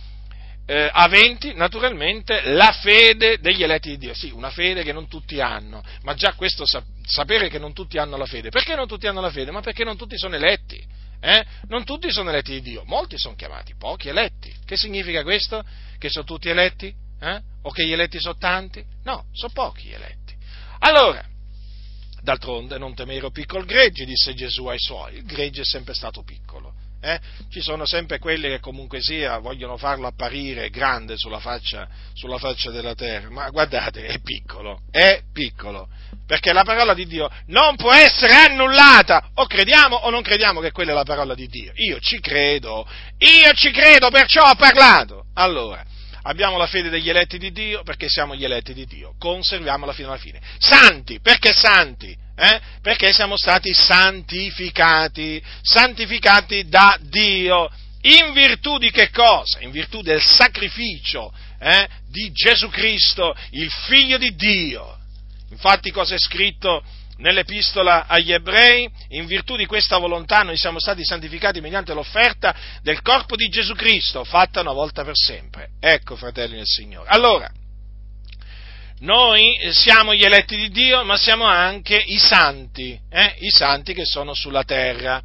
eh 0.66 0.90
aventi 0.92 1.54
naturalmente 1.54 2.42
la 2.50 2.72
fede 2.72 3.38
degli 3.40 3.62
eletti 3.62 3.90
di 3.90 3.98
Dio. 4.00 4.16
Sì, 4.16 4.32
una 4.32 4.50
fede 4.50 4.82
che 4.82 4.92
non 4.92 5.08
tutti 5.08 5.40
hanno, 5.40 5.84
ma 6.02 6.16
già 6.16 6.34
questo 6.34 6.66
sapere 7.06 7.48
che 7.48 7.60
non 7.60 7.74
tutti 7.74 8.00
hanno 8.00 8.18
la 8.18 8.26
fede. 8.26 8.50
Perché 8.50 8.74
non 8.74 8.88
tutti 8.88 9.06
hanno 9.06 9.22
la 9.22 9.30
fede? 9.30 9.52
Ma 9.52 9.62
perché 9.62 9.84
non 9.84 9.98
tutti 9.98 10.18
sono 10.18 10.36
eletti. 10.36 10.84
Eh? 11.22 11.46
Non 11.68 11.84
tutti 11.84 12.12
sono 12.12 12.30
eletti 12.30 12.54
di 12.54 12.62
Dio, 12.62 12.84
molti 12.86 13.20
sono 13.20 13.36
chiamati, 13.36 13.76
pochi 13.78 14.10
eletti. 14.10 14.52
Che 14.66 14.76
significa 14.76 15.22
questo? 15.22 15.64
Che 16.00 16.10
sono 16.10 16.26
tutti 16.26 16.50
eletti? 16.50 17.06
Eh? 17.20 17.42
O 17.64 17.72
che 17.72 17.86
gli 17.86 17.92
eletti 17.92 18.20
sono 18.20 18.38
tanti? 18.38 18.84
No, 19.04 19.26
sono 19.32 19.52
pochi 19.54 19.88
gli 19.88 19.94
eletti. 19.94 20.36
Allora, 20.80 21.24
d'altronde 22.22 22.78
non 22.78 22.94
temere 22.94 23.32
piccolo 23.32 23.66
gregge, 23.66 24.06
disse 24.06 24.34
Gesù 24.34 24.66
ai 24.68 24.80
suoi, 24.80 25.16
il 25.16 25.26
gregge 25.26 25.62
è 25.62 25.66
sempre 25.66 25.94
stato 25.94 26.24
piccolo. 26.24 26.74
Eh? 27.00 27.20
Ci 27.50 27.62
sono 27.62 27.86
sempre 27.86 28.18
quelli 28.18 28.48
che 28.50 28.60
comunque 28.60 29.02
sia 29.02 29.38
vogliono 29.38 29.78
farlo 29.78 30.08
apparire 30.08 30.72
grande 30.72 31.16
sulla 31.16 31.40
faccia, 31.40 31.88
sulla 32.14 32.40
faccia 32.40 32.72
della 32.72 32.96
terra, 32.96 33.30
ma 33.30 33.50
guardate, 33.50 34.08
è 34.08 34.20
piccolo, 34.20 34.82
è 34.90 35.22
piccolo, 35.32 35.88
perché 36.26 36.54
la 36.54 36.64
parola 36.64 36.96
di 36.96 37.06
Dio 37.06 37.30
non 37.48 37.76
può 37.76 37.94
essere 37.94 38.34
annullata, 38.34 39.30
o 39.36 39.46
crediamo 39.46 39.96
o 39.96 40.10
non 40.10 40.24
crediamo 40.24 40.60
che 40.60 40.72
quella 40.72 40.92
è 40.92 40.96
la 40.96 41.04
parola 41.04 41.36
di 41.36 41.48
Dio. 41.48 41.72
Io 41.76 42.00
ci 42.00 42.20
credo, 42.20 42.88
io 43.20 43.54
ci 43.54 43.72
credo, 43.72 44.10
perciò 44.10 44.50
ho 44.50 44.56
parlato. 44.56 45.28
Allora, 45.36 45.86
abbiamo 46.28 46.58
la 46.58 46.68
fede 46.68 46.90
degli 46.90 47.10
eletti 47.10 47.38
di 47.38 47.52
Dio 47.52 47.84
perché 47.84 48.08
siamo 48.10 48.36
gli 48.36 48.44
eletti 48.44 48.74
di 48.74 48.86
Dio, 48.86 49.16
conserviamola 49.18 49.94
fino 49.94 50.10
alla 50.10 50.18
fine. 50.18 50.42
Santi, 50.60 51.20
perché 51.20 51.54
santi? 51.54 52.16
Eh? 52.36 52.62
Perché 52.82 53.12
siamo 53.14 53.38
stati 53.38 53.74
santificati, 53.74 55.42
santificati 55.62 56.68
da 56.68 56.98
Dio. 57.02 57.70
In 58.02 58.32
virtù 58.34 58.78
di 58.78 58.92
che 58.92 59.10
cosa? 59.10 59.60
In 59.62 59.72
virtù 59.72 60.02
del 60.02 60.22
sacrificio 60.22 61.34
eh, 61.60 61.88
di 62.10 62.32
Gesù 62.32 62.70
Cristo, 62.70 63.36
il 63.52 63.72
figlio 63.88 64.18
di 64.18 64.36
Dio. 64.36 64.98
Infatti 65.50 65.92
cosa 65.92 66.14
è 66.14 66.20
scritto 66.20 66.84
nell'epistola 67.18 68.08
agli 68.08 68.32
ebrei, 68.32 68.90
in 69.10 69.26
virtù 69.26 69.56
di 69.56 69.66
questa 69.66 69.98
volontà 69.98 70.44
noi 70.44 70.58
siamo 70.58 70.80
stati 70.80 71.04
santificati 71.04 71.62
mediante 71.62 71.94
l'offerta 71.94 72.56
del 72.82 73.02
corpo 73.02 73.36
di 73.36 73.48
Gesù 73.50 73.74
Cristo, 73.74 74.24
fatta 74.24 74.62
una 74.62 74.74
volta 74.74 75.04
per 75.04 75.16
sempre. 75.16 75.70
Ecco, 75.80 76.16
fratelli 76.16 76.56
del 76.56 76.66
Signore. 76.66 77.10
Allora, 77.10 77.50
noi 79.00 79.58
siamo 79.72 80.14
gli 80.14 80.24
eletti 80.24 80.56
di 80.56 80.70
Dio, 80.70 81.04
ma 81.04 81.18
siamo 81.18 81.46
anche 81.46 81.96
i 81.96 82.18
santi, 82.18 83.00
eh? 83.10 83.36
i 83.40 83.50
santi 83.50 83.94
che 83.94 84.06
sono 84.06 84.34
sulla 84.34 84.64
terra. 84.64 85.22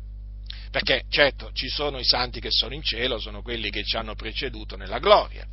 Perché 0.71 1.05
certo 1.11 1.51
ci 1.53 1.69
sono 1.69 1.99
i 1.99 2.05
santi 2.05 2.41
che 2.41 2.51
sono 2.51 2.73
in 2.73 2.83
cielo, 2.83 3.19
sono 3.19 3.43
quelli 3.43 3.69
che 3.69 3.85
ci 3.85 3.97
hanno 3.99 4.15
preceduto 4.15 4.75
nella 4.77 4.99
gloria 4.99 5.47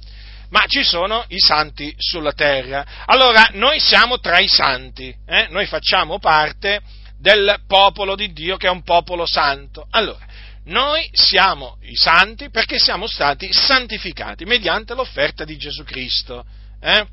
ma 0.49 0.63
ci 0.67 0.83
sono 0.83 1.23
i 1.27 1.39
santi 1.39 1.93
sulla 1.97 2.33
terra. 2.33 2.85
Allora, 3.05 3.49
noi 3.53 3.79
siamo 3.79 4.19
tra 4.19 4.39
i 4.39 4.47
santi, 4.47 5.13
eh? 5.25 5.47
noi 5.49 5.65
facciamo 5.65 6.19
parte 6.19 6.81
del 7.19 7.61
popolo 7.67 8.15
di 8.15 8.31
Dio 8.31 8.57
che 8.57 8.67
è 8.67 8.71
un 8.71 8.83
popolo 8.83 9.25
santo. 9.25 9.85
Allora, 9.91 10.25
noi 10.65 11.07
siamo 11.11 11.77
i 11.81 11.95
santi 11.95 12.49
perché 12.49 12.79
siamo 12.79 13.07
stati 13.07 13.51
santificati 13.51 14.45
mediante 14.45 14.93
l'offerta 14.93 15.43
di 15.43 15.57
Gesù 15.57 15.83
Cristo. 15.83 16.45
Eh? 16.81 17.05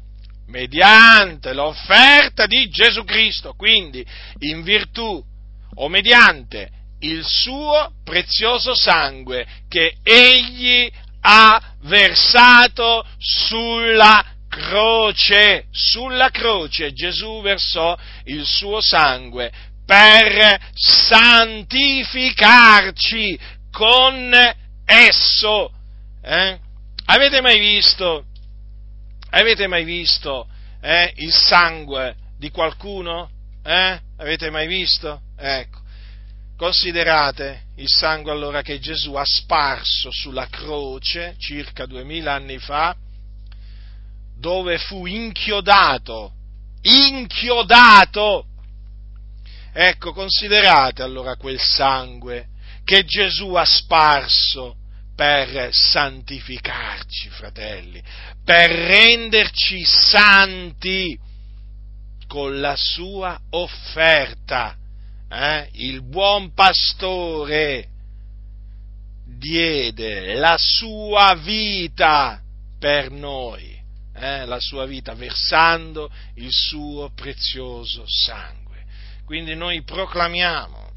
Mediante 0.49 1.53
l'offerta 1.53 2.47
di 2.47 2.69
Gesù 2.69 3.03
Cristo, 3.05 3.55
quindi 3.55 4.07
in 4.41 4.63
virtù 4.63 5.23
o 5.75 5.89
mediante 5.89 6.71
il 7.01 7.25
suo 7.25 7.93
prezioso 8.05 8.75
sangue 8.75 9.47
che 9.69 9.97
egli 10.03 10.91
ha 11.29 11.61
versato 11.83 13.05
sulla 13.19 14.25
croce, 14.49 15.67
sulla 15.73 16.31
croce 16.31 16.93
Gesù 16.93 17.43
versò 17.43 17.99
il 18.27 18.47
suo 18.47 18.81
sangue 18.81 19.51
per 19.85 20.57
santificarci 20.73 23.37
con 23.73 24.33
esso. 24.85 25.73
Eh? 26.23 26.61
Avete 27.07 27.41
mai 27.41 27.59
visto, 27.59 28.27
avete 29.31 29.67
mai 29.67 29.83
visto 29.85 30.47
eh, 30.81 31.13
il 31.17 31.33
sangue 31.33 32.15
di 32.39 32.51
qualcuno? 32.51 33.31
Eh? 33.65 33.99
Avete 34.19 34.51
mai 34.51 34.69
visto? 34.69 35.23
Ecco. 35.37 35.81
Considerate 36.57 37.65
il 37.77 37.89
sangue 37.89 38.33
allora 38.33 38.63
che 38.63 38.79
Gesù 38.79 39.13
ha 39.13 39.25
sparso 39.25 40.11
sulla 40.11 40.47
croce 40.49 41.35
circa 41.39 41.85
duemila 41.85 42.33
anni 42.33 42.59
fa, 42.59 42.97
dove 44.39 44.79
fu 44.79 45.05
inchiodato, 45.05 46.33
inchiodato. 46.81 48.47
Ecco, 49.75 50.15
considerate 50.15 51.03
allora 51.03 51.37
quel 51.37 51.61
sangue 51.61 52.49
che 52.85 53.05
Gesù 53.05 53.53
ha 53.53 53.65
sparso 53.67 54.77
per 55.15 55.69
santificarci, 55.73 57.29
fratelli, 57.29 58.03
per 58.43 58.71
renderci 58.71 59.85
santi 59.85 61.19
con 62.27 62.61
la 62.61 62.77
sua 62.77 63.39
offerta 63.51 64.77
eh, 65.37 65.69
il 65.73 66.03
buon 66.03 66.55
pastore 66.55 67.89
diede 69.27 70.35
la 70.35 70.57
sua 70.59 71.35
vita 71.35 72.41
per 72.79 73.11
noi, 73.11 73.79
eh, 74.15 74.47
la 74.47 74.61
sua 74.61 74.87
vita 74.87 75.15
versando 75.15 76.11
il 76.37 76.51
suo 76.51 77.11
prezioso 77.15 78.05
sangue. 78.07 78.85
Quindi 79.27 79.55
noi 79.55 79.83
proclamiamo 79.83 80.91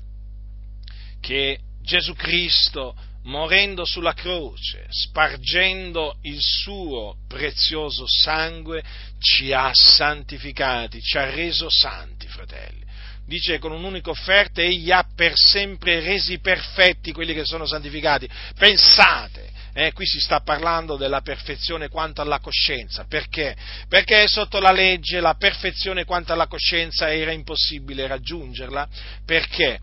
che 1.20 1.60
Gesù 1.82 2.14
Cristo, 2.14 2.96
morendo 3.24 3.84
sulla 3.84 4.14
croce, 4.14 4.86
spargendo 4.90 6.18
il 6.22 6.40
suo 6.40 7.18
prezioso 7.28 8.06
sangue, 8.08 8.82
ci 9.20 9.52
ha 9.52 9.72
santificati, 9.74 11.02
ci 11.02 11.18
ha 11.18 11.30
reso 11.30 11.70
santi, 11.70 12.26
fratelli 12.28 12.88
dice 13.30 13.60
con 13.60 13.72
un'unica 13.72 14.10
offerta 14.10 14.62
egli 14.62 14.92
ha 14.92 15.06
per 15.16 15.34
sempre 15.36 16.02
resi 16.02 16.40
perfetti 16.40 17.14
quelli 17.14 17.34
che 17.34 17.46
sono 17.46 17.66
santificati. 17.66 18.28
Pensate, 18.58 19.52
eh, 19.74 19.94
qui 19.94 20.06
si 20.06 20.20
sta 20.20 20.42
parlando 20.42 20.98
della 20.98 21.22
perfezione 21.22 21.88
quanto 21.88 22.22
alla 22.22 22.40
coscienza, 22.40 23.06
perché? 23.08 23.56
Perché 23.88 24.28
sotto 24.28 24.60
la 24.60 24.72
legge 24.72 25.22
la 25.22 25.36
perfezione 25.36 26.04
quanto 26.04 26.34
alla 26.34 26.48
coscienza 26.48 27.14
era 27.14 27.32
impossibile 27.32 28.08
raggiungerla, 28.08 28.90
perché? 29.24 29.80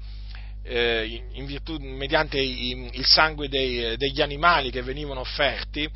Eh, 0.64 1.22
virtù, 1.44 1.76
mediante 1.78 2.40
il 2.40 3.06
sangue 3.06 3.48
dei, 3.48 3.96
degli 3.96 4.20
animali 4.20 4.70
che 4.70 4.82
venivano 4.82 5.20
offerti, 5.20 5.88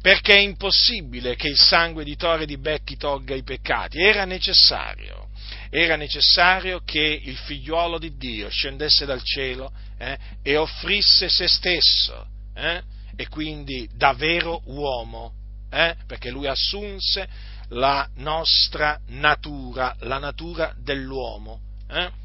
perché 0.00 0.34
è 0.34 0.38
impossibile 0.38 1.34
che 1.34 1.48
il 1.48 1.58
sangue 1.58 2.04
di 2.04 2.14
tore 2.16 2.46
di 2.46 2.56
becchi 2.58 2.96
tolga 2.96 3.34
i 3.34 3.42
peccati, 3.42 4.00
era 4.00 4.24
necessario 4.24 5.21
era 5.70 5.96
necessario 5.96 6.82
che 6.84 7.20
il 7.22 7.36
figliuolo 7.36 7.98
di 7.98 8.16
Dio 8.16 8.48
scendesse 8.48 9.04
dal 9.04 9.22
cielo 9.22 9.72
eh, 9.98 10.18
e 10.42 10.56
offrisse 10.56 11.28
se 11.28 11.48
stesso, 11.48 12.26
eh, 12.54 12.82
e 13.16 13.28
quindi 13.28 13.88
da 13.94 14.12
vero 14.12 14.62
uomo, 14.66 15.32
eh, 15.70 15.96
perché 16.06 16.30
lui 16.30 16.46
assunse 16.46 17.28
la 17.68 18.08
nostra 18.16 19.00
natura, 19.08 19.94
la 20.00 20.18
natura 20.18 20.74
dell'uomo. 20.76 21.60
Eh. 21.88 22.20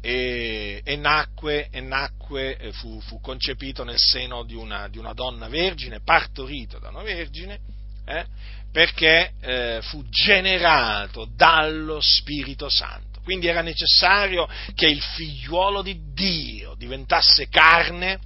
E, 0.00 0.82
e, 0.84 0.96
nacque, 0.96 1.68
e 1.70 1.80
nacque 1.80 2.70
fu, 2.72 3.00
fu, 3.00 3.20
concepito 3.20 3.84
nel 3.84 3.98
seno 3.98 4.44
di 4.44 4.54
una, 4.54 4.86
di 4.88 4.98
una, 4.98 5.14
donna 5.14 5.48
vergine, 5.48 6.00
partorito 6.00 6.78
da 6.78 6.90
una 6.90 7.02
vergine, 7.02 7.58
eh, 8.04 8.26
perché 8.72 9.32
eh, 9.40 9.78
fu 9.82 10.04
generato 10.08 11.28
dallo 11.34 12.00
Spirito 12.00 12.68
Santo. 12.68 13.20
Quindi 13.22 13.46
era 13.46 13.62
necessario 13.62 14.48
che 14.74 14.86
il 14.86 15.00
figliuolo 15.00 15.80
di 15.80 16.12
Dio 16.12 16.74
diventasse 16.76 17.48
carne 17.48 18.18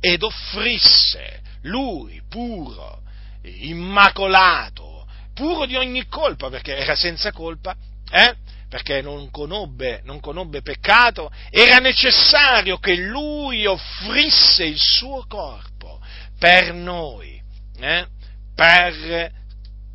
ed 0.00 0.22
offrisse 0.22 1.40
lui 1.62 2.22
puro, 2.28 3.02
immacolato, 3.42 5.06
puro 5.34 5.66
di 5.66 5.76
ogni 5.76 6.06
colpa, 6.06 6.48
perché 6.48 6.76
era 6.76 6.94
senza 6.94 7.32
colpa, 7.32 7.76
eh? 8.10 8.34
perché 8.68 9.02
non 9.02 9.30
conobbe, 9.30 10.00
non 10.04 10.20
conobbe 10.20 10.62
peccato, 10.62 11.30
era 11.50 11.78
necessario 11.78 12.78
che 12.78 12.94
lui 12.94 13.66
offrisse 13.66 14.64
il 14.64 14.78
suo 14.78 15.26
corpo 15.26 16.00
per 16.38 16.72
noi, 16.72 17.42
eh? 17.78 18.06
Per 18.54 19.38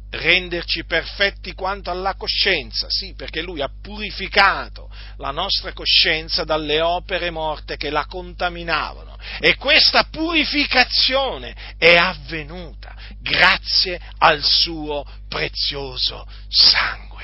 renderci 0.09 0.85
perfetti 0.85 1.53
quanto 1.53 1.91
alla 1.91 2.15
coscienza, 2.15 2.87
sì, 2.89 3.13
perché 3.15 3.41
lui 3.41 3.61
ha 3.61 3.69
purificato 3.81 4.89
la 5.17 5.31
nostra 5.31 5.73
coscienza 5.73 6.43
dalle 6.43 6.81
opere 6.81 7.29
morte 7.29 7.77
che 7.77 7.89
la 7.89 8.05
contaminavano 8.05 9.17
e 9.39 9.55
questa 9.55 10.03
purificazione 10.09 11.55
è 11.77 11.95
avvenuta 11.95 12.95
grazie 13.19 13.99
al 14.19 14.41
suo 14.43 15.05
prezioso 15.27 16.25
sangue. 16.47 17.14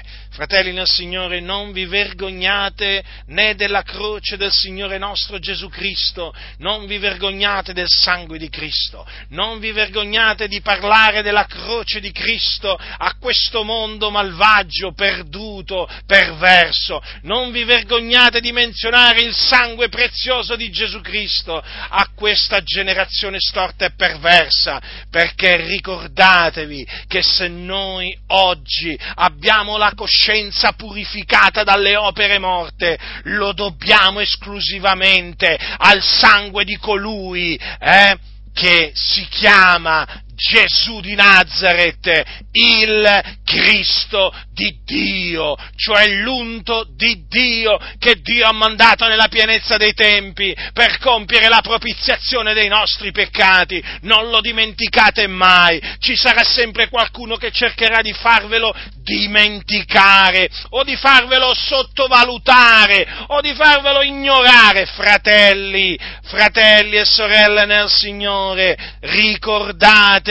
Fratelli 0.42 0.72
nel 0.74 0.88
Signore, 0.88 1.40
non 1.40 1.72
vi 1.72 1.86
vergognate 1.86 3.04
né 3.28 3.54
della 3.54 3.84
croce 3.84 4.38
del 4.38 4.52
Signore 4.52 4.98
nostro 4.98 5.38
Gesù 5.38 5.70
Cristo, 5.70 6.34
non 6.58 6.88
vi 6.88 6.98
vergognate 6.98 7.74
del 7.74 7.86
sangue 7.88 8.40
di 8.40 8.50
Cristo, 8.50 9.06
non 9.30 9.60
vi 9.60 9.72
vergognate 9.72 10.48
di 10.48 10.60
parlare 10.60 11.22
della 11.22 11.46
croce 11.46 12.00
di 12.00 12.12
Cristo 12.12 12.76
a 12.76 13.18
questo 13.20 13.64
mondo 13.64 14.10
malvagio, 14.10 14.94
perduto, 14.94 15.88
perverso, 16.08 17.04
non 17.22 17.52
vi 17.52 17.64
vergognate 17.64 18.42
di 18.42 18.52
menzionare 18.52 19.22
il 19.22 19.36
sangue 19.36 19.90
prezioso 19.90 20.56
di 20.56 20.72
Gesù 20.72 21.02
Cristo 21.02 21.56
a 21.64 22.10
questa 22.16 22.64
generazione 22.64 23.38
storta 23.40 23.86
e 23.86 23.94
perversa, 23.94 24.82
perché 25.12 25.58
ricordatevi 25.58 26.88
che 27.08 27.22
se 27.22 27.48
noi 27.48 28.18
oggi 28.30 28.98
abbiamo 29.18 29.78
la 29.78 29.94
coscienza 29.94 30.30
coscienza 30.32 30.72
purificata 30.74 31.63
dalle 31.63 31.98
opere 31.98 32.39
morte, 32.39 32.98
lo 33.24 33.52
dobbiamo 33.52 34.22
esclusivamente 34.22 35.58
al 35.78 36.02
sangue 36.02 36.63
di 36.63 36.78
colui 36.78 37.60
eh, 37.80 38.17
che 38.54 38.91
si 38.94 39.28
chiama 39.28 40.08
Gesù 40.42 41.02
di 41.02 41.14
Nazareth, 41.14 42.24
il 42.54 43.38
Cristo 43.46 44.34
di 44.52 44.80
Dio, 44.84 45.56
cioè 45.76 46.08
l'unto 46.08 46.88
di 46.96 47.26
Dio 47.28 47.78
che 48.00 48.16
Dio 48.22 48.48
ha 48.48 48.52
mandato 48.52 49.08
nella 49.08 49.28
pienezza 49.28 49.78
dei 49.78 49.94
tempi 49.94 50.56
per 50.74 50.98
compiere 50.98 51.48
la 51.48 51.62
propiziazione 51.62 52.56
dei 52.56 52.70
nostri 52.70 53.12
peccati. 53.12 53.84
Non 54.02 54.32
lo 54.32 54.42
dimenticate 54.42 55.28
mai, 55.28 55.80
ci 56.00 56.16
sarà 56.16 56.44
sempre 56.44 56.90
qualcuno 56.90 57.36
che 57.36 57.52
cercherà 57.52 58.02
di 58.02 58.14
farvelo 58.14 58.74
dimenticare 59.04 60.50
o 60.70 60.84
di 60.84 60.96
farvelo 60.96 61.54
sottovalutare 61.54 63.08
o 63.28 63.42
di 63.42 63.54
farvelo 63.54 64.02
ignorare, 64.02 64.86
fratelli, 64.88 65.98
fratelli 66.24 66.98
e 66.98 67.06
sorelle 67.06 67.66
nel 67.66 67.90
Signore, 67.90 68.98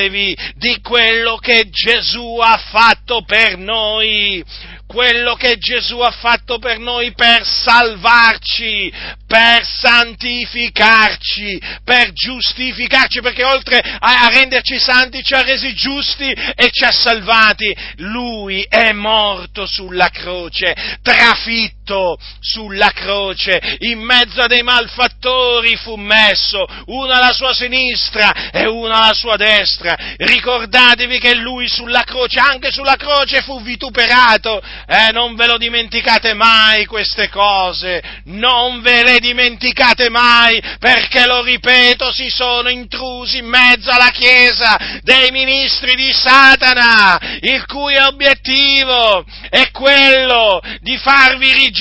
ricordatevi 0.01 0.37
di 0.57 0.81
quello 0.81 1.37
che 1.37 1.69
Gesù 1.69 2.39
ha 2.41 2.57
fatto 2.57 3.23
per 3.25 3.59
noi 3.59 4.43
quello 4.87 5.35
che 5.37 5.57
Gesù 5.57 6.01
ha 6.01 6.11
fatto 6.11 6.59
per 6.59 6.81
noi 6.81 7.13
per 7.13 7.47
salvarci, 7.47 8.93
per 9.25 9.65
santificarci, 9.65 11.63
per 11.85 12.11
giustificarci, 12.13 13.21
perché 13.21 13.45
oltre 13.45 13.79
a, 13.79 14.27
renderci 14.27 14.81
santi 14.81 15.23
ci 15.23 15.35
ha 15.35 15.43
resi 15.43 15.75
giusti 15.75 16.29
e 16.29 16.71
ci 16.73 16.83
ha 16.83 16.91
salvati. 16.91 17.73
Lui 17.99 18.67
è 18.69 18.91
morto 18.91 19.65
sulla 19.65 20.09
croce, 20.09 20.75
trafitto 21.03 21.80
sulla 22.41 22.93
croce, 22.95 23.77
in 23.81 23.99
mezzo 24.01 24.43
a 24.43 24.47
dei 24.47 24.63
malfattori 24.63 25.77
fu 25.77 25.97
messo, 25.97 26.67
uno 26.87 27.13
alla 27.13 27.33
sua 27.33 27.53
sinistra 27.53 28.51
e 28.51 28.67
uno 28.67 28.95
alla 28.95 29.13
sua 29.13 29.37
destra. 29.37 29.97
Ricordatevi 30.17 31.19
che 31.19 31.35
lui 31.35 31.69
sulla 31.69 32.05
croce, 32.05 32.39
anche 32.39 32.71
sulla 32.71 32.97
croce 32.97 33.43
fu 33.43 33.61
vituperato, 33.63 34.61
eh, 34.87 35.11
non 35.13 35.35
ve 35.35 35.47
lo 35.47 35.59
dimenticate 35.59 36.35
mai 36.35 36.87
queste 36.87 37.29
cose, 37.29 38.03
non 38.27 38.81
ve 38.81 39.03
le 39.03 39.19
dimenticate 39.19 40.09
mai, 40.09 40.63
perché 40.79 41.27
lo 41.27 41.43
ripeto, 41.43 42.13
si 42.13 42.31
sono 42.31 42.69
intrusi 42.69 43.39
in 43.39 43.47
mezzo 43.47 43.91
alla 43.91 44.11
Chiesa 44.11 45.01
dei 45.03 45.31
ministri 45.31 45.95
di 45.95 46.13
Satana, 46.13 47.19
il 47.41 47.67
cui 47.67 47.97
obiettivo 47.97 49.25
è 49.49 49.71
quello 49.71 50.61
di 50.81 50.97
farvi 50.97 51.53
rigettare 51.53 51.79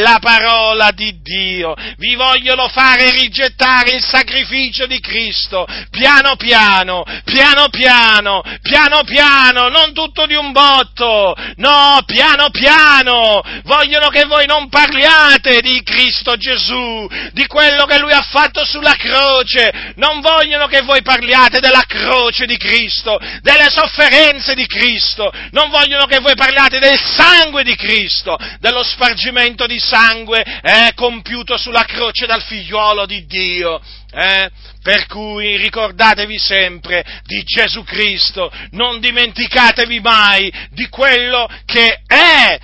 la 0.00 0.18
parola 0.20 0.90
di 0.92 1.20
Dio, 1.20 1.74
vi 1.96 2.14
vogliono 2.14 2.68
fare 2.68 3.10
rigettare 3.10 3.90
il 3.90 4.04
sacrificio 4.04 4.86
di 4.86 5.00
Cristo, 5.00 5.66
piano 5.90 6.36
piano, 6.36 7.04
piano 7.24 7.68
piano, 7.68 8.42
piano 8.62 9.02
piano, 9.04 9.68
non 9.68 9.92
tutto 9.92 10.26
di 10.26 10.34
un 10.34 10.52
botto, 10.52 11.34
no, 11.56 11.98
piano 12.06 12.50
piano, 12.50 13.42
vogliono 13.64 14.08
che 14.08 14.24
voi 14.24 14.46
non 14.46 14.68
parliate 14.68 15.60
di 15.60 15.82
Cristo 15.82 16.36
Gesù, 16.36 17.08
di 17.32 17.46
quello 17.46 17.86
che 17.86 17.98
Lui 17.98 18.12
ha 18.12 18.22
fatto 18.22 18.64
sulla 18.64 18.94
croce, 18.94 19.92
non 19.96 20.20
vogliono 20.20 20.66
che 20.66 20.82
voi 20.82 21.02
parliate 21.02 21.58
della 21.58 21.84
croce 21.86 22.46
di 22.46 22.56
Cristo, 22.56 23.18
delle 23.40 23.70
sofferenze 23.70 24.54
di 24.54 24.66
Cristo, 24.66 25.32
non 25.50 25.68
vogliono 25.70 26.06
che 26.06 26.20
voi 26.20 26.34
parliate 26.34 26.78
del 26.78 26.98
sangue 26.98 27.64
di 27.64 27.74
Cristo, 27.74 28.38
dello 28.60 28.82
spargimento 29.00 29.66
di 29.66 29.78
sangue 29.78 30.42
eh, 30.42 30.92
compiuto 30.94 31.56
sulla 31.56 31.84
croce 31.84 32.26
dal 32.26 32.42
figliuolo 32.42 33.06
di 33.06 33.24
Dio. 33.24 33.80
Eh? 34.12 34.50
Per 34.82 35.06
cui 35.06 35.56
ricordatevi 35.56 36.38
sempre 36.38 37.02
di 37.24 37.42
Gesù 37.42 37.82
Cristo, 37.82 38.52
non 38.72 39.00
dimenticatevi 39.00 40.00
mai 40.00 40.52
di 40.70 40.86
quello 40.88 41.48
che 41.64 42.02
è 42.06 42.58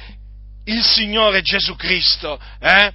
il 0.65 0.85
Signore 0.85 1.41
Gesù 1.41 1.75
Cristo. 1.75 2.39
Eh? 2.61 2.93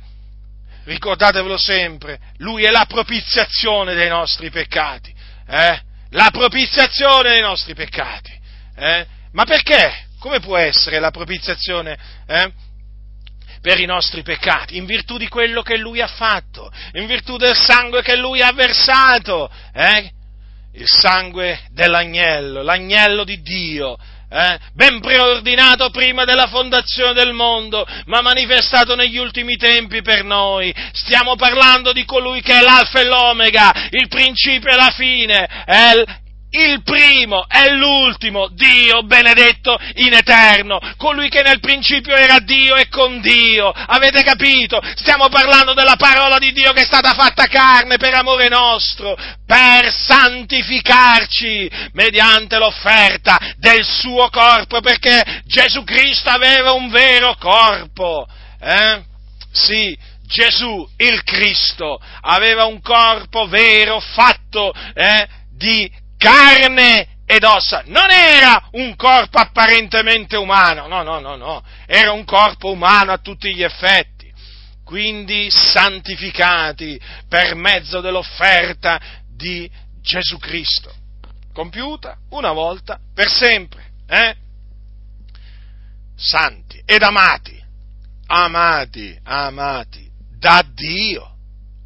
Ricordatevelo 0.83 1.57
sempre, 1.57 2.19
Lui 2.37 2.63
è 2.63 2.69
la 2.69 2.85
propiziazione 2.87 3.95
dei 3.95 4.09
nostri 4.09 4.51
peccati. 4.51 5.11
Eh? 5.47 5.81
La 6.11 6.29
propiziazione 6.31 7.31
dei 7.31 7.41
nostri 7.41 7.73
peccati. 7.73 8.39
Eh? 8.75 9.05
Ma 9.31 9.45
perché? 9.45 10.09
Come 10.19 10.39
può 10.39 10.57
essere 10.57 10.99
la 10.99 11.09
propiziazione? 11.09 11.97
Eh? 12.27 12.51
Per 13.61 13.79
i 13.79 13.85
nostri 13.85 14.23
peccati, 14.23 14.77
in 14.77 14.85
virtù 14.85 15.17
di 15.17 15.27
quello 15.27 15.61
che 15.61 15.77
Lui 15.77 16.01
ha 16.01 16.07
fatto, 16.07 16.71
in 16.93 17.05
virtù 17.05 17.37
del 17.37 17.55
sangue 17.55 18.01
che 18.01 18.15
Lui 18.15 18.41
ha 18.41 18.51
versato, 18.51 19.49
eh? 19.73 20.11
il 20.73 20.87
sangue 20.87 21.67
dell'agnello, 21.71 22.63
l'agnello 22.63 23.23
di 23.23 23.41
Dio, 23.41 23.97
eh? 24.29 24.57
ben 24.73 25.01
preordinato 25.01 25.89
prima 25.89 26.23
della 26.23 26.47
fondazione 26.47 27.13
del 27.13 27.33
mondo, 27.33 27.85
ma 28.05 28.21
manifestato 28.21 28.95
negli 28.95 29.17
ultimi 29.17 29.57
tempi 29.57 30.01
per 30.01 30.23
noi. 30.23 30.73
Stiamo 30.93 31.35
parlando 31.35 31.91
di 31.91 32.05
colui 32.05 32.41
che 32.41 32.57
è 32.57 32.61
l'alfa 32.61 33.01
e 33.01 33.05
l'omega, 33.05 33.89
il 33.91 34.07
principio 34.07 34.71
e 34.71 34.75
la 34.75 34.91
fine, 34.91 35.45
è 35.65 36.03
il 36.51 36.81
primo 36.83 37.45
e 37.47 37.73
l'ultimo, 37.73 38.47
Dio 38.49 39.03
benedetto 39.03 39.77
in 39.95 40.13
eterno, 40.13 40.79
colui 40.97 41.29
che 41.29 41.41
nel 41.41 41.59
principio 41.59 42.15
era 42.15 42.39
Dio 42.39 42.75
e 42.75 42.87
con 42.89 43.21
Dio. 43.21 43.69
Avete 43.69 44.23
capito? 44.23 44.79
Stiamo 44.95 45.29
parlando 45.29 45.73
della 45.73 45.95
parola 45.95 46.37
di 46.37 46.51
Dio 46.51 46.73
che 46.73 46.81
è 46.81 46.85
stata 46.85 47.13
fatta 47.13 47.47
carne 47.47 47.97
per 47.97 48.13
amore 48.13 48.49
nostro, 48.49 49.15
per 49.45 49.91
santificarci 49.91 51.69
mediante 51.93 52.57
l'offerta 52.57 53.37
del 53.57 53.85
suo 53.85 54.29
corpo, 54.29 54.81
perché 54.81 55.41
Gesù 55.45 55.83
Cristo 55.83 56.29
aveva 56.29 56.71
un 56.73 56.89
vero 56.89 57.35
corpo. 57.39 58.27
Eh? 58.59 59.03
Sì, 59.51 59.97
Gesù, 60.25 60.87
il 60.97 61.23
Cristo, 61.23 61.99
aveva 62.21 62.65
un 62.65 62.81
corpo 62.81 63.47
vero 63.47 63.99
fatto 63.99 64.73
eh, 64.93 65.27
di 65.51 65.91
carne 66.21 67.07
ed 67.25 67.43
ossa, 67.43 67.81
non 67.87 68.11
era 68.11 68.67
un 68.73 68.95
corpo 68.95 69.39
apparentemente 69.39 70.37
umano, 70.37 70.85
no, 70.85 71.01
no, 71.01 71.19
no, 71.19 71.35
no, 71.35 71.63
era 71.87 72.11
un 72.11 72.25
corpo 72.25 72.69
umano 72.69 73.11
a 73.11 73.17
tutti 73.17 73.55
gli 73.55 73.63
effetti, 73.63 74.31
quindi 74.83 75.49
santificati 75.49 77.01
per 77.27 77.55
mezzo 77.55 78.01
dell'offerta 78.01 79.01
di 79.35 79.67
Gesù 79.99 80.37
Cristo, 80.37 80.93
compiuta 81.53 82.17
una 82.29 82.51
volta 82.51 82.99
per 83.15 83.27
sempre, 83.27 83.91
eh? 84.07 84.35
Santi 86.15 86.83
ed 86.85 87.01
amati, 87.01 87.59
amati, 88.27 89.17
amati 89.23 90.07
da 90.37 90.63
Dio 90.71 91.30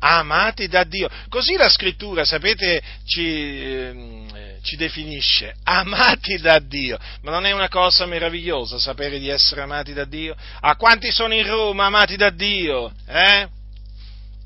amati 0.06 0.68
da 0.68 0.84
Dio. 0.84 1.10
Così 1.30 1.56
la 1.56 1.70
scrittura, 1.70 2.24
sapete, 2.26 2.82
ci, 3.06 3.24
eh, 3.24 4.60
ci, 4.62 4.76
definisce, 4.76 5.56
amati 5.64 6.38
da 6.38 6.60
Dio. 6.60 7.00
Ma 7.22 7.32
non 7.32 7.46
è 7.46 7.52
una 7.52 7.70
cosa 7.70 8.06
meravigliosa 8.06 8.78
sapere 8.78 9.18
di 9.18 9.30
essere 9.30 9.62
amati 9.62 9.94
da 9.94 10.06
Dio? 10.06 10.36
A 10.60 10.76
quanti 10.76 11.12
sono 11.12 11.34
in 11.34 11.48
Roma 11.48 11.86
amati 11.86 12.18
da 12.18 12.30
Dio? 12.30 12.94
Eh? 13.08 13.48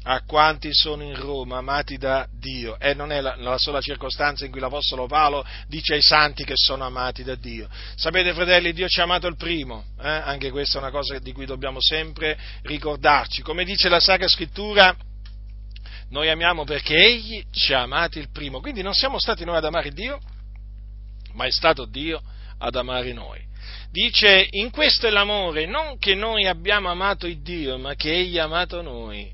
A 0.02 0.22
quanti 0.26 0.74
sono 0.74 1.04
in 1.04 1.14
Roma 1.20 1.58
amati 1.58 1.98
da 1.98 2.26
Dio? 2.32 2.80
E 2.80 2.94
non 2.94 3.12
è 3.12 3.20
la, 3.20 3.36
la 3.36 3.58
sola 3.58 3.82
circostanza 3.82 4.46
in 4.46 4.52
cui 4.52 4.62
l'Apostolo 4.62 5.08
Paolo 5.08 5.46
dice 5.68 5.96
ai 5.96 6.02
santi 6.02 6.46
che 6.46 6.54
sono 6.56 6.86
amati 6.86 7.22
da 7.24 7.36
Dio. 7.36 7.68
Sapete, 7.96 8.34
fratelli, 8.34 8.72
Dio 8.72 8.88
ci 8.88 9.02
ha 9.02 9.04
amato 9.04 9.28
il 9.28 9.36
primo, 9.36 9.84
eh? 10.02 10.08
anche 10.08 10.52
questa 10.52 10.80
è 10.80 10.82
una 10.82 10.90
cosa 10.90 11.20
di 11.20 11.34
cui 11.34 11.46
dobbiamo 11.46 11.82
sempre 11.82 12.40
ricordarci. 12.62 13.42
Come 13.42 13.66
dice 13.66 13.90
la 13.90 14.00
Sacra 14.00 14.30
Scrittura, 14.30 14.96
noi 16.10 16.30
amiamo 16.30 16.64
perché 16.64 16.96
Egli 16.96 17.44
ci 17.52 17.74
ha 17.74 17.82
amati 17.82 18.20
il 18.20 18.30
primo. 18.32 18.62
Quindi 18.62 18.82
non 18.82 18.94
siamo 18.94 19.20
stati 19.20 19.46
noi 19.46 19.58
ad 19.58 19.66
amare 19.66 19.92
Dio, 19.92 20.20
ma 21.34 21.46
è 21.46 21.52
stato 21.52 21.86
Dio 21.86 22.22
ad 22.58 22.76
amare 22.76 23.14
noi. 23.14 23.48
Dice, 23.92 24.48
in 24.52 24.70
questo 24.72 25.08
è 25.08 25.10
l'amore, 25.10 25.66
non 25.66 25.98
che 25.98 26.16
noi 26.16 26.48
abbiamo 26.48 26.90
amato 26.90 27.28
il 27.28 27.42
Dio, 27.42 27.78
ma 27.78 27.96
che 27.96 28.12
Egli 28.12 28.38
ha 28.38 28.46
amato 28.46 28.82
noi 28.82 29.32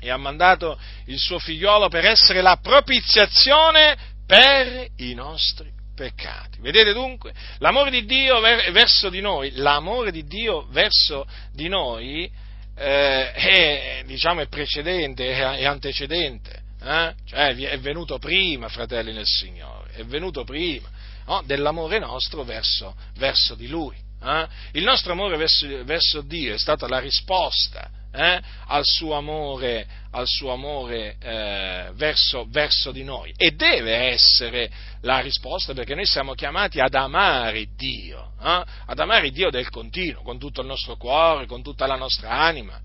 e 0.00 0.10
ha 0.10 0.16
mandato 0.16 0.78
il 1.06 1.18
suo 1.18 1.38
figliolo 1.38 1.88
per 1.88 2.04
essere 2.04 2.42
la 2.42 2.58
propiziazione 2.60 3.96
per 4.26 4.88
i 4.96 5.14
nostri 5.14 5.70
peccati. 5.94 6.60
Vedete 6.60 6.92
dunque? 6.92 7.32
L'amore 7.58 7.90
di 7.90 8.04
Dio 8.04 8.40
verso 8.40 9.08
di 9.08 9.20
noi, 9.20 9.52
l'amore 9.52 10.10
di 10.10 10.24
Dio 10.24 10.66
verso 10.70 11.26
di 11.52 11.68
noi 11.68 12.30
eh, 12.76 13.32
è, 13.32 14.02
diciamo, 14.06 14.40
è 14.40 14.48
precedente, 14.48 15.32
è 15.32 15.64
antecedente, 15.64 16.62
eh? 16.82 17.14
cioè 17.24 17.54
è 17.54 17.78
venuto 17.78 18.18
prima, 18.18 18.68
fratelli 18.68 19.12
nel 19.12 19.26
Signore, 19.26 19.92
è 19.92 20.04
venuto 20.04 20.44
prima 20.44 20.88
no? 21.26 21.42
dell'amore 21.44 21.98
nostro 21.98 22.44
verso, 22.44 22.94
verso 23.16 23.54
di 23.54 23.68
Lui. 23.68 23.96
Eh? 24.22 24.46
Il 24.72 24.84
nostro 24.84 25.12
amore 25.12 25.36
verso, 25.36 25.66
verso, 25.84 26.22
Dio 26.22 26.54
è 26.54 26.58
stata 26.58 26.88
la 26.88 26.98
risposta 26.98 27.90
eh, 28.14 28.40
al 28.66 28.84
suo 28.84 29.14
amore, 29.14 29.86
al 30.12 30.26
suo 30.26 30.52
amore 30.52 31.16
eh, 31.20 31.90
verso, 31.94 32.46
verso, 32.48 32.92
di 32.92 33.02
noi. 33.02 33.32
E 33.36 33.52
deve 33.52 34.12
essere 34.12 34.70
la 35.00 35.18
risposta 35.18 35.74
perché 35.74 35.94
noi 35.94 36.06
siamo 36.06 36.34
chiamati 36.34 36.80
ad 36.80 36.94
amare 36.94 37.66
Dio, 37.76 38.32
eh, 38.40 38.64
ad 38.86 38.98
amare 38.98 39.30
Dio 39.30 39.50
del 39.50 39.68
continuo, 39.68 40.22
con 40.22 40.38
tutto 40.38 40.60
il 40.60 40.68
nostro 40.68 40.96
cuore, 40.96 41.46
con 41.46 41.62
tutta 41.62 41.86
la 41.86 41.96
nostra 41.96 42.30
anima 42.30 42.80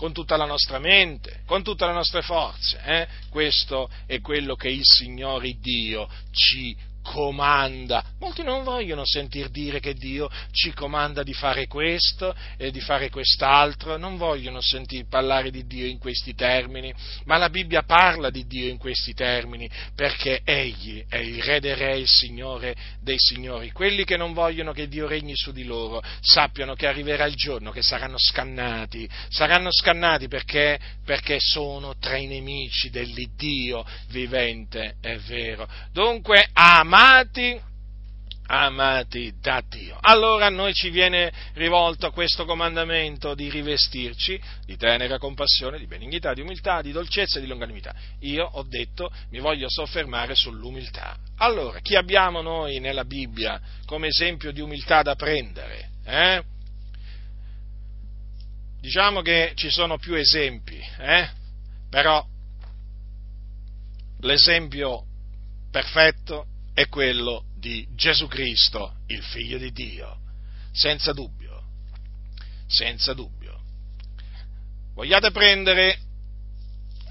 con 0.00 0.14
tutta 0.14 0.38
la 0.38 0.46
nostra 0.46 0.78
mente, 0.78 1.42
con 1.44 1.62
tutte 1.62 1.84
le 1.84 1.92
nostre 1.92 2.22
forze. 2.22 2.80
Eh? 2.86 3.06
Questo 3.28 3.90
è 4.06 4.18
quello 4.22 4.54
che 4.54 4.70
il 4.70 4.80
Signore 4.82 5.58
Dio 5.60 6.08
ci 6.32 6.74
comanda. 7.10 8.04
Molti 8.20 8.44
non 8.44 8.62
vogliono 8.62 9.04
sentir 9.04 9.48
dire 9.48 9.80
che 9.80 9.94
Dio 9.94 10.30
ci 10.52 10.72
comanda 10.72 11.24
di 11.24 11.34
fare 11.34 11.66
questo 11.66 12.32
e 12.56 12.70
di 12.70 12.80
fare 12.80 13.10
quest'altro, 13.10 13.96
non 13.96 14.16
vogliono 14.16 14.60
sentir 14.60 15.08
parlare 15.08 15.50
di 15.50 15.66
Dio 15.66 15.86
in 15.86 15.98
questi 15.98 16.36
termini, 16.36 16.94
ma 17.24 17.36
la 17.36 17.50
Bibbia 17.50 17.82
parla 17.82 18.30
di 18.30 18.46
Dio 18.46 18.68
in 18.68 18.78
questi 18.78 19.12
termini 19.12 19.68
perché 19.92 20.42
Egli 20.44 21.04
è 21.08 21.16
il 21.16 21.42
Re 21.42 21.58
dei 21.58 21.74
Re, 21.74 21.98
il 21.98 22.06
Signore 22.06 22.76
dei 23.00 23.18
Signori. 23.18 23.72
Quelli 23.72 24.04
che 24.04 24.16
non 24.16 24.32
vogliono 24.32 24.70
che 24.70 24.86
Dio 24.86 25.08
regni 25.08 25.34
su 25.34 25.50
di 25.50 25.64
loro 25.64 26.00
sappiano 26.20 26.74
che 26.74 26.86
arriverà 26.86 27.24
il 27.24 27.34
giorno 27.34 27.72
che 27.72 27.82
saranno 27.82 28.18
scannati, 28.18 29.08
saranno 29.30 29.72
scannati 29.72 30.28
perché, 30.28 30.78
perché 31.04 31.38
sono 31.40 31.96
tra 31.98 32.16
i 32.16 32.26
nemici 32.26 32.88
dell'Iddio 32.88 33.84
vivente 34.10 34.94
e 35.00 35.18
vero. 35.26 35.66
Dunque, 35.92 36.48
amate 36.52 36.99
amati, 37.00 37.58
amati 38.46 39.32
da 39.40 39.62
Dio. 39.66 39.96
Allora 40.02 40.46
a 40.46 40.50
noi 40.50 40.74
ci 40.74 40.90
viene 40.90 41.32
rivolto 41.54 42.10
questo 42.10 42.44
comandamento 42.44 43.34
di 43.34 43.48
rivestirci 43.48 44.38
di 44.66 44.76
tenera 44.76 45.18
compassione, 45.18 45.78
di 45.78 45.86
benignità, 45.86 46.34
di 46.34 46.42
umiltà, 46.42 46.82
di 46.82 46.92
dolcezza 46.92 47.38
e 47.38 47.42
di 47.42 47.48
longanimità. 47.48 47.94
Io 48.20 48.44
ho 48.44 48.62
detto 48.64 49.10
mi 49.30 49.38
voglio 49.38 49.70
soffermare 49.70 50.34
sull'umiltà. 50.34 51.16
Allora, 51.38 51.80
chi 51.80 51.96
abbiamo 51.96 52.42
noi 52.42 52.80
nella 52.80 53.04
Bibbia 53.04 53.58
come 53.86 54.08
esempio 54.08 54.52
di 54.52 54.60
umiltà 54.60 55.00
da 55.00 55.14
prendere? 55.14 55.88
Eh? 56.04 56.42
Diciamo 58.78 59.22
che 59.22 59.52
ci 59.54 59.70
sono 59.70 59.96
più 59.96 60.14
esempi, 60.14 60.78
eh? 60.98 61.28
però 61.88 62.22
l'esempio 64.20 65.04
perfetto 65.70 66.49
è 66.80 66.88
quello 66.88 67.44
di 67.58 67.86
Gesù 67.94 68.26
Cristo, 68.26 68.94
il 69.08 69.22
figlio 69.22 69.58
di 69.58 69.70
Dio, 69.70 70.16
senza 70.72 71.12
dubbio, 71.12 71.62
senza 72.66 73.12
dubbio. 73.12 73.60
Vogliate 74.94 75.30
prendere 75.30 75.98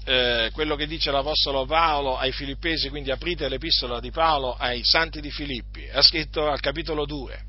eh, 0.04 0.50
quello 0.52 0.74
che 0.74 0.88
dice 0.88 1.12
l'Apostolo 1.12 1.66
Paolo 1.66 2.18
ai 2.18 2.32
Filippesi, 2.32 2.88
quindi 2.88 3.12
aprite 3.12 3.48
l'epistola 3.48 4.00
di 4.00 4.10
Paolo 4.10 4.56
ai 4.56 4.80
santi 4.82 5.20
di 5.20 5.30
Filippi, 5.30 5.88
ha 5.88 6.02
scritto 6.02 6.48
al 6.48 6.58
capitolo 6.58 7.06
2, 7.06 7.40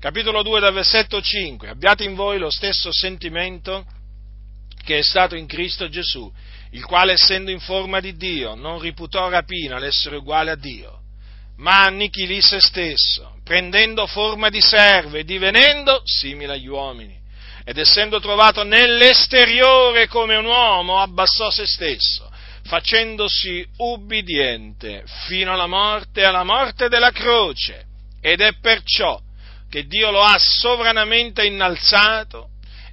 capitolo 0.00 0.42
2 0.42 0.58
dal 0.58 0.74
versetto 0.74 1.20
5, 1.20 1.68
abbiate 1.68 2.02
in 2.02 2.16
voi 2.16 2.38
lo 2.40 2.50
stesso 2.50 2.88
sentimento 2.92 3.86
che 4.82 4.98
è 4.98 5.02
stato 5.02 5.36
in 5.36 5.46
Cristo 5.46 5.88
Gesù, 5.88 6.30
il 6.70 6.84
quale 6.84 7.12
essendo 7.12 7.52
in 7.52 7.60
forma 7.60 8.00
di 8.00 8.16
Dio 8.16 8.56
non 8.56 8.80
riputò 8.80 9.28
rapina 9.28 9.78
l'essere 9.78 10.16
uguale 10.16 10.50
a 10.50 10.56
Dio 10.56 11.01
ma 11.56 11.84
annichilì 11.84 12.40
se 12.40 12.60
stesso, 12.60 13.36
prendendo 13.44 14.06
forma 14.06 14.48
di 14.48 14.60
servo 14.60 15.16
e 15.16 15.24
divenendo 15.24 16.02
simile 16.04 16.54
agli 16.54 16.66
uomini. 16.66 17.20
Ed 17.64 17.78
essendo 17.78 18.18
trovato 18.18 18.64
nell'esteriore 18.64 20.08
come 20.08 20.36
un 20.36 20.46
uomo, 20.46 21.00
abbassò 21.00 21.50
se 21.50 21.66
stesso, 21.66 22.28
facendosi 22.64 23.64
ubbidiente 23.76 25.04
fino 25.26 25.52
alla 25.52 25.68
morte, 25.68 26.24
alla 26.24 26.42
morte 26.42 26.88
della 26.88 27.12
croce. 27.12 27.84
Ed 28.20 28.40
è 28.40 28.54
perciò 28.60 29.20
che 29.70 29.86
Dio 29.86 30.10
lo 30.10 30.22
ha 30.22 30.38
sovranamente 30.38 31.44
innalzato 31.44 32.48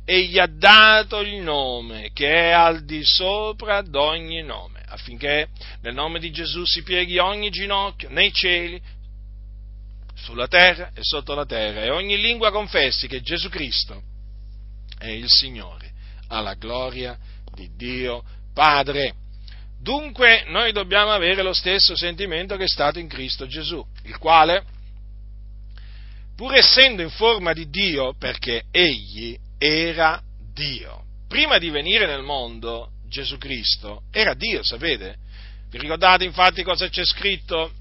e 0.06 0.24
gli 0.24 0.40
ha 0.40 0.48
dato 0.48 1.20
il 1.20 1.36
nome 1.36 2.12
che 2.14 2.32
è 2.32 2.50
al 2.52 2.84
di 2.84 3.04
sopra 3.04 3.82
d'ogni 3.82 4.42
nome 4.42 4.79
affinché 4.90 5.48
nel 5.82 5.94
nome 5.94 6.20
di 6.20 6.32
Gesù 6.32 6.66
si 6.66 6.84
pieghi 6.84 7.18
ogni 7.18 7.50
ginocchio 7.50 8.10
nei 8.10 8.32
cieli, 8.34 8.82
sulla 10.16 10.48
terra 10.48 10.92
e 10.94 11.00
sotto 11.02 11.34
la 11.34 11.46
terra, 11.46 11.84
e 11.84 11.90
ogni 11.90 12.20
lingua 12.20 12.52
confessi 12.52 13.08
che 13.08 13.22
Gesù 13.22 13.50
Cristo 13.50 14.02
è 14.98 15.08
il 15.08 15.28
Signore, 15.28 15.92
alla 16.28 16.56
gloria 16.56 17.18
di 17.54 17.70
Dio 17.76 18.24
Padre. 18.54 19.14
Dunque 19.82 20.44
noi 20.48 20.74
dobbiamo 20.74 21.12
avere 21.12 21.42
lo 21.42 21.54
stesso 21.54 21.96
sentimento 21.96 22.58
che 22.58 22.66
è 22.66 22.68
stato 22.68 23.00
in 23.00 23.08
Cristo 23.08 23.48
Gesù, 23.48 23.84
il 24.04 24.18
quale, 24.18 24.66
pur 26.36 26.54
essendo 26.54 27.02
in 27.02 27.10
forma 27.10 27.54
di 27.54 27.70
Dio, 27.70 28.14
perché 28.18 28.64
egli 28.72 29.38
era 29.58 30.22
Dio, 30.54 31.04
prima 31.30 31.58
di 31.60 31.70
venire 31.70 32.06
nel 32.06 32.24
mondo 32.24 32.92
Gesù 33.10 33.38
Cristo 33.38 34.04
era 34.12 34.34
Dio, 34.34 34.64
sapete? 34.64 35.18
Vi 35.70 35.78
ricordate 35.78 36.24
infatti 36.24 36.64
cosa 36.64 36.88
c'è 36.88 37.04
scritto 37.04 37.72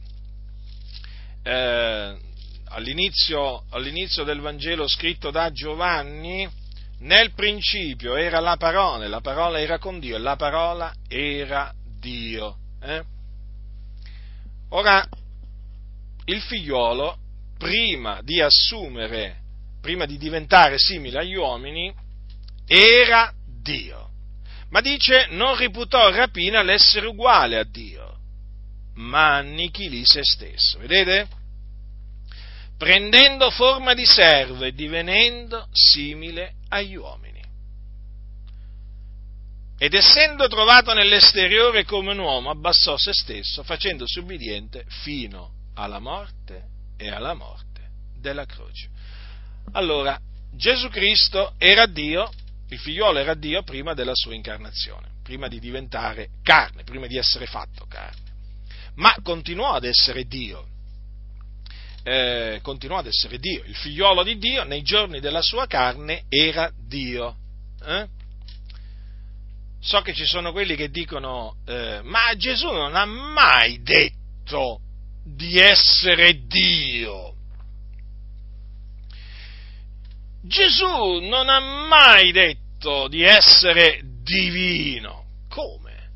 eh, 1.43 2.19
all'inizio, 2.65 3.65
all'inizio 3.71 4.25
del 4.25 4.41
Vangelo 4.41 4.89
scritto 4.89 5.31
da 5.31 5.51
Giovanni? 5.53 6.49
Nel 7.01 7.33
principio 7.33 8.17
era 8.17 8.41
la 8.41 8.57
parola, 8.57 9.07
la 9.07 9.21
parola 9.21 9.61
era 9.61 9.79
con 9.79 10.01
Dio 10.01 10.17
e 10.17 10.19
la 10.19 10.35
parola 10.35 10.93
era 11.07 11.73
Dio. 12.01 12.57
Eh? 12.83 13.05
Ora, 14.71 15.07
il 16.25 16.41
figliuolo, 16.41 17.17
prima 17.57 18.21
di 18.23 18.41
assumere, 18.41 19.37
prima 19.81 20.07
di 20.07 20.19
diventare 20.19 20.77
simile 20.79 21.21
agli 21.21 21.37
uomini, 21.37 21.95
era 22.67 23.33
Dio 23.63 24.08
ma 24.71 24.81
dice 24.81 25.29
non 25.31 25.57
riputò 25.57 26.11
rapina 26.11 26.63
l'essere 26.63 27.07
uguale 27.07 27.59
a 27.59 27.65
Dio, 27.65 28.17
ma 28.95 29.37
annichilì 29.37 30.05
se 30.05 30.21
stesso. 30.23 30.79
Vedete? 30.79 31.29
Prendendo 32.77 33.51
forma 33.51 33.95
di 33.95 34.07
servo 34.07 34.65
e 34.65 34.73
divenendo 34.73 35.69
simile 35.73 36.55
agli 36.69 36.95
uomini. 36.95 37.43
Ed 39.81 39.95
essendo 39.95 40.49
trovato 40.49 40.93
nell'esteriore 40.93 41.85
come 41.85 42.11
un 42.11 42.19
uomo, 42.19 42.51
abbassò 42.51 42.97
se 42.97 43.13
stesso, 43.13 43.63
facendosi 43.63 44.19
ubbidiente 44.19 44.85
fino 44.89 45.53
alla 45.75 46.01
morte 46.01 46.65
e 46.97 47.09
alla 47.09 47.35
morte 47.35 47.67
della 48.21 48.45
croce. 48.45 48.89
Allora, 49.73 50.19
Gesù 50.53 50.89
Cristo 50.89 51.55
era 51.59 51.87
Dio 51.87 52.29
il 52.71 52.79
figliolo 52.79 53.19
era 53.19 53.35
Dio 53.35 53.63
prima 53.63 53.95
della 53.95 54.15
sua 54.15 54.35
incarnazione, 54.35 55.09
prima 55.23 55.49
di 55.49 55.59
diventare 55.59 56.29
carne, 56.43 56.85
prima 56.85 57.07
di 57.07 57.17
essere 57.17 57.47
fatto 57.47 57.87
carne. 57.89 58.27
Ma 58.97 59.15
continuò 59.23 59.73
ad 59.73 59.85
essere 59.85 60.25
Dio. 60.25 60.67
Eh, 62.03 62.61
continuò 62.63 62.99
ad 62.99 63.07
essere 63.07 63.39
Dio. 63.39 63.63
Il 63.65 63.75
figliolo 63.75 64.23
di 64.23 64.39
Dio 64.39 64.65
nei 64.65 64.83
giorni 64.83 65.21
della 65.21 65.43
sua 65.43 65.67
carne 65.67 66.25
era 66.29 66.71
Dio. 66.77 67.37
Eh? 67.85 68.07
So 69.81 70.01
che 70.01 70.13
ci 70.13 70.25
sono 70.25 70.53
quelli 70.53 70.75
che 70.75 70.91
dicono, 70.91 71.57
eh, 71.67 72.01
ma 72.03 72.35
Gesù 72.37 72.71
non 72.71 72.97
ha 72.97 73.05
mai 73.05 73.83
detto 73.83 74.81
di 75.25 75.59
essere 75.59 76.47
Dio. 76.47 77.35
Gesù 80.49 81.19
non 81.21 81.51
ha 81.51 81.61
mai 81.61 82.33
detto 82.33 83.07
di 83.09 83.23
essere 83.23 84.01
divino. 84.23 85.45
Come? 85.49 86.11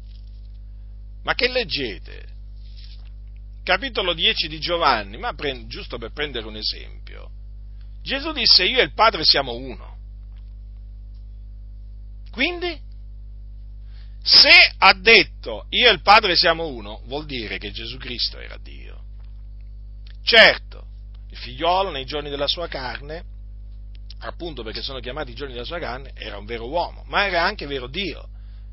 Ma 1.22 1.34
che 1.34 1.48
leggete? 1.48 2.30
Capitolo 3.62 4.14
10 4.14 4.48
di 4.48 4.58
Giovanni, 4.58 5.18
ma 5.18 5.34
prend, 5.34 5.68
giusto 5.68 5.98
per 5.98 6.12
prendere 6.12 6.46
un 6.46 6.56
esempio. 6.56 7.30
Gesù 8.02 8.32
disse 8.32 8.64
io 8.64 8.80
e 8.80 8.84
il 8.84 8.94
Padre 8.94 9.22
siamo 9.22 9.52
uno. 9.54 9.98
Quindi, 12.30 12.80
se 14.22 14.74
ha 14.78 14.94
detto 14.94 15.66
io 15.68 15.90
e 15.90 15.92
il 15.92 16.00
Padre 16.00 16.36
siamo 16.36 16.68
uno, 16.68 17.02
vuol 17.04 17.26
dire 17.26 17.58
che 17.58 17.70
Gesù 17.70 17.98
Cristo 17.98 18.38
era 18.38 18.56
Dio. 18.56 19.04
Certo, 20.24 20.86
il 21.28 21.36
figliolo 21.36 21.90
nei 21.90 22.06
giorni 22.06 22.30
della 22.30 22.48
sua 22.48 22.66
carne 22.66 23.31
appunto 24.22 24.62
perché 24.62 24.82
sono 24.82 25.00
chiamati 25.00 25.32
i 25.32 25.34
giorni 25.34 25.52
della 25.52 25.64
sua 25.64 25.78
carne, 25.78 26.12
era 26.14 26.38
un 26.38 26.44
vero 26.44 26.68
uomo, 26.68 27.04
ma 27.06 27.26
era 27.26 27.42
anche 27.42 27.66
vero 27.66 27.86
Dio. 27.86 28.28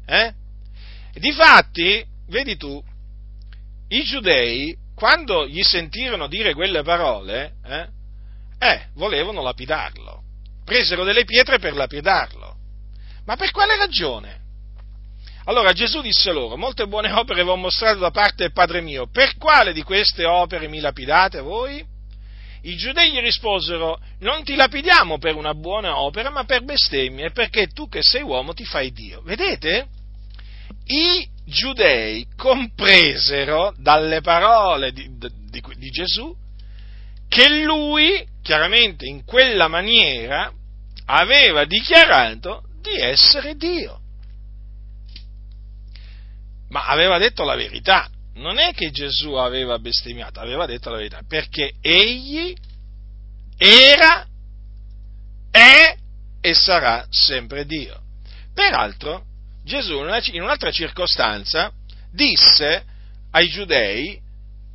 Eh? 0.06 0.34
Difatti, 1.14 2.06
vedi 2.28 2.56
tu, 2.56 2.82
i 3.89 4.04
giudei, 4.04 4.78
quando 4.95 5.47
gli 5.47 5.64
sentirono 5.64 6.28
dire 6.28 6.54
quelle 6.54 6.84
parole, 6.84 7.54
eh, 7.66 7.88
eh, 8.60 8.88
volevano 8.93 9.41
lapidarlo. 9.41 10.24
Presero 10.64 11.04
delle 11.04 11.26
pietre 11.26 11.58
per 11.58 11.74
lapidarlo. 11.74 12.56
Ma 13.26 13.36
per 13.36 13.52
quale 13.52 13.76
ragione? 13.78 14.38
Allora 15.45 15.74
Gesù 15.74 16.02
disse 16.02 16.32
loro, 16.32 16.58
molte 16.58 16.86
buone 16.86 17.12
opere 17.12 17.43
vi 17.43 17.50
ho 17.50 17.56
mostrato 17.56 17.97
da 17.97 18.12
parte 18.12 18.43
del 18.43 18.52
Padre 18.52 18.82
mio, 18.82 19.08
per 19.08 19.36
quale 19.38 19.74
di 19.74 19.82
queste 19.82 20.26
opere 20.26 20.68
mi 20.68 20.80
lapidate 20.80 21.41
voi? 21.41 21.84
I 22.62 22.76
giudei 22.76 23.12
gli 23.12 23.20
risposero, 23.20 23.99
non 24.20 24.43
ti 24.43 24.55
lapidiamo 24.55 25.18
per 25.18 25.36
una 25.36 25.53
buona 25.53 25.99
opera, 25.99 26.30
ma 26.30 26.43
per 26.43 26.64
bestemmie, 26.64 27.32
perché 27.32 27.68
tu 27.68 27.88
che 27.88 28.01
sei 28.01 28.22
uomo 28.22 28.53
ti 28.53 28.66
fai 28.66 28.91
Dio. 28.91 29.22
Vedete? 29.22 29.88
I 30.86 31.28
giudei 31.45 32.28
compresero 32.36 33.74
dalle 33.78 34.22
parole 34.22 34.91
di, 34.91 35.10
di, 35.18 35.62
di 35.76 35.89
Gesù 35.89 36.36
che 37.30 37.47
lui, 37.64 38.28
chiaramente 38.41 39.05
in 39.05 39.24
quella 39.24 39.68
maniera, 39.68 40.51
aveva 41.05 41.64
dichiarato 41.66 42.64
di 42.82 42.99
essere 42.99 43.55
Dio. 43.55 43.99
Ma 46.70 46.86
aveva 46.86 47.18
detto 47.18 47.43
la 47.43 47.55
verità, 47.55 48.10
non 48.40 48.58
è 48.58 48.74
che 48.74 48.90
Gesù 48.90 49.34
aveva 49.34 49.78
bestemmiato, 49.80 50.40
aveva 50.40 50.66
detto 50.66 50.90
la 50.90 50.98
verità, 50.98 51.22
perché 51.28 51.74
egli 51.82 52.56
era, 53.58 54.26
è 55.52 55.96
e 56.42 56.54
sarà 56.54 57.06
sempre 57.10 57.66
Dio. 57.66 58.02
Peraltro, 58.54 59.26
Gesù 59.64 60.00
in 60.00 60.42
un'altra 60.42 60.72
circostanza 60.72 61.72
disse 62.12 62.84
ai 63.32 63.50
giudei, 63.50 64.20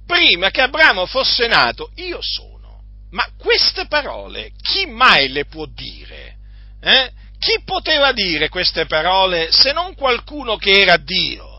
prima 0.07 0.51
che 0.51 0.61
Abramo 0.61 1.07
fosse 1.07 1.47
nato, 1.47 1.91
io 1.97 2.19
sono. 2.21 2.83
Ma 3.11 3.25
queste 3.39 3.87
parole 3.87 4.53
chi 4.61 4.87
mai 4.87 5.29
le 5.29 5.47
può 5.47 5.67
dire? 5.67 6.37
Eh? 6.81 7.11
Chi 7.39 7.63
poteva 7.65 8.13
dire 8.13 8.49
queste 8.49 8.87
parole 8.87 9.51
se 9.51 9.73
non 9.73 9.95
qualcuno 9.95 10.57
che 10.57 10.81
era 10.81 10.97
Dio? 10.97 11.54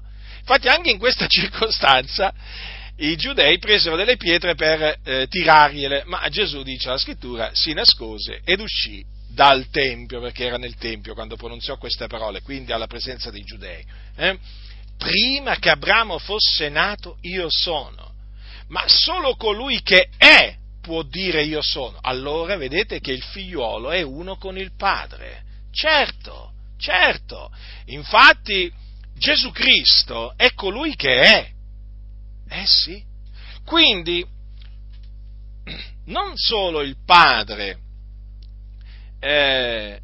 Infatti 0.47 0.67
anche 0.67 0.91
in 0.91 0.99
questa 0.99 1.25
circostanza 1.27 2.31
i 2.97 3.15
giudei 3.17 3.57
presero 3.57 3.95
delle 3.95 4.15
pietre 4.15 4.53
per 4.53 4.99
eh, 5.03 5.27
tirargliele, 5.27 6.03
ma 6.05 6.29
Gesù 6.29 6.61
dice 6.61 6.89
la 6.89 6.97
scrittura 6.97 7.49
si 7.53 7.73
nascose 7.73 8.41
ed 8.45 8.59
uscì 8.59 9.03
dal 9.27 9.67
Tempio, 9.69 10.21
perché 10.21 10.45
era 10.45 10.57
nel 10.57 10.75
Tempio 10.75 11.13
quando 11.13 11.35
pronunziò 11.35 11.77
queste 11.77 12.07
parole, 12.07 12.41
quindi 12.41 12.71
alla 12.71 12.87
presenza 12.87 13.31
dei 13.31 13.43
giudei. 13.43 13.83
Eh? 14.15 14.37
Prima 14.97 15.57
che 15.57 15.71
Abramo 15.71 16.19
fosse 16.19 16.69
nato 16.69 17.17
io 17.21 17.47
sono, 17.49 18.13
ma 18.67 18.83
solo 18.87 19.35
colui 19.35 19.81
che 19.81 20.09
è 20.15 20.55
può 20.79 21.01
dire 21.01 21.43
io 21.43 21.61
sono. 21.61 21.97
Allora 21.99 22.55
vedete 22.55 23.01
che 23.01 23.11
il 23.11 23.23
figliuolo 23.23 23.91
è 23.91 24.03
uno 24.03 24.37
con 24.37 24.57
il 24.57 24.71
padre. 24.77 25.41
Certo, 25.71 26.53
certo. 26.77 27.51
Infatti 27.87 28.71
Gesù 29.17 29.51
Cristo 29.51 30.33
è 30.35 30.53
colui 30.53 30.95
che 30.95 31.21
è. 31.21 31.51
Eh 32.49 32.65
sì. 32.65 33.03
Quindi, 33.63 34.25
non 36.05 36.35
solo 36.35 36.81
il 36.81 36.97
Padre, 37.03 37.79
eh, 39.19 39.99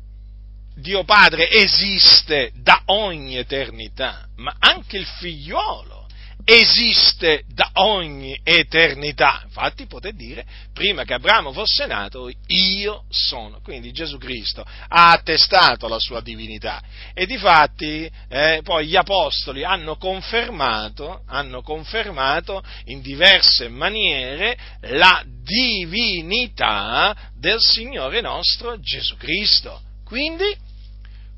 Dio 0.76 1.04
Padre 1.04 1.50
esiste 1.50 2.52
da 2.56 2.82
ogni 2.86 3.38
eternità, 3.38 4.28
ma 4.38 4.56
anche 4.58 4.98
il 4.98 5.06
figliuolo 5.06 6.01
esiste 6.44 7.44
da 7.48 7.70
ogni 7.74 8.40
eternità. 8.44 9.42
Infatti 9.46 9.86
potete 9.86 10.16
dire, 10.16 10.46
prima 10.74 11.04
che 11.04 11.14
Abramo 11.14 11.52
fosse 11.52 11.86
nato, 11.86 12.30
io 12.48 13.04
sono. 13.10 13.60
Quindi 13.62 13.92
Gesù 13.92 14.18
Cristo 14.18 14.64
ha 14.64 15.12
attestato 15.12 15.88
la 15.88 16.00
sua 16.00 16.22
divinità. 16.22 16.82
E 17.14 17.26
difatti 17.26 18.10
eh, 18.30 18.62
poi 18.64 18.88
gli 18.88 18.96
apostoli 18.96 19.64
hanno 19.64 19.98
confermato, 19.98 21.24
hanno 21.28 21.62
confermato 21.62 22.64
in 22.86 23.02
diverse 23.02 23.68
maniere 23.68 24.58
la 24.82 25.24
divinità 25.26 27.16
del 27.36 27.60
Signore 27.60 28.22
nostro 28.22 28.80
Gesù 28.80 29.16
Cristo. 29.18 29.82
Quindi 30.04 30.70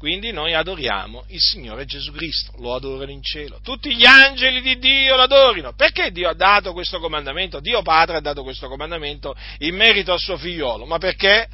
quindi 0.03 0.33
noi 0.33 0.53
adoriamo 0.53 1.23
il 1.29 1.39
Signore 1.39 1.85
Gesù 1.85 2.11
Cristo, 2.11 2.51
lo 2.57 2.75
adorano 2.75 3.09
in 3.09 3.23
cielo. 3.23 3.61
Tutti 3.63 3.95
gli 3.95 4.03
angeli 4.03 4.59
di 4.59 4.77
Dio 4.77 5.15
lo 5.15 5.21
adorino. 5.21 5.75
Perché 5.75 6.11
Dio 6.11 6.27
ha 6.27 6.33
dato 6.33 6.73
questo 6.73 6.99
comandamento? 6.99 7.61
Dio 7.61 7.81
Padre 7.83 8.17
ha 8.17 8.19
dato 8.19 8.43
questo 8.43 8.67
comandamento 8.67 9.33
in 9.59 9.73
merito 9.77 10.11
al 10.11 10.19
suo 10.19 10.35
figliolo. 10.35 10.85
Ma 10.85 10.97
perché? 10.97 11.47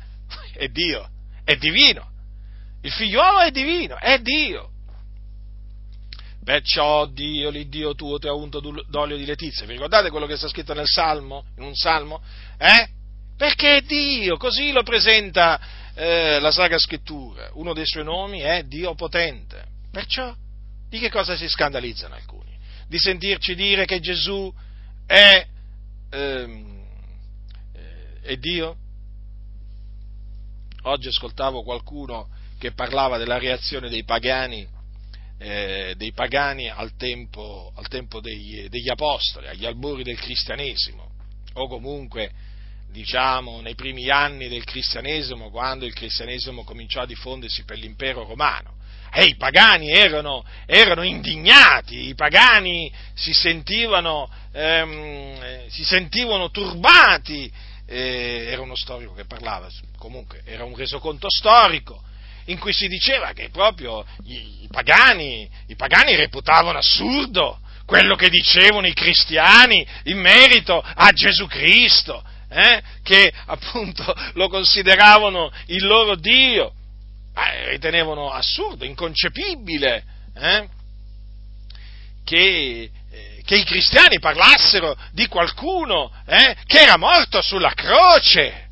È 0.54 0.68
Dio, 0.68 1.08
è 1.44 1.58
divino. 1.58 2.10
Il 2.82 2.92
figliolo 2.92 3.42
è 3.42 3.52
divino, 3.52 4.00
è 4.00 4.18
Dio. 4.18 4.72
Perciò 6.44 7.06
Dio, 7.06 7.52
l'Iddio 7.52 7.94
tuo, 7.94 8.18
ti 8.18 8.28
ha 8.28 8.34
unto 8.34 8.60
d'olio 8.60 9.16
di 9.16 9.26
letizia. 9.26 9.68
Vi 9.68 9.74
ricordate 9.74 10.10
quello 10.10 10.26
che 10.26 10.38
sta 10.38 10.48
scritto 10.48 10.74
nel 10.74 10.88
Salmo, 10.88 11.46
in 11.58 11.66
un 11.66 11.76
Salmo? 11.76 12.24
Eh? 12.58 12.90
Perché 13.38 13.78
è 13.78 13.82
Dio, 13.82 14.38
così 14.38 14.72
lo 14.72 14.82
presenta 14.82 15.78
eh, 16.00 16.40
la 16.40 16.52
Sacra 16.52 16.80
Scrittura, 16.80 17.50
uno 17.56 17.74
dei 17.74 17.86
suoi 17.86 18.06
nomi 18.06 18.40
è 18.40 18.64
Dio 18.64 18.96
potente. 18.96 19.66
Perciò 19.92 20.34
di 20.88 20.98
che 20.98 21.10
cosa 21.10 21.36
si 21.36 21.50
scandalizzano 21.50 22.16
alcuni? 22.16 22.58
Di 22.88 22.98
sentirci 22.98 23.54
dire 23.54 23.84
che 23.84 24.00
Gesù 24.00 24.52
è, 25.06 25.46
ehm, 26.10 26.86
eh, 27.74 28.22
è 28.22 28.38
Dio? 28.38 28.78
Oggi 30.84 31.10
ascoltavo 31.10 31.64
qualcuno 31.64 32.30
che 32.58 32.72
parlava 32.72 33.18
della 33.18 33.38
reazione 33.38 33.90
dei 33.90 34.06
pagani, 34.06 34.66
eh, 35.38 35.96
dei 35.98 36.14
pagani 36.14 36.70
al 36.70 36.96
tempo, 36.96 37.74
al 37.76 37.90
tempo 37.90 38.22
degli, 38.22 38.70
degli, 38.70 38.90
apostoli, 38.90 39.48
agli 39.48 39.66
albori 39.66 40.04
del 40.04 40.18
cristianesimo, 40.18 41.12
o 41.56 41.68
comunque 41.68 42.32
diciamo, 42.92 43.62
nei 43.62 43.76
primi 43.76 44.10
anni 44.10 44.48
del 44.48 44.64
cristianesimo, 44.64 45.50
quando 45.50 45.86
il 45.86 45.94
cristianesimo 45.94 46.64
cominciò 46.64 47.02
a 47.02 47.06
diffondersi 47.06 47.64
per 47.64 47.78
l'impero 47.78 48.26
romano. 48.26 48.78
E 49.12 49.26
i 49.26 49.36
pagani 49.38 49.90
erano, 49.90 50.46
erano 50.68 51.02
indignati, 51.02 52.10
i 52.10 52.16
pagani 52.16 52.92
si 53.16 53.34
sentivano, 53.34 54.30
ehm, 54.52 55.68
si 55.68 55.84
sentivano 55.84 56.52
turbati, 56.52 57.52
eh, 57.88 58.50
era 58.50 58.62
uno 58.62 58.76
storico 58.76 59.14
che 59.14 59.26
parlava, 59.26 59.68
comunque 59.98 60.44
era 60.46 60.64
un 60.64 60.76
resoconto 60.76 61.28
storico, 61.28 62.04
in 62.46 62.60
cui 62.60 62.72
si 62.72 62.88
diceva 62.88 63.34
che 63.34 63.50
proprio 63.50 64.06
i, 64.26 64.64
i, 64.64 64.68
pagani, 64.70 65.50
i 65.68 65.76
pagani 65.76 66.16
reputavano 66.16 66.78
assurdo 66.78 67.60
quello 67.86 68.16
che 68.16 68.30
dicevano 68.30 68.86
i 68.86 68.94
cristiani 68.94 69.86
in 70.04 70.20
merito 70.20 70.80
a 70.80 71.12
Gesù 71.12 71.48
Cristo, 71.48 72.24
eh, 72.50 72.82
che 73.04 73.32
appunto 73.46 74.04
lo 74.34 74.50
consideravano 74.50 75.52
il 75.68 75.86
loro 75.86 76.16
Dio, 76.16 76.74
eh, 77.36 77.70
ritenevano 77.70 78.32
assurdo, 78.32 78.86
inconcepibile 78.86 80.04
eh, 80.36 80.68
che, 82.24 82.92
eh, 83.12 83.42
che, 83.46 83.56
i 83.56 83.64
cristiani 83.64 84.20
parlassero 84.20 84.98
di 85.12 85.28
qualcuno 85.28 86.12
eh, 86.26 86.56
che 86.66 86.82
era 86.82 86.98
morto 86.98 87.42
sulla 87.42 87.74
croce 87.74 88.69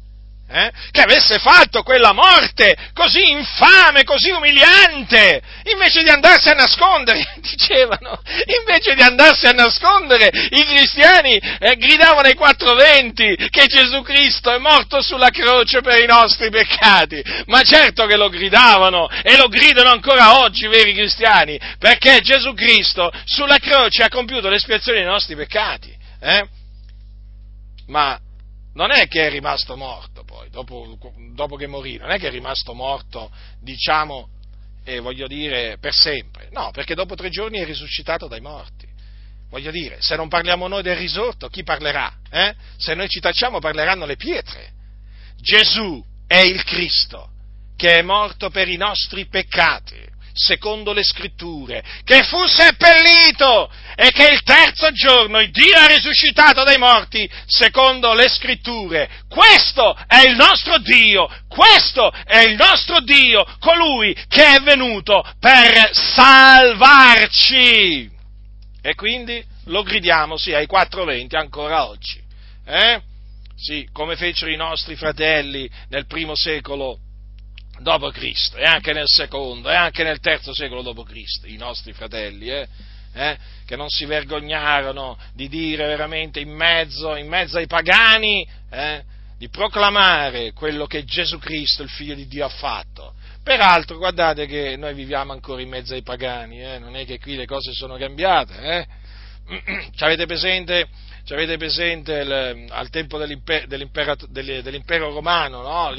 eh, 0.50 0.72
che 0.92 1.02
avesse 1.02 1.40
fatto 1.40 1.84
quella 1.84 2.14
morte 2.14 2.76
così 2.94 3.32
infame, 3.32 4.04
così 4.04 4.30
umiliante, 4.32 5.42
invece 5.74 6.04
di 6.04 6.10
andarsi 6.10 6.50
a 6.50 6.54
nascondere, 6.54 7.36
dicevano, 7.42 8.22
invece 8.60 8.96
di 8.96 9.02
andarsi 9.02 9.46
a 9.46 9.52
nascondere, 9.52 10.30
i 10.52 10.64
cristiani 10.64 11.38
eh, 11.38 11.76
gridavano 11.76 12.28
ai 12.28 12.36
quattro 12.36 12.76
venti 12.76 13.36
che 13.50 13.66
Gesù 13.68 14.02
Cristo 14.02 14.54
è 14.54 14.58
morto 14.58 15.02
sulla 15.02 15.30
croce 15.30 15.82
per 15.82 16.02
i 16.02 16.06
nostri 16.06 16.50
peccati, 16.50 17.22
ma 17.48 17.62
certo 17.64 18.06
che 18.06 18.16
lo 18.16 18.30
gridavano 18.30 19.10
e 19.24 19.36
lo 19.36 19.48
gridano 19.48 19.90
ancora 19.90 20.40
oggi 20.40 20.66
i 20.66 20.70
veri 20.70 20.94
cristiani, 20.94 21.60
perché 21.78 22.22
Gesù 22.22 22.54
Cristo 22.54 23.12
sulla 23.26 23.58
croce 23.58 24.04
ha 24.04 24.10
compiuto 24.10 24.48
l'espiazione 24.48 25.00
dei 25.00 25.08
nostri 25.08 25.36
peccati. 25.36 25.96
Eh? 26.20 26.48
Ma 27.88 28.18
non 28.74 28.92
è 28.92 29.08
che 29.08 29.28
è 29.28 29.30
rimasto 29.30 29.76
morto 29.76 30.17
dopo, 30.58 30.98
dopo 31.34 31.56
che 31.56 31.68
morì, 31.68 31.98
non 31.98 32.10
è 32.10 32.18
che 32.18 32.30
è 32.30 32.32
rimasto 32.32 32.74
morto, 32.74 33.32
diciamo, 33.62 34.30
eh, 34.84 35.00
voglio 35.00 35.28
dire, 35.28 35.78
per 35.80 35.94
sempre. 35.94 36.50
No, 36.52 36.72
perché 36.72 36.96
dopo 36.96 37.14
tre 37.14 37.30
giorni 37.30 37.60
è 37.60 37.66
risuscitato 37.66 38.28
dai 38.28 38.42
morti. 38.42 38.88
Voglio 39.50 39.70
dire, 39.70 39.98
se 40.00 40.16
non 40.16 40.28
parliamo 40.28 40.68
noi 40.68 40.82
del 40.82 40.98
risorto, 40.98 41.48
chi 41.48 41.64
parlerà? 41.64 42.12
Eh? 42.30 42.56
Se 42.78 42.96
noi 42.96 43.08
ci 43.08 43.20
tacciamo 43.20 43.60
parleranno 43.60 44.06
le 44.06 44.16
pietre. 44.16 44.72
Gesù 45.40 46.04
è 46.26 46.40
il 46.40 46.64
Cristo 46.64 47.30
che 47.76 48.00
è 48.00 48.02
morto 48.02 48.50
per 48.50 48.68
i 48.68 48.78
nostri 48.78 49.28
peccati. 49.28 50.04
Secondo 50.38 50.94
le 50.94 51.04
scritture, 51.04 51.84
che 52.04 52.24
fu 52.24 52.46
seppellito 52.46 53.70
e 53.96 54.12
che 54.12 54.30
il 54.30 54.44
terzo 54.44 54.92
giorno 54.92 55.44
Dio 55.48 55.76
ha 55.78 55.88
risuscitato 55.88 56.64
dai 56.64 56.78
morti, 56.78 57.28
secondo 57.48 58.14
le 58.14 58.30
scritture. 58.30 59.10
Questo 59.28 59.98
è 60.08 60.28
il 60.28 60.36
nostro 60.36 60.78
Dio, 60.78 61.28
questo 61.48 62.12
è 62.12 62.44
il 62.44 62.56
nostro 62.56 63.00
Dio, 63.02 63.44
colui 63.60 64.14
che 64.28 64.56
è 64.56 64.60
venuto 64.62 65.24
per 65.40 65.90
salvarci. 65.92 66.56
E 68.82 68.96
quindi 68.96 69.44
lo 69.66 69.82
gridiamo, 69.84 70.38
sì, 70.38 70.54
ai 70.54 70.68
quattro 70.68 71.04
venti 71.04 71.36
ancora 71.36 71.88
oggi. 71.88 72.22
Eh? 72.66 73.02
Sì, 73.56 73.90
come 73.92 74.16
fecero 74.16 74.52
i 74.52 74.56
nostri 74.56 74.96
fratelli 74.96 75.68
nel 75.90 76.06
primo 76.06 76.36
secolo 76.36 77.00
dopo 77.80 78.10
Cristo, 78.10 78.58
e 78.58 78.64
anche 78.64 78.94
nel 78.94 79.08
secondo, 79.08 79.70
e 79.70 79.76
anche 79.76 80.04
nel 80.04 80.20
terzo 80.20 80.54
secolo 80.54 80.82
dopo 80.82 81.04
Cristo, 81.04 81.48
i 81.48 81.58
nostri 81.58 81.94
fratelli, 81.94 82.50
eh? 82.50 82.68
Eh? 83.14 83.38
che 83.66 83.76
non 83.76 83.90
si 83.90 84.06
vergognarono 84.06 85.18
di 85.34 85.50
dire 85.50 85.88
veramente 85.88 86.40
in 86.40 86.50
mezzo, 86.50 87.16
in 87.16 87.28
mezzo 87.28 87.58
ai 87.58 87.66
pagani, 87.66 88.48
eh? 88.70 89.04
di 89.38 89.50
proclamare 89.50 90.54
quello 90.54 90.86
che 90.86 91.04
Gesù 91.04 91.40
Cristo, 91.40 91.82
il 91.82 91.90
Figlio 91.90 92.14
di 92.14 92.28
Dio, 92.28 92.46
ha 92.46 92.50
fatto. 92.50 93.16
Peraltro, 93.44 93.98
guardate 93.98 94.46
che 94.46 94.76
noi 94.76 94.94
viviamo 94.94 95.32
ancora 95.32 95.62
in 95.62 95.70
mezzo 95.70 95.94
ai 95.94 96.04
pagani, 96.04 96.62
eh? 96.62 96.80
non 96.80 96.96
è 96.96 97.06
che 97.06 97.20
qui 97.20 97.36
le 97.36 97.46
cose 97.46 97.72
sono 97.74 97.98
cambiate. 97.98 98.60
Eh? 98.60 98.88
Ci 99.96 100.04
avete 100.04 100.26
presente 100.26 100.88
ci 101.28 101.34
avete 101.34 101.58
presente 101.58 102.14
il, 102.14 102.68
al 102.70 102.90
tempo 102.90 103.18
dell'impero, 103.18 104.16
dell'impero 104.30 105.12
romano, 105.12 105.62
no? 105.62 105.94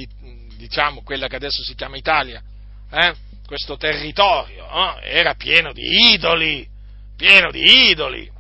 Diciamo 0.59 1.03
quella 1.03 1.29
che 1.29 1.37
adesso 1.37 1.63
si 1.63 1.75
chiama 1.75 1.97
Italia, 1.97 2.43
eh? 2.91 3.15
questo 3.47 3.77
territorio 3.77 4.67
no? 4.67 5.01
era 5.01 5.35
pieno 5.35 5.73
di 5.73 6.13
idoli, 6.13 6.69
pieno 7.17 7.51
di 7.51 7.89
idoli. 7.91 8.37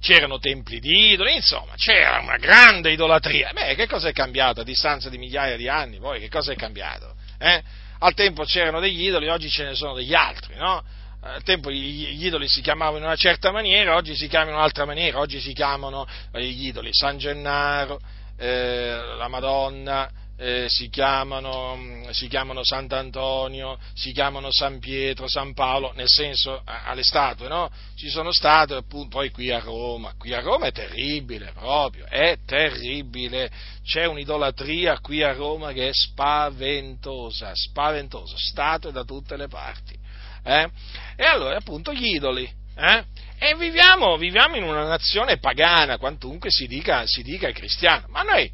C'erano 0.00 0.38
templi 0.38 0.80
di 0.80 1.12
idoli, 1.12 1.34
insomma, 1.34 1.74
c'era 1.76 2.20
una 2.20 2.38
grande 2.38 2.90
idolatria. 2.90 3.50
Beh, 3.52 3.74
che 3.74 3.86
cosa 3.86 4.08
è 4.08 4.12
cambiato 4.12 4.62
a 4.62 4.64
distanza 4.64 5.10
di 5.10 5.18
migliaia 5.18 5.56
di 5.56 5.68
anni? 5.68 5.98
Poi 5.98 6.20
che 6.20 6.30
cosa 6.30 6.52
è 6.52 6.56
cambiato? 6.56 7.14
Eh? 7.38 7.62
Al 7.98 8.14
tempo 8.14 8.44
c'erano 8.44 8.80
degli 8.80 9.06
idoli, 9.06 9.28
oggi 9.28 9.50
ce 9.50 9.64
ne 9.64 9.74
sono 9.74 9.94
degli 9.94 10.14
altri, 10.14 10.56
no? 10.56 10.82
al 11.22 11.42
tempo 11.42 11.70
gli 11.70 12.24
idoli 12.24 12.48
si 12.48 12.62
chiamavano 12.62 12.96
in 12.96 13.04
una 13.04 13.16
certa 13.16 13.50
maniera, 13.50 13.94
oggi 13.94 14.16
si 14.16 14.26
chiamano 14.26 14.52
in 14.52 14.56
un'altra 14.56 14.86
maniera, 14.86 15.18
oggi 15.18 15.38
si 15.38 15.52
chiamano 15.52 16.06
eh, 16.32 16.42
gli 16.46 16.68
idoli 16.68 16.88
San 16.92 17.18
Gennaro, 17.18 18.00
eh, 18.38 18.98
la 19.18 19.28
Madonna, 19.28 20.10
eh, 20.42 20.70
si, 20.70 20.88
chiamano, 20.88 21.76
mm, 21.76 22.08
si, 22.10 22.26
chiamano, 22.26 22.64
Sant'Antonio, 22.64 23.78
si 23.92 24.10
chiamano 24.12 24.50
San 24.50 24.78
Pietro, 24.78 25.28
San 25.28 25.52
Paolo, 25.52 25.92
nel 25.94 26.08
senso 26.08 26.62
alle 26.64 27.02
statue, 27.02 27.46
no? 27.46 27.70
Ci 27.94 28.08
sono 28.08 28.32
statue 28.32 28.78
appunto, 28.78 29.18
poi 29.18 29.30
qui 29.30 29.50
a 29.50 29.58
Roma, 29.58 30.14
qui 30.16 30.32
a 30.32 30.40
Roma 30.40 30.66
è 30.66 30.72
terribile 30.72 31.52
proprio, 31.52 32.06
è 32.06 32.38
terribile, 32.46 33.50
c'è 33.84 34.06
un'idolatria 34.06 34.98
qui 35.00 35.22
a 35.22 35.34
Roma 35.34 35.72
che 35.72 35.88
è 35.88 35.92
spaventosa, 35.92 37.52
spaventosa, 37.54 38.34
statue 38.38 38.92
da 38.92 39.04
tutte 39.04 39.36
le 39.36 39.46
parti. 39.46 39.94
Eh? 40.42 40.70
E 41.16 41.24
allora 41.24 41.58
appunto 41.58 41.92
gli 41.92 42.14
idoli. 42.14 42.50
Eh? 42.76 43.04
E 43.38 43.54
viviamo, 43.56 44.16
viviamo, 44.16 44.56
in 44.56 44.62
una 44.62 44.86
nazione 44.86 45.36
pagana, 45.36 45.98
quantunque 45.98 46.48
si 46.50 46.66
dica, 46.66 47.02
si 47.04 47.22
dica 47.22 47.50
cristiana, 47.52 48.06
ma 48.08 48.22
noi, 48.22 48.50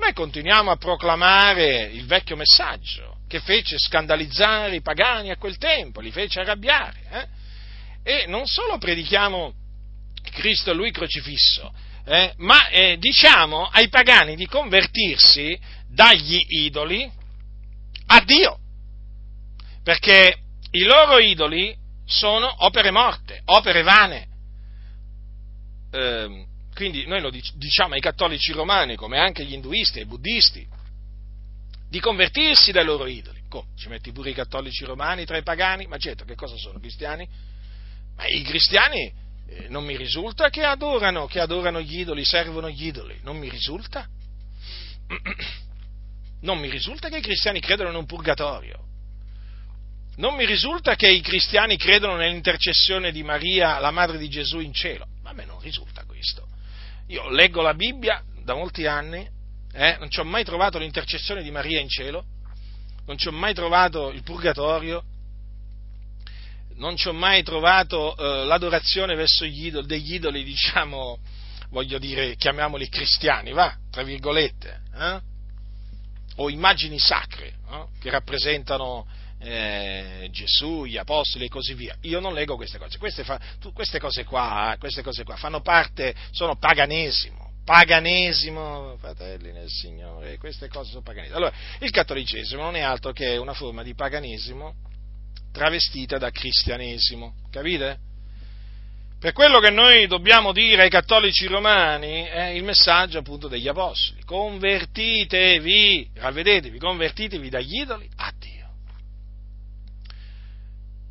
noi 0.00 0.12
continuiamo 0.14 0.70
a 0.70 0.76
proclamare 0.76 1.82
il 1.82 2.06
vecchio 2.06 2.34
messaggio 2.34 3.18
che 3.28 3.38
fece 3.40 3.78
scandalizzare 3.78 4.74
i 4.74 4.80
pagani 4.80 5.30
a 5.30 5.36
quel 5.36 5.58
tempo, 5.58 6.00
li 6.00 6.10
fece 6.10 6.40
arrabbiare. 6.40 6.98
Eh? 8.02 8.22
E 8.22 8.26
non 8.26 8.46
solo 8.46 8.78
predichiamo 8.78 9.52
Cristo 10.32 10.72
Lui 10.72 10.90
crocifisso, 10.90 11.72
eh, 12.06 12.32
ma 12.38 12.68
eh, 12.70 12.96
diciamo 12.98 13.66
ai 13.66 13.88
pagani 13.88 14.34
di 14.34 14.46
convertirsi 14.46 15.56
dagli 15.86 16.44
idoli 16.48 17.08
a 18.06 18.20
Dio. 18.24 18.58
Perché 19.84 20.38
i 20.72 20.82
loro 20.82 21.18
idoli 21.18 21.76
sono 22.06 22.52
opere 22.64 22.90
morte, 22.90 23.42
opere 23.44 23.82
vane. 23.82 24.28
Eh, 25.92 26.48
quindi 26.80 27.04
noi 27.04 27.20
lo 27.20 27.30
diciamo 27.56 27.92
ai 27.92 28.00
cattolici 28.00 28.52
romani, 28.52 28.96
come 28.96 29.18
anche 29.18 29.42
agli 29.42 29.52
induisti 29.52 29.98
e 29.98 30.00
ai 30.00 30.06
buddisti, 30.06 30.66
di 31.90 32.00
convertirsi 32.00 32.72
dai 32.72 32.86
loro 32.86 33.04
idoli. 33.04 33.42
Come? 33.50 33.66
Ci 33.76 33.88
metti 33.88 34.12
pure 34.12 34.30
i 34.30 34.32
cattolici 34.32 34.86
romani 34.86 35.26
tra 35.26 35.36
i 35.36 35.42
pagani? 35.42 35.86
Ma 35.86 35.98
certo, 35.98 36.24
che 36.24 36.34
cosa 36.34 36.56
sono? 36.56 36.78
Cristiani? 36.78 37.28
Ma 38.16 38.26
i 38.28 38.40
cristiani 38.40 39.12
eh, 39.46 39.68
non 39.68 39.84
mi 39.84 39.94
risulta 39.94 40.48
che 40.48 40.64
adorano, 40.64 41.26
che 41.26 41.38
adorano 41.38 41.82
gli 41.82 42.00
idoli, 42.00 42.24
servono 42.24 42.70
gli 42.70 42.86
idoli. 42.86 43.18
Non 43.24 43.36
mi 43.36 43.50
risulta. 43.50 44.08
Non 46.42 46.58
mi 46.58 46.70
risulta 46.70 47.10
che 47.10 47.18
i 47.18 47.20
cristiani 47.20 47.60
credono 47.60 47.90
in 47.90 47.96
un 47.96 48.06
purgatorio 48.06 48.86
non 50.16 50.34
mi 50.36 50.46
risulta 50.46 50.96
che 50.96 51.10
i 51.10 51.20
cristiani 51.20 51.76
credono 51.76 52.16
nell'intercessione 52.16 53.12
di 53.12 53.22
Maria, 53.22 53.78
la 53.78 53.90
madre 53.90 54.16
di 54.16 54.30
Gesù, 54.30 54.58
in 54.60 54.72
cielo. 54.72 55.06
A 55.24 55.34
me 55.34 55.44
non 55.44 55.60
risulta 55.60 56.04
questo. 56.04 56.48
Io 57.10 57.28
leggo 57.28 57.60
la 57.60 57.74
Bibbia 57.74 58.22
da 58.44 58.54
molti 58.54 58.86
anni, 58.86 59.28
eh, 59.72 59.96
non 59.98 60.08
ci 60.10 60.20
ho 60.20 60.24
mai 60.24 60.44
trovato 60.44 60.78
l'intercessione 60.78 61.42
di 61.42 61.50
Maria 61.50 61.80
in 61.80 61.88
cielo, 61.88 62.24
non 63.06 63.18
ci 63.18 63.26
ho 63.26 63.32
mai 63.32 63.52
trovato 63.52 64.10
il 64.10 64.22
purgatorio, 64.22 65.02
non 66.76 66.96
ci 66.96 67.08
ho 67.08 67.12
mai 67.12 67.42
trovato 67.42 68.16
eh, 68.16 68.44
l'adorazione 68.44 69.16
verso 69.16 69.44
gli 69.44 69.66
idoli, 69.66 69.88
degli 69.88 70.14
idoli, 70.14 70.44
diciamo, 70.44 71.18
voglio 71.70 71.98
dire, 71.98 72.36
chiamiamoli 72.36 72.88
cristiani, 72.88 73.50
va, 73.50 73.76
tra 73.90 74.04
virgolette, 74.04 74.80
eh? 74.94 75.20
o 76.36 76.48
immagini 76.48 77.00
sacre, 77.00 77.46
eh, 77.48 77.86
che 77.98 78.10
rappresentano 78.10 79.04
eh, 79.42 80.28
Gesù, 80.30 80.84
gli 80.84 80.96
apostoli 80.96 81.46
e 81.46 81.48
così 81.48 81.74
via. 81.74 81.96
Io 82.02 82.20
non 82.20 82.34
leggo 82.34 82.56
queste 82.56 82.78
cose. 82.78 82.98
Queste, 82.98 83.24
fa, 83.24 83.40
queste, 83.72 83.98
cose, 83.98 84.24
qua, 84.24 84.76
queste 84.78 85.02
cose 85.02 85.24
qua 85.24 85.36
fanno 85.36 85.60
parte, 85.60 86.14
sono 86.30 86.56
paganesimo. 86.56 87.48
Paganesimo, 87.64 88.96
fratelli 88.98 89.52
nel 89.52 89.68
Signore, 89.68 90.38
queste 90.38 90.68
cose 90.68 90.90
sono 90.90 91.02
paganesimo. 91.02 91.36
Allora, 91.36 91.54
il 91.80 91.90
cattolicesimo 91.90 92.62
non 92.62 92.74
è 92.74 92.80
altro 92.80 93.12
che 93.12 93.36
una 93.36 93.54
forma 93.54 93.82
di 93.82 93.94
paganesimo 93.94 94.74
travestita 95.52 96.18
da 96.18 96.30
cristianesimo, 96.30 97.34
capite? 97.50 97.98
Per 99.20 99.32
quello 99.32 99.60
che 99.60 99.70
noi 99.70 100.06
dobbiamo 100.06 100.52
dire 100.52 100.82
ai 100.82 100.90
cattolici 100.90 101.46
romani 101.46 102.22
è 102.22 102.46
il 102.46 102.64
messaggio 102.64 103.18
appunto 103.18 103.48
degli 103.48 103.68
apostoli. 103.68 104.22
Convertitevi, 104.24 106.10
ravvedetevi, 106.14 106.78
convertitevi 106.78 107.48
dagli 107.50 107.80
idoli 107.80 108.08
a. 108.16 108.32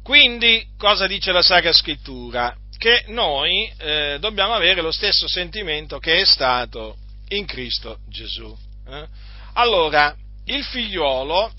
Quindi, 0.10 0.70
cosa 0.76 1.06
dice 1.06 1.32
la 1.32 1.44
Sacra 1.44 1.72
Scrittura? 1.72 2.56
Che 2.76 3.04
noi 3.10 3.72
eh, 3.78 4.18
dobbiamo 4.20 4.54
avere 4.54 4.82
lo 4.82 4.92
stesso 4.92 5.28
sentimento 5.28 6.00
che 6.00 6.22
è 6.22 6.26
stato 6.26 6.98
in 7.28 7.46
Cristo 7.46 8.00
Gesù. 8.08 8.58
Eh? 8.88 9.08
Allora, 9.54 10.16
il 10.46 10.64
figliuolo, 10.64 11.52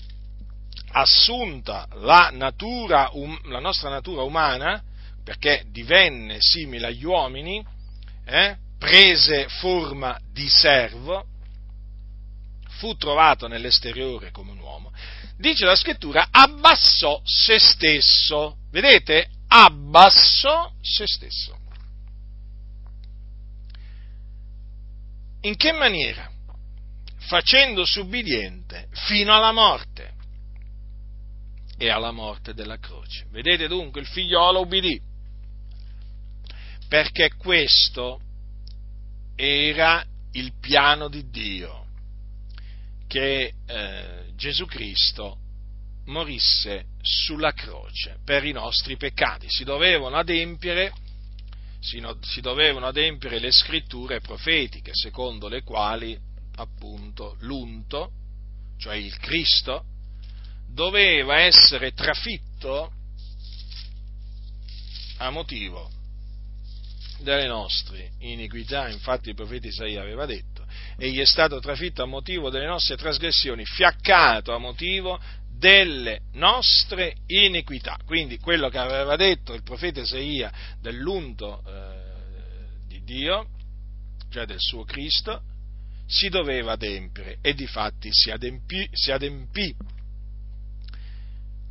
assunta 0.91 1.87
la, 2.01 2.29
natura, 2.33 3.07
um, 3.13 3.39
la, 3.49 3.61
nostra 3.61 3.87
natura 3.87 4.23
umana, 4.23 4.83
perché 5.23 5.63
divenne 5.67 6.35
simile 6.39 6.87
agli 6.87 7.05
uomini, 7.05 7.65
eh, 8.25 8.57
prese 8.77 9.47
forma 9.47 10.19
di 10.29 10.49
servo, 10.49 11.25
fu 12.79 12.97
trovato 12.97 13.47
nell'esteriore 13.47 14.31
come 14.31 14.51
un 14.51 14.59
uomo, 14.59 14.91
dice 15.41 15.65
la 15.65 15.75
scrittura, 15.75 16.29
abbassò 16.31 17.21
se 17.25 17.59
stesso. 17.59 18.57
Vedete? 18.71 19.29
Abbassò 19.47 20.71
se 20.79 21.05
stesso. 21.05 21.57
In 25.41 25.55
che 25.57 25.71
maniera? 25.73 26.29
Facendosi 27.17 27.99
ubbidiente 27.99 28.87
fino 28.91 29.35
alla 29.35 29.51
morte 29.51 30.13
e 31.77 31.89
alla 31.89 32.11
morte 32.11 32.53
della 32.53 32.77
croce. 32.77 33.25
Vedete 33.31 33.67
dunque 33.67 34.01
il 34.01 34.07
figliolo 34.07 34.61
ubbidì, 34.61 35.01
perché 36.87 37.35
questo 37.35 38.21
era 39.35 40.05
il 40.33 40.53
piano 40.59 41.07
di 41.07 41.29
Dio, 41.29 41.80
che 43.11 43.55
eh, 43.67 44.31
Gesù 44.37 44.65
Cristo 44.65 45.37
morisse 46.05 46.85
sulla 47.01 47.51
croce 47.51 48.19
per 48.23 48.45
i 48.45 48.53
nostri 48.53 48.95
peccati. 48.95 49.47
Si 49.49 49.65
dovevano 49.65 50.15
adempiere, 50.15 50.93
si, 51.81 51.99
no, 51.99 52.17
si 52.21 52.39
dovevano 52.39 52.85
adempiere 52.85 53.39
le 53.39 53.51
scritture 53.51 54.21
profetiche, 54.21 54.91
secondo 54.93 55.49
le 55.49 55.61
quali 55.61 56.17
appunto 56.55 57.35
l'unto, 57.39 58.11
cioè 58.77 58.95
il 58.95 59.17
Cristo, 59.17 59.83
doveva 60.69 61.39
essere 61.39 61.91
trafitto 61.91 62.93
a 65.17 65.29
motivo 65.31 65.91
delle 67.19 67.47
nostre 67.47 68.11
iniquità, 68.19 68.87
infatti 68.87 69.27
il 69.27 69.35
profeta 69.35 69.67
Isaia 69.67 69.99
aveva 70.01 70.25
detto, 70.25 70.50
egli 70.97 71.19
è 71.19 71.25
stato 71.25 71.59
trafitto 71.59 72.03
a 72.03 72.05
motivo 72.05 72.49
delle 72.49 72.65
nostre 72.65 72.97
trasgressioni, 72.97 73.65
fiaccato 73.65 74.53
a 74.53 74.57
motivo 74.57 75.19
delle 75.61 76.21
nostre 76.33 77.17
iniquità. 77.27 77.97
Quindi 78.05 78.39
quello 78.39 78.69
che 78.69 78.79
aveva 78.79 79.15
detto 79.15 79.53
il 79.53 79.61
profeta 79.61 80.01
Isaia 80.01 80.51
dell'unto 80.79 81.61
eh, 81.67 82.87
di 82.87 83.03
Dio, 83.03 83.47
cioè 84.31 84.45
del 84.45 84.59
suo 84.59 84.83
Cristo, 84.83 85.43
si 86.07 86.29
doveva 86.29 86.73
adempiere 86.73 87.37
e 87.41 87.53
di 87.53 87.67
fatti 87.67 88.09
si 88.11 88.31
adempì, 88.31 88.89
si 88.91 89.11
adempì. 89.11 89.73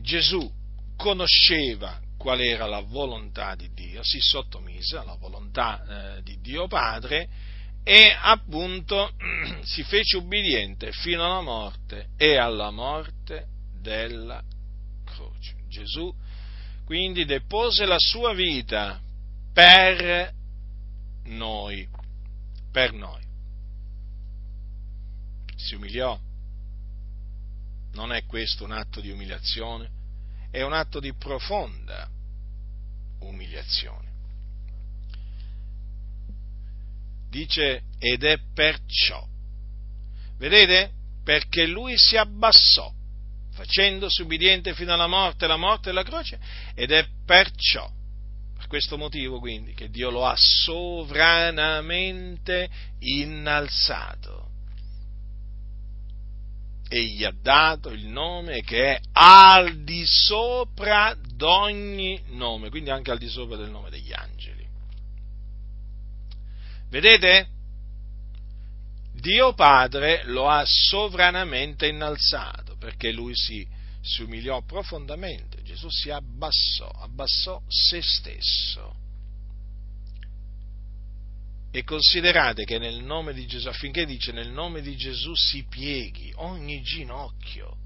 Gesù 0.01 0.51
conosceva 0.96 2.01
qual 2.16 2.40
era 2.40 2.66
la 2.66 2.80
volontà 2.80 3.55
di 3.55 3.70
Dio, 3.74 4.03
si 4.03 4.20
sottomise 4.20 4.98
alla 4.98 5.16
volontà 5.16 6.16
eh, 6.18 6.22
di 6.22 6.38
Dio 6.40 6.68
Padre 6.68 7.28
e 7.83 8.16
appunto 8.20 9.12
si 9.62 9.83
fece 9.83 10.16
ubbidiente 10.16 10.93
fino 10.93 11.24
alla 11.24 11.41
morte 11.41 12.09
e 12.16 12.37
alla 12.37 12.70
morte 12.70 13.47
della 13.81 14.43
croce. 15.05 15.55
Gesù 15.68 16.14
quindi 16.91 17.24
depose 17.24 17.87
la 17.87 18.01
sua 18.01 18.35
vita 18.35 19.01
per 19.53 20.35
noi, 21.26 21.89
per 22.72 22.93
noi. 22.93 23.22
Si 25.55 25.76
umiliò. 25.76 26.18
Non 27.93 28.12
è 28.12 28.24
questo 28.26 28.64
un 28.64 28.72
atto 28.72 29.01
di 29.01 29.09
umiliazione? 29.09 29.89
È 30.51 30.62
un 30.62 30.72
atto 30.72 30.99
di 30.99 31.14
profonda 31.14 32.11
umiliazione. 33.20 34.09
Dice, 37.31 37.85
ed 37.99 38.24
è 38.24 38.39
perciò. 38.53 39.26
Vedete? 40.37 40.91
Perché 41.24 41.66
lui 41.66 41.97
si 41.97 42.16
abbassò 42.16 42.93
facendosi 43.53 44.22
ubbidiente 44.22 44.74
fino 44.74 44.95
alla 44.95 45.07
morte, 45.07 45.47
la 45.47 45.57
morte 45.57 45.91
della 45.91 46.03
croce, 46.03 46.41
ed 46.74 46.91
è 46.93 47.07
perciò, 47.24 47.89
per 48.57 48.66
questo 48.66 48.97
motivo 48.97 49.39
quindi, 49.39 49.74
che 49.74 49.91
Dio 49.91 50.11
lo 50.11 50.26
ha 50.26 50.35
sovranamente 50.37 52.68
innalzato 53.01 54.49
e 56.93 57.05
gli 57.05 57.22
ha 57.22 57.33
dato 57.33 57.91
il 57.91 58.07
nome 58.07 58.62
che 58.62 58.97
è 58.97 59.01
al 59.12 59.85
di 59.85 60.05
sopra 60.05 61.16
d'ogni 61.16 62.20
nome, 62.31 62.68
quindi 62.68 62.91
anche 62.91 63.12
al 63.12 63.18
di 63.18 63.28
sopra 63.28 63.57
del 63.57 63.70
nome 63.70 63.91
degli 63.91 64.12
angeli. 64.12 64.30
Vedete? 66.91 67.47
Dio 69.14 69.55
Padre 69.55 70.24
lo 70.24 70.49
ha 70.49 70.64
sovranamente 70.66 71.86
innalzato 71.86 72.76
perché 72.76 73.12
lui 73.12 73.34
si, 73.34 73.66
si 74.01 74.22
umiliò 74.22 74.62
profondamente, 74.62 75.62
Gesù 75.62 75.88
si 75.91 76.11
abbassò, 76.11 76.88
abbassò 76.88 77.62
se 77.68 78.03
stesso. 78.03 78.97
E 81.72 81.84
considerate 81.84 82.64
che 82.64 82.78
nel 82.78 83.05
nome 83.05 83.32
di 83.32 83.47
Gesù, 83.47 83.68
affinché 83.68 84.05
dice 84.05 84.32
nel 84.32 84.51
nome 84.51 84.80
di 84.80 84.97
Gesù 84.97 85.34
si 85.34 85.64
pieghi 85.68 86.32
ogni 86.36 86.82
ginocchio, 86.82 87.76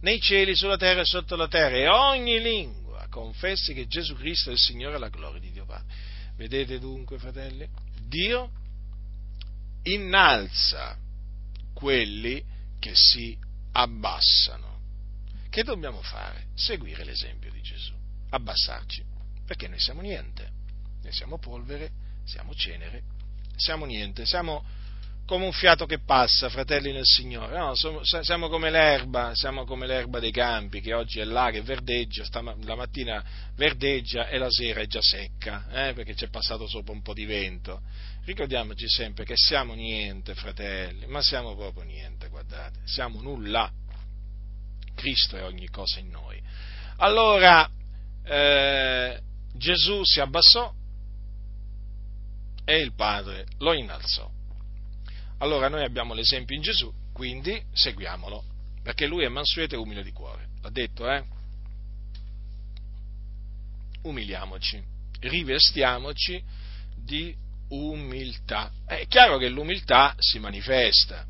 nei 0.00 0.20
cieli, 0.20 0.54
sulla 0.54 0.76
terra 0.76 1.00
e 1.00 1.06
sotto 1.06 1.34
la 1.34 1.48
terra, 1.48 1.76
e 1.76 1.88
ogni 1.88 2.38
lingua 2.42 3.06
confessi 3.08 3.72
che 3.72 3.86
Gesù 3.86 4.14
Cristo 4.14 4.50
è 4.50 4.52
il 4.52 4.58
Signore 4.58 4.96
e 4.96 4.98
la 4.98 5.08
gloria 5.08 5.40
di 5.40 5.50
Dio 5.50 5.64
Padre. 5.64 5.86
Vedete 6.36 6.78
dunque, 6.78 7.18
fratelli? 7.18 7.66
Dio 8.06 8.50
innalza 9.84 10.96
quelli 11.72 12.44
che 12.78 12.92
si 12.94 13.36
abbassano. 13.72 14.72
Che 15.48 15.62
dobbiamo 15.62 16.02
fare? 16.02 16.46
Seguire 16.54 17.04
l'esempio 17.04 17.50
di 17.50 17.60
Gesù, 17.62 17.94
abbassarci, 18.30 19.04
perché 19.46 19.68
noi 19.68 19.78
siamo 19.78 20.00
niente, 20.00 20.50
noi 21.02 21.12
siamo 21.12 21.38
polvere, 21.38 21.90
siamo 22.24 22.54
cenere, 22.54 23.02
siamo 23.56 23.84
niente, 23.84 24.26
siamo 24.26 24.64
come 25.26 25.46
un 25.46 25.52
fiato 25.52 25.86
che 25.86 26.00
passa, 26.00 26.50
fratelli 26.50 26.92
nel 26.92 27.06
Signore, 27.06 27.56
no, 27.56 27.74
siamo 28.22 28.48
come 28.48 28.70
l'erba, 28.70 29.34
siamo 29.34 29.64
come 29.64 29.86
l'erba 29.86 30.20
dei 30.20 30.30
campi 30.30 30.80
che 30.80 30.92
oggi 30.92 31.18
è 31.20 31.24
là, 31.24 31.50
che 31.50 31.62
verdeggia, 31.62 32.24
la 32.62 32.74
mattina 32.74 33.24
verdeggia 33.56 34.28
e 34.28 34.36
la 34.36 34.50
sera 34.50 34.80
è 34.80 34.86
già 34.86 35.00
secca, 35.00 35.66
eh, 35.70 35.94
perché 35.94 36.14
c'è 36.14 36.28
passato 36.28 36.66
sopra 36.66 36.92
un 36.92 37.00
po' 37.00 37.14
di 37.14 37.24
vento. 37.24 37.80
Ricordiamoci 38.24 38.86
sempre 38.88 39.24
che 39.24 39.34
siamo 39.36 39.72
niente, 39.72 40.34
fratelli, 40.34 41.06
ma 41.06 41.22
siamo 41.22 41.56
proprio 41.56 41.84
niente, 41.84 42.28
guardate, 42.28 42.80
siamo 42.84 43.22
nulla. 43.22 43.70
Cristo 44.94 45.36
è 45.36 45.42
ogni 45.42 45.68
cosa 45.68 46.00
in 46.00 46.10
noi. 46.10 46.40
Allora, 46.98 47.68
eh, 48.24 49.20
Gesù 49.54 50.02
si 50.04 50.20
abbassò 50.20 50.72
e 52.64 52.78
il 52.78 52.94
Padre 52.94 53.46
lo 53.58 53.72
innalzò. 53.72 54.33
Allora 55.38 55.68
noi 55.68 55.84
abbiamo 55.84 56.14
l'esempio 56.14 56.56
in 56.56 56.62
Gesù, 56.62 56.92
quindi 57.12 57.62
seguiamolo, 57.72 58.44
perché 58.82 59.06
lui 59.06 59.24
è 59.24 59.28
mansueto 59.28 59.74
e 59.74 59.78
umile 59.78 60.02
di 60.02 60.12
cuore. 60.12 60.48
L'ha 60.62 60.70
detto, 60.70 61.10
eh? 61.10 61.22
Umiliamoci, 64.02 64.82
rivestiamoci 65.20 66.42
di 66.96 67.34
umiltà. 67.68 68.70
È 68.86 69.06
chiaro 69.06 69.38
che 69.38 69.48
l'umiltà 69.48 70.14
si 70.18 70.38
manifesta. 70.38 71.26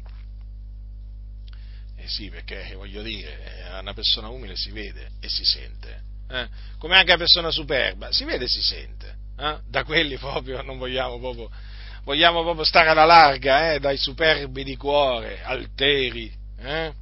Eh 1.97 2.09
sì, 2.09 2.29
perché 2.29 2.75
voglio 2.75 3.03
dire, 3.03 3.65
eh, 3.65 3.79
una 3.79 3.95
persona 3.95 4.29
umile 4.29 4.57
si 4.57 4.71
vede 4.71 5.13
e 5.21 5.29
si 5.29 5.45
sente. 5.45 6.03
Eh? 6.29 6.49
Come 6.79 6.97
anche 6.97 7.11
una 7.11 7.19
persona 7.19 7.51
superba, 7.51 8.13
si 8.13 8.25
vede 8.25 8.45
e 8.45 8.49
si 8.49 8.63
sente. 8.63 9.17
Eh? 9.39 9.59
Da 9.69 9.85
quelli 9.85 10.19
proprio 10.19 10.63
non 10.63 10.79
vogliamo 10.79 11.19
proprio 11.19 11.51
vogliamo 12.05 12.43
proprio 12.43 12.65
stare 12.65 12.91
alla 12.91 13.05
larga 13.05 13.73
eh, 13.73 13.81
dai 13.81 13.97
superbi 13.97 14.63
di 14.63 14.77
cuore, 14.77 15.43
alteri. 15.43 16.33
Eh? 16.59 16.93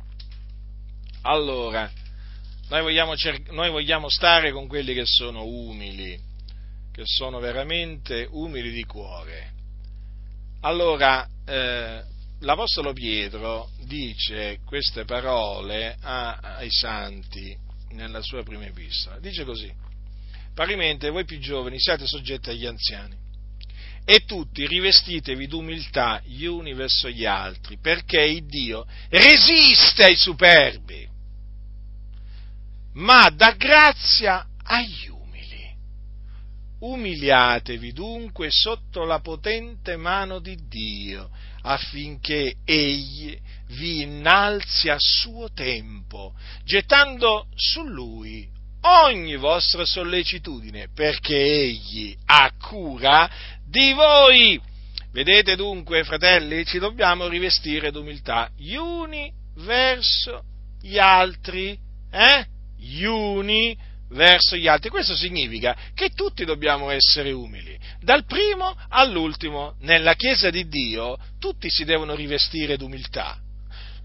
Allora, 1.23 1.91
noi 2.69 2.83
vogliamo, 2.83 3.17
cer- 3.17 3.51
noi 3.51 3.71
vogliamo 3.71 4.09
stare 4.09 4.53
con 4.53 4.67
quelli 4.67 4.95
che 4.95 5.05
sono 5.05 5.45
umili, 5.45 6.19
che 6.93 7.03
sono 7.05 7.39
veramente 7.39 8.27
umili 8.31 8.71
di 8.71 8.85
cuore. 8.85 9.51
Allora, 10.61 11.29
eh, 11.45 12.03
l'Apostolo 12.41 12.93
Pietro 12.93 13.71
dice 13.85 14.61
queste 14.65 15.05
parole 15.05 15.97
a, 16.01 16.37
ai 16.37 16.71
santi 16.71 17.57
nella 17.91 18.23
sua 18.23 18.43
prima 18.43 18.65
epistola. 18.65 19.19
Dice 19.19 19.45
così: 19.45 19.73
Parimente 20.55 21.11
voi 21.11 21.25
più 21.25 21.39
giovani 21.41 21.81
siate 21.81 22.07
soggetti 22.07 22.51
agli 22.51 22.67
anziani 22.67 23.22
e 24.05 24.25
tutti 24.25 24.67
rivestitevi 24.67 25.47
d'umiltà 25.47 26.21
gli 26.25 26.45
uni 26.45 26.75
verso 26.75 27.09
gli 27.09 27.25
altri, 27.25 27.79
perché 27.79 28.21
il 28.23 28.47
Dio 28.47 28.87
resiste 29.09 30.05
ai 30.05 30.17
superbi, 30.17 31.09
ma 32.95 33.31
dà 33.31 33.53
grazia 33.53 34.47
agli 34.63 35.09
umili. 35.09 35.21
Umiliatevi 36.81 37.93
dunque 37.93 38.49
sotto 38.51 39.05
la 39.05 39.21
potente 39.21 39.97
mano 39.97 40.41
di 40.41 40.59
Dio, 40.69 41.31
affinché 41.63 42.57
Egli 42.65 43.39
vi 43.69 44.03
innalzi 44.03 44.89
a 44.89 44.97
suo 44.99 45.53
tempo, 45.53 46.35
gettando 46.65 47.47
su 47.55 47.85
Lui 47.85 48.51
ogni 48.83 49.37
vostra 49.37 49.85
sollecitudine, 49.85 50.89
perché 50.93 51.37
Egli 51.37 52.17
ha 52.27 52.53
cura 52.59 53.31
di 53.73 53.95
voi. 53.95 54.61
Vedete 55.12 55.57
dunque, 55.57 56.05
fratelli, 56.05 56.64
ci 56.66 56.79
dobbiamo 56.79 57.27
rivestire 57.27 57.91
d'umiltà 57.91 58.51
gli 58.55 58.75
uni 58.75 59.33
verso 59.57 60.45
gli 60.81 60.99
altri, 60.99 61.77
eh? 62.11 62.47
Gli 62.77 63.05
uni 63.05 63.77
verso 64.11 64.57
gli 64.57 64.68
altri. 64.68 64.91
Questo 64.91 65.16
significa 65.16 65.75
che 65.95 66.11
tutti 66.11 66.45
dobbiamo 66.45 66.91
essere 66.91 67.33
umili, 67.33 67.79
dal 68.01 68.27
primo 68.27 68.77
all'ultimo. 68.89 69.77
Nella 69.81 70.14
Chiesa 70.14 70.51
di 70.51 70.68
Dio 70.68 71.16
tutti 71.39 71.70
si 71.70 71.85
devono 71.85 72.14
rivestire 72.14 72.77
d'umiltà. 72.77 73.39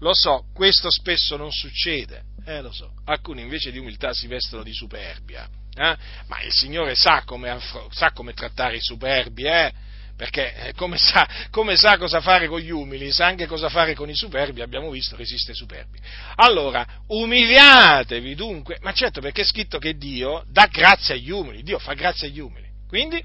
Lo 0.00 0.14
so, 0.14 0.46
questo 0.54 0.90
spesso 0.90 1.36
non 1.36 1.50
succede, 1.50 2.22
eh, 2.46 2.62
lo 2.62 2.72
so. 2.72 2.92
Alcuni 3.04 3.42
invece 3.42 3.70
di 3.70 3.78
umiltà 3.78 4.14
si 4.14 4.28
vestono 4.28 4.62
di 4.62 4.72
superbia. 4.72 5.48
Eh? 5.78 5.96
Ma 6.26 6.42
il 6.42 6.52
Signore 6.52 6.94
sa 6.94 7.22
come, 7.24 7.58
sa 7.90 8.10
come 8.12 8.32
trattare 8.32 8.76
i 8.76 8.80
superbi, 8.80 9.44
eh? 9.44 9.72
perché 10.18 10.54
eh, 10.54 10.72
come 10.74 10.98
sa, 10.98 11.28
come 11.48 11.76
sa, 11.76 11.96
cosa 11.96 12.20
fare 12.20 12.48
con 12.48 12.58
gli 12.58 12.70
umili, 12.70 13.12
sa 13.12 13.26
anche 13.26 13.46
cosa 13.46 13.68
fare 13.68 13.94
con 13.94 14.10
i 14.10 14.16
superbi, 14.16 14.62
abbiamo 14.62 14.90
visto, 14.90 15.14
resiste 15.14 15.52
ai 15.52 15.56
superbi. 15.56 15.96
Allora, 16.34 16.84
umiliatevi 17.06 18.34
dunque, 18.34 18.78
ma 18.80 18.92
certo 18.92 19.20
perché 19.20 19.42
è 19.42 19.44
scritto 19.44 19.78
che 19.78 19.96
Dio 19.96 20.44
dà 20.48 20.66
grazia 20.66 21.14
agli 21.14 21.30
umili, 21.30 21.62
Dio 21.62 21.78
fa 21.78 21.94
grazia 21.94 22.26
agli 22.26 22.40
umili. 22.40 22.66
Quindi, 22.88 23.24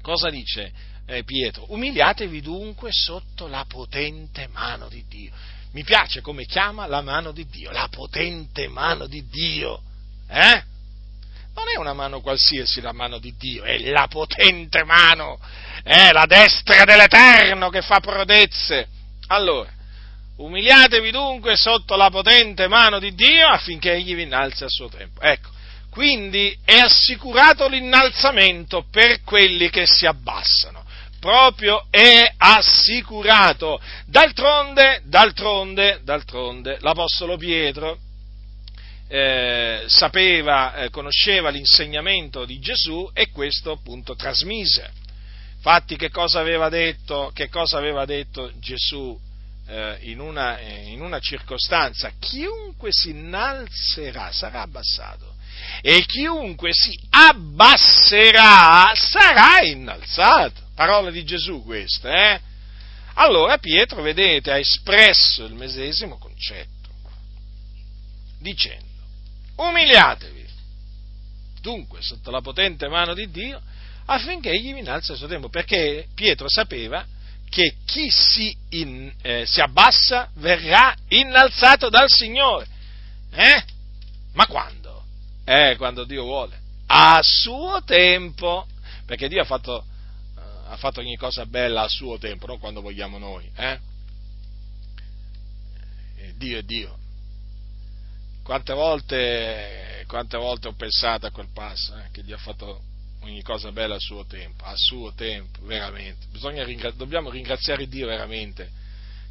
cosa 0.00 0.30
dice 0.30 0.72
eh, 1.04 1.24
Pietro? 1.24 1.70
Umiliatevi 1.70 2.40
dunque 2.40 2.90
sotto 2.90 3.46
la 3.46 3.66
potente 3.68 4.48
mano 4.50 4.88
di 4.88 5.04
Dio. 5.06 5.30
Mi 5.72 5.84
piace 5.84 6.22
come 6.22 6.46
chiama 6.46 6.86
la 6.86 7.02
mano 7.02 7.32
di 7.32 7.44
Dio, 7.44 7.70
la 7.70 7.88
potente 7.90 8.66
mano 8.66 9.06
di 9.06 9.26
Dio. 9.28 9.82
Eh? 10.26 10.62
Non 11.56 11.68
è 11.74 11.78
una 11.78 11.94
mano 11.94 12.20
qualsiasi 12.20 12.82
la 12.82 12.92
mano 12.92 13.18
di 13.18 13.34
Dio, 13.36 13.64
è 13.64 13.78
la 13.78 14.06
potente 14.08 14.84
mano, 14.84 15.40
è 15.82 16.12
la 16.12 16.26
destra 16.26 16.84
dell'Eterno 16.84 17.70
che 17.70 17.80
fa 17.80 17.98
prodezze. 17.98 18.86
Allora, 19.28 19.70
umiliatevi 20.36 21.10
dunque 21.10 21.56
sotto 21.56 21.96
la 21.96 22.10
potente 22.10 22.68
mano 22.68 22.98
di 22.98 23.14
Dio 23.14 23.48
affinché 23.48 23.92
egli 23.92 24.14
vi 24.14 24.22
innalzi 24.22 24.64
a 24.64 24.68
suo 24.68 24.88
tempo. 24.88 25.22
Ecco, 25.22 25.48
quindi 25.90 26.54
è 26.62 26.78
assicurato 26.78 27.68
l'innalzamento 27.68 28.84
per 28.90 29.22
quelli 29.22 29.70
che 29.70 29.86
si 29.86 30.04
abbassano. 30.04 30.84
Proprio 31.18 31.86
è 31.90 32.34
assicurato. 32.36 33.80
D'altronde, 34.04 35.00
d'altronde, 35.04 36.00
d'altronde, 36.04 36.76
l'Apostolo 36.80 37.38
Pietro, 37.38 37.98
eh, 39.08 39.84
sapeva, 39.86 40.74
eh, 40.74 40.90
conosceva 40.90 41.50
l'insegnamento 41.50 42.44
di 42.44 42.58
Gesù 42.58 43.08
e 43.12 43.30
questo 43.30 43.72
appunto 43.72 44.16
trasmise. 44.16 44.90
Infatti 45.56 45.96
che 45.96 46.10
cosa 46.10 46.40
aveva 46.40 46.68
detto, 46.68 47.32
cosa 47.50 47.78
aveva 47.78 48.04
detto 48.04 48.52
Gesù 48.58 49.18
eh, 49.68 49.98
in, 50.02 50.20
una, 50.20 50.58
eh, 50.58 50.90
in 50.90 51.00
una 51.00 51.18
circostanza? 51.18 52.12
Chiunque 52.18 52.90
si 52.92 53.10
innalzerà 53.10 54.30
sarà 54.32 54.62
abbassato 54.62 55.34
e 55.80 56.04
chiunque 56.06 56.70
si 56.72 56.96
abbasserà 57.10 58.92
sarà 58.94 59.62
innalzato. 59.62 60.64
Parola 60.74 61.10
di 61.10 61.24
Gesù 61.24 61.64
questa, 61.64 62.32
eh? 62.32 62.40
Allora 63.14 63.56
Pietro, 63.58 64.02
vedete, 64.02 64.52
ha 64.52 64.58
espresso 64.58 65.44
il 65.46 65.54
medesimo 65.54 66.18
concetto, 66.18 66.90
dicendo 68.38 68.95
umiliatevi 69.56 70.44
dunque 71.66 72.00
sotto 72.00 72.30
la 72.30 72.40
potente 72.40 72.86
mano 72.86 73.12
di 73.12 73.28
Dio 73.28 73.60
affinché 74.06 74.50
egli 74.50 74.72
vi 74.72 74.78
innalzi 74.78 75.10
al 75.10 75.16
suo 75.16 75.26
tempo, 75.26 75.48
perché 75.48 76.06
Pietro 76.14 76.48
sapeva 76.48 77.04
che 77.48 77.74
chi 77.84 78.08
si, 78.10 78.56
in, 78.70 79.12
eh, 79.22 79.44
si 79.46 79.60
abbassa 79.60 80.30
verrà 80.34 80.94
innalzato 81.08 81.88
dal 81.88 82.08
Signore. 82.08 82.66
Eh? 83.32 83.64
Ma 84.34 84.46
quando? 84.46 85.04
Eh, 85.44 85.74
quando 85.76 86.04
Dio 86.04 86.22
vuole. 86.22 86.58
A 86.86 87.20
suo 87.22 87.82
tempo. 87.84 88.66
Perché 89.04 89.28
Dio 89.28 89.42
ha 89.42 89.44
fatto, 89.44 89.84
uh, 90.34 90.40
ha 90.68 90.76
fatto 90.76 91.00
ogni 91.00 91.16
cosa 91.16 91.46
bella 91.46 91.82
a 91.82 91.88
suo 91.88 92.18
tempo, 92.18 92.46
non 92.46 92.58
quando 92.58 92.80
vogliamo 92.80 93.18
noi. 93.18 93.48
Eh? 93.56 93.78
Dio 96.36 96.58
è 96.58 96.62
Dio. 96.62 96.98
Quante 98.46 98.74
volte, 98.74 100.04
quante 100.06 100.36
volte 100.36 100.68
ho 100.68 100.72
pensato 100.74 101.26
a 101.26 101.32
quel 101.32 101.48
passo, 101.52 101.96
eh, 101.96 102.10
che 102.12 102.22
Dio 102.22 102.36
ha 102.36 102.38
fatto 102.38 102.80
ogni 103.22 103.42
cosa 103.42 103.72
bella 103.72 103.96
a 103.96 103.98
suo 103.98 104.24
tempo, 104.24 104.62
a 104.62 104.76
suo 104.76 105.12
tempo, 105.14 105.58
veramente. 105.64 106.28
Ringra- 106.62 106.92
dobbiamo 106.92 107.28
ringraziare 107.28 107.88
Dio 107.88 108.06
veramente 108.06 108.70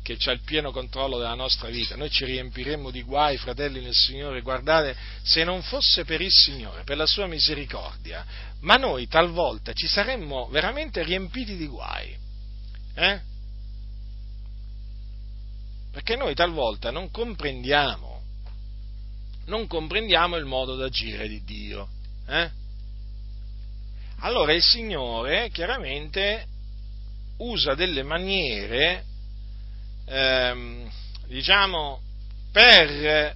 che 0.03 0.17
ha 0.21 0.31
il 0.33 0.41
pieno 0.41 0.71
controllo 0.71 1.17
della 1.17 1.33
nostra 1.33 1.69
vita. 1.69 1.95
Noi 1.95 2.09
ci 2.09 2.25
riempiremmo 2.25 2.91
di 2.91 3.03
guai, 3.03 3.37
fratelli 3.37 3.79
nel 3.79 3.93
Signore, 3.93 4.41
guardate, 4.41 4.97
se 5.23 5.45
non 5.45 5.61
fosse 5.61 6.03
per 6.03 6.19
il 6.19 6.33
Signore, 6.33 6.83
per 6.83 6.97
la 6.97 7.07
sua 7.07 7.25
misericordia, 7.25 8.25
ma 8.59 8.75
noi 8.75 9.07
talvolta 9.07 9.71
ci 9.71 9.87
saremmo 9.87 10.49
veramente 10.49 11.01
riempiti 11.03 11.55
di 11.55 11.67
guai. 11.67 12.13
Eh? 12.95 13.21
Perché 15.93 16.17
noi 16.17 16.35
talvolta 16.35 16.91
non 16.91 17.09
comprendiamo 17.09 18.14
non 19.45 19.67
comprendiamo 19.67 20.37
il 20.37 20.45
modo 20.45 20.75
d'agire 20.75 21.27
di 21.27 21.43
Dio. 21.43 21.87
Eh? 22.27 22.49
Allora 24.19 24.53
il 24.53 24.63
Signore 24.63 25.49
chiaramente 25.51 26.47
usa 27.37 27.75
delle 27.75 28.03
maniere, 28.03 29.03
ehm, 30.05 30.89
diciamo, 31.27 32.01
per 32.51 33.35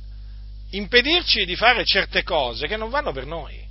impedirci 0.72 1.46
di 1.46 1.56
fare 1.56 1.84
certe 1.84 2.24
cose 2.24 2.68
che 2.68 2.78
non 2.78 2.90
vanno 2.90 3.12
per 3.12 3.26
noi. 3.26 3.68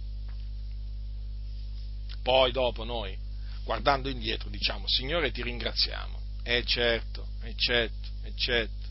Poi 2.22 2.52
dopo 2.52 2.84
noi, 2.84 3.16
guardando 3.64 4.08
indietro, 4.08 4.50
diciamo, 4.50 4.86
Signore 4.86 5.30
ti 5.30 5.42
ringraziamo. 5.42 6.20
Eh 6.42 6.64
certo, 6.64 7.26
è 7.40 7.54
certo, 7.54 8.08
è 8.22 8.32
certo. 8.34 8.86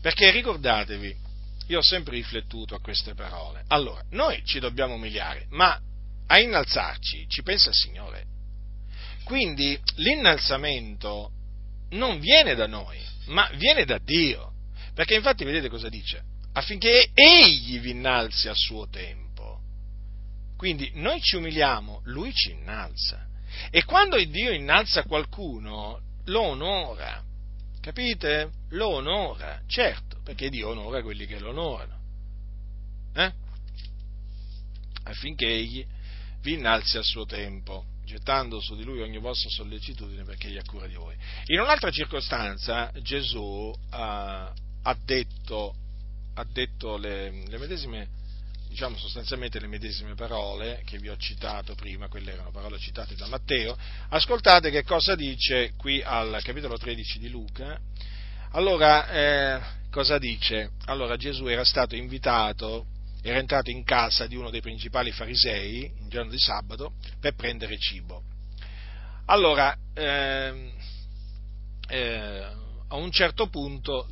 Perché 0.00 0.30
ricordatevi, 0.30 1.16
io 1.68 1.78
ho 1.78 1.82
sempre 1.82 2.16
riflettuto 2.16 2.74
a 2.74 2.80
queste 2.80 3.14
parole. 3.14 3.64
Allora, 3.68 4.02
noi 4.10 4.42
ci 4.44 4.58
dobbiamo 4.58 4.94
umiliare, 4.94 5.46
ma 5.50 5.78
a 6.26 6.38
innalzarci 6.40 7.26
ci 7.28 7.42
pensa 7.42 7.70
il 7.70 7.76
Signore. 7.76 8.26
Quindi 9.24 9.78
l'innalzamento 9.96 11.30
non 11.90 12.18
viene 12.18 12.54
da 12.54 12.66
noi, 12.66 12.98
ma 13.26 13.48
viene 13.54 13.84
da 13.84 13.98
Dio. 13.98 14.52
Perché 14.94 15.14
infatti 15.14 15.44
vedete 15.44 15.68
cosa 15.68 15.88
dice? 15.88 16.22
Affinché 16.54 17.10
Egli 17.14 17.80
vi 17.80 17.90
innalzi 17.90 18.48
a 18.48 18.54
suo 18.54 18.88
tempo. 18.88 19.60
Quindi 20.56 20.90
noi 20.94 21.20
ci 21.20 21.36
umiliamo, 21.36 22.02
Lui 22.04 22.32
ci 22.32 22.50
innalza. 22.50 23.26
E 23.70 23.84
quando 23.84 24.16
Dio 24.22 24.52
innalza 24.52 25.02
qualcuno, 25.02 26.00
lo 26.26 26.42
onora. 26.42 27.22
Capite? 27.82 28.52
Lo 28.70 28.90
onora, 28.90 29.60
certo 29.66 30.12
perché 30.22 30.48
Dio 30.48 30.68
onora 30.68 31.02
quelli 31.02 31.26
che 31.26 31.38
lo 31.38 31.50
onorano. 31.50 32.00
Eh? 33.14 33.32
Affinché 35.04 35.46
egli 35.46 35.84
vi 36.42 36.54
innalzi 36.54 36.96
a 36.96 37.02
suo 37.02 37.24
tempo, 37.24 37.86
gettando 38.04 38.60
su 38.60 38.76
di 38.76 38.84
lui 38.84 39.02
ogni 39.02 39.18
vostra 39.18 39.50
sollecitudine 39.50 40.22
perché 40.22 40.46
egli 40.46 40.58
ha 40.58 40.64
cura 40.64 40.86
di 40.86 40.94
voi. 40.94 41.16
In 41.46 41.60
un'altra 41.60 41.90
circostanza 41.90 42.92
Gesù 43.00 43.72
ha, 43.90 44.52
ha 44.82 44.98
detto, 45.04 45.74
ha 46.34 46.44
detto 46.44 46.96
le, 46.96 47.46
le 47.48 47.58
medesime, 47.58 48.08
diciamo 48.72 48.96
sostanzialmente 48.96 49.60
le 49.60 49.66
medesime 49.66 50.14
parole 50.14 50.80
che 50.86 50.96
vi 50.96 51.10
ho 51.10 51.16
citato 51.18 51.74
prima, 51.74 52.08
quelle 52.08 52.32
erano 52.32 52.50
parole 52.50 52.78
citate 52.78 53.14
da 53.14 53.26
Matteo. 53.26 53.76
Ascoltate 54.08 54.70
che 54.70 54.82
cosa 54.82 55.14
dice 55.14 55.74
qui 55.76 56.02
al 56.02 56.40
capitolo 56.42 56.78
13 56.78 57.18
di 57.18 57.28
Luca. 57.28 57.78
Allora, 58.52 59.10
eh, 59.10 59.60
cosa 59.90 60.16
dice? 60.16 60.70
Allora 60.86 61.16
Gesù 61.16 61.46
era 61.48 61.64
stato 61.64 61.96
invitato, 61.96 62.86
era 63.20 63.38
entrato 63.38 63.68
in 63.68 63.84
casa 63.84 64.26
di 64.26 64.36
uno 64.36 64.48
dei 64.48 64.62
principali 64.62 65.12
farisei, 65.12 65.92
in 65.98 66.08
giorno 66.08 66.30
di 66.30 66.38
sabato, 66.38 66.94
per 67.20 67.34
prendere 67.34 67.76
cibo. 67.76 68.22
Allora, 69.26 69.76
eh, 69.92 70.72
eh, 71.88 72.46
a 72.92 72.96
un 72.96 73.10
certo 73.10 73.48
punto 73.48 74.06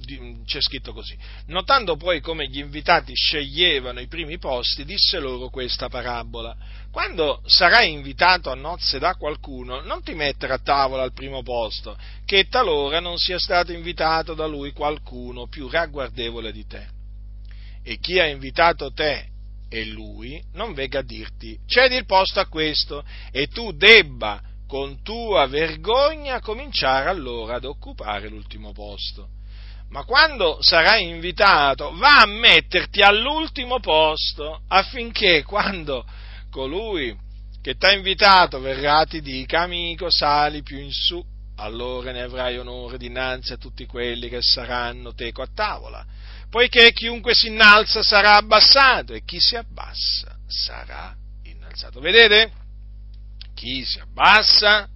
c'è 0.47 0.61
scritto 0.63 0.95
così, 0.95 1.15
notando 1.49 1.97
poi 1.97 2.21
come 2.21 2.49
gli 2.49 2.59
invitati 2.59 3.13
sceglievano 3.15 4.01
i 4.01 4.07
primi 4.07 4.39
posti, 4.39 4.87
disse 4.87 5.19
loro 5.19 5.51
questa 5.51 5.91
parabola, 5.91 6.57
quando 6.91 7.43
sarai 7.45 7.93
invitato 7.93 8.51
a 8.51 8.55
nozze 8.55 8.99
da 8.99 9.17
qualcuno, 9.17 9.83
non 9.83 10.03
ti 10.03 10.15
mettere 10.15 10.55
a 10.55 10.59
tavola 10.59 11.03
al 11.03 11.13
primo 11.13 11.43
posto, 11.43 11.95
che 12.25 12.49
talora 12.49 13.01
non 13.01 13.19
sia 13.19 13.39
stato 13.39 13.71
invitato 13.73 14.33
da 14.33 14.47
lui 14.47 14.73
qualcuno 14.73 15.47
più 15.47 15.69
ragguardevole 15.69 16.51
di 16.51 16.67
te. 16.67 16.87
E 17.83 17.99
chi 17.99 18.19
ha 18.19 18.27
invitato 18.27 18.93
te 18.93 19.29
e 19.69 19.85
lui 19.85 20.43
non 20.55 20.73
venga 20.73 20.99
a 21.01 21.05
dirti 21.05 21.57
cedi 21.67 21.97
il 21.97 22.07
posto 22.07 22.41
a 22.41 22.47
questo 22.47 23.05
e 23.31 23.47
tu 23.47 23.73
debba 23.73 24.43
con 24.71 25.03
tua 25.03 25.49
vergogna 25.49 26.39
cominciare 26.39 27.09
allora 27.09 27.57
ad 27.57 27.65
occupare 27.65 28.29
l'ultimo 28.29 28.71
posto. 28.71 29.31
Ma 29.89 30.05
quando 30.05 30.59
sarai 30.61 31.09
invitato, 31.09 31.93
va 31.97 32.21
a 32.21 32.27
metterti 32.27 33.01
all'ultimo 33.01 33.81
posto 33.81 34.63
affinché 34.69 35.43
quando 35.43 36.07
colui 36.53 37.19
che 37.61 37.75
ti 37.75 37.85
ha 37.85 37.91
invitato 37.91 38.61
verrà 38.61 39.05
ti 39.07 39.21
dica 39.21 39.63
amico 39.63 40.07
sali 40.09 40.63
più 40.63 40.79
in 40.79 40.93
su, 40.93 41.21
allora 41.57 42.13
ne 42.13 42.23
avrai 42.23 42.57
onore 42.57 42.97
dinanzi 42.97 43.53
a 43.53 43.57
tutti 43.57 43.87
quelli 43.87 44.29
che 44.29 44.41
saranno 44.41 45.15
teco 45.15 45.43
a 45.43 45.49
tavola, 45.53 46.07
poiché 46.49 46.93
chiunque 46.93 47.35
si 47.35 47.49
innalza 47.49 48.05
sarà 48.05 48.37
abbassato 48.37 49.15
e 49.15 49.25
chi 49.25 49.41
si 49.41 49.57
abbassa 49.57 50.39
sarà 50.47 51.13
innalzato. 51.43 51.99
Vedete? 51.99 52.60
Chi 53.61 53.85
si 53.85 53.99
abbassa 53.99 54.89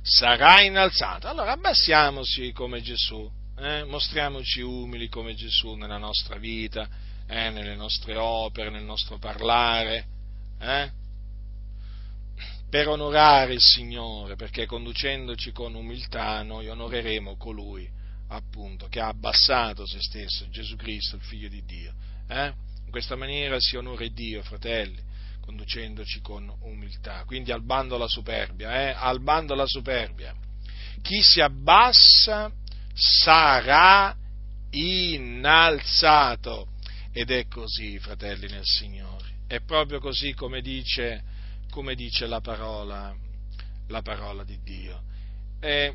sarà 0.00 0.60
innalzato. 0.60 1.26
Allora 1.26 1.50
abbassiamoci 1.50 2.52
come 2.52 2.80
Gesù, 2.80 3.28
eh? 3.58 3.82
mostriamoci 3.82 4.60
umili 4.60 5.08
come 5.08 5.34
Gesù 5.34 5.74
nella 5.74 5.98
nostra 5.98 6.36
vita, 6.36 6.88
eh? 7.26 7.50
nelle 7.50 7.74
nostre 7.74 8.14
opere, 8.14 8.70
nel 8.70 8.84
nostro 8.84 9.18
parlare, 9.18 10.06
eh? 10.60 10.92
per 12.70 12.86
onorare 12.86 13.54
il 13.54 13.60
Signore, 13.60 14.36
perché 14.36 14.64
conducendoci 14.64 15.50
con 15.50 15.74
umiltà 15.74 16.40
noi 16.44 16.68
onoreremo 16.68 17.36
colui 17.36 17.90
appunto 18.28 18.86
che 18.86 19.00
ha 19.00 19.08
abbassato 19.08 19.86
se 19.88 19.98
stesso, 20.00 20.48
Gesù 20.50 20.76
Cristo, 20.76 21.16
il 21.16 21.22
Figlio 21.22 21.48
di 21.48 21.64
Dio. 21.64 21.92
Eh? 22.28 22.46
In 22.84 22.90
questa 22.92 23.16
maniera 23.16 23.56
si 23.58 23.76
onora 23.76 24.06
Dio, 24.06 24.40
fratelli, 24.44 25.02
conducendoci 25.44 26.20
con 26.20 26.50
umiltà. 26.62 27.24
Quindi 27.26 27.52
al 27.52 27.62
bando 27.62 27.98
la 27.98 28.08
superbia, 28.08 28.88
eh? 28.88 28.94
al 28.96 29.20
bando 29.20 29.54
la 29.54 29.66
superbia. 29.66 30.34
Chi 31.02 31.22
si 31.22 31.40
abbassa 31.40 32.50
sarà 32.94 34.16
innalzato. 34.70 36.68
Ed 37.12 37.30
è 37.30 37.46
così, 37.46 37.98
fratelli 37.98 38.48
nel 38.48 38.64
Signore. 38.64 39.32
È 39.46 39.60
proprio 39.60 40.00
così 40.00 40.32
come 40.32 40.62
dice, 40.62 41.22
come 41.70 41.94
dice 41.94 42.26
la, 42.26 42.40
parola, 42.40 43.14
la 43.88 44.02
parola 44.02 44.44
di 44.44 44.58
Dio. 44.64 45.02
E 45.60 45.94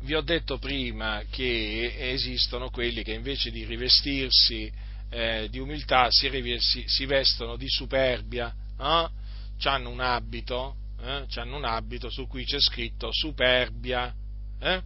vi 0.00 0.14
ho 0.14 0.22
detto 0.22 0.58
prima 0.58 1.22
che 1.30 1.94
esistono 1.98 2.70
quelli 2.70 3.02
che 3.02 3.12
invece 3.12 3.50
di 3.50 3.64
rivestirsi 3.64 4.72
eh, 5.12 5.48
di 5.50 5.58
umiltà 5.58 6.06
si, 6.10 6.30
si, 6.58 6.84
si, 6.86 7.04
vestono 7.04 7.56
di 7.56 7.68
superbia, 7.68 8.52
eh? 8.80 9.08
hanno 9.64 9.90
un 9.90 10.00
abito, 10.00 10.76
eh? 11.00 11.26
un 11.56 11.64
abito 11.64 12.08
su 12.08 12.26
cui 12.26 12.44
c'è 12.44 12.58
scritto 12.58 13.10
superbia, 13.12 14.12
eh? 14.58 14.82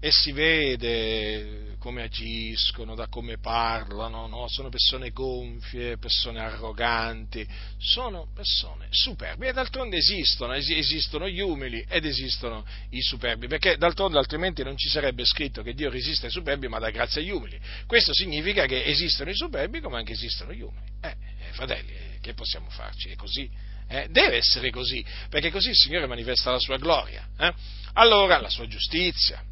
E 0.00 0.10
si 0.12 0.30
vede 0.32 1.76
come 1.78 2.02
agiscono, 2.02 2.94
da 2.94 3.08
come 3.08 3.38
parlano, 3.38 4.26
no? 4.26 4.46
sono 4.48 4.68
persone 4.68 5.10
gonfie, 5.10 5.96
persone 5.96 6.40
arroganti, 6.40 7.46
sono 7.78 8.28
persone 8.34 8.86
superbe 8.90 9.48
e 9.48 9.52
d'altronde 9.52 9.96
esistono, 9.96 10.54
esistono 10.54 11.28
gli 11.28 11.40
umili 11.40 11.84
ed 11.88 12.04
esistono 12.04 12.64
i 12.90 13.00
superbi, 13.00 13.46
perché 13.46 13.76
d'altronde 13.76 14.18
altrimenti 14.18 14.62
non 14.62 14.76
ci 14.76 14.88
sarebbe 14.88 15.24
scritto 15.24 15.62
che 15.62 15.74
Dio 15.74 15.90
resiste 15.90 16.26
ai 16.26 16.32
superbi 16.32 16.68
ma 16.68 16.78
dà 16.78 16.90
grazia 16.90 17.20
agli 17.20 17.30
umili. 17.30 17.58
Questo 17.86 18.12
significa 18.12 18.66
che 18.66 18.84
esistono 18.84 19.30
i 19.30 19.36
superbi 19.36 19.80
come 19.80 19.96
anche 19.96 20.12
esistono 20.12 20.52
gli 20.52 20.62
umili. 20.62 20.86
Eh, 21.00 21.08
eh 21.48 21.52
fratelli, 21.52 21.92
eh, 21.92 22.18
che 22.20 22.34
possiamo 22.34 22.68
farci? 22.70 23.08
È 23.08 23.16
così. 23.16 23.50
Eh, 23.88 24.08
deve 24.10 24.36
essere 24.36 24.70
così, 24.70 25.02
perché 25.30 25.50
così 25.50 25.70
il 25.70 25.76
Signore 25.76 26.06
manifesta 26.06 26.50
la 26.50 26.58
sua 26.58 26.76
gloria, 26.76 27.26
eh? 27.38 27.54
allora 27.94 28.38
la 28.38 28.50
sua 28.50 28.66
giustizia, 28.66 29.42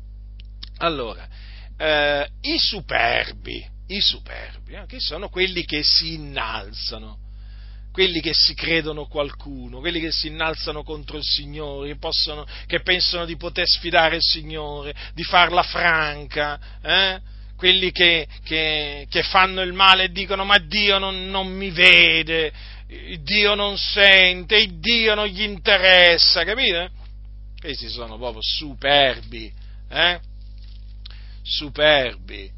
allora, 0.78 1.26
eh, 1.78 2.28
i 2.42 2.58
superbi, 2.58 3.64
i 3.88 4.00
superbi, 4.00 4.74
eh, 4.74 4.86
che 4.86 5.00
sono 5.00 5.28
quelli 5.28 5.64
che 5.64 5.82
si 5.82 6.14
innalzano, 6.14 7.18
quelli 7.92 8.20
che 8.20 8.32
si 8.34 8.54
credono 8.54 9.06
qualcuno, 9.06 9.80
quelli 9.80 10.00
che 10.00 10.10
si 10.12 10.26
innalzano 10.26 10.82
contro 10.82 11.16
il 11.16 11.24
Signore, 11.24 11.96
possono, 11.96 12.46
che 12.66 12.80
pensano 12.80 13.24
di 13.24 13.36
poter 13.36 13.64
sfidare 13.66 14.16
il 14.16 14.22
Signore, 14.22 14.94
di 15.14 15.22
farla 15.22 15.62
franca, 15.62 16.60
eh? 16.82 17.20
quelli 17.56 17.90
che, 17.92 18.26
che, 18.44 19.06
che, 19.08 19.22
fanno 19.22 19.62
il 19.62 19.72
male 19.72 20.04
e 20.04 20.10
dicono 20.10 20.44
ma 20.44 20.58
Dio 20.58 20.98
non, 20.98 21.30
non 21.30 21.48
mi 21.48 21.70
vede, 21.70 22.52
Dio 23.22 23.54
non 23.54 23.78
sente, 23.78 24.78
Dio 24.78 25.14
non 25.14 25.26
gli 25.26 25.42
interessa, 25.42 26.44
capite? 26.44 26.90
Questi 27.58 27.88
sono 27.88 28.18
proprio 28.18 28.42
superbi, 28.42 29.50
eh? 29.88 30.20
Superbi. 31.46 32.50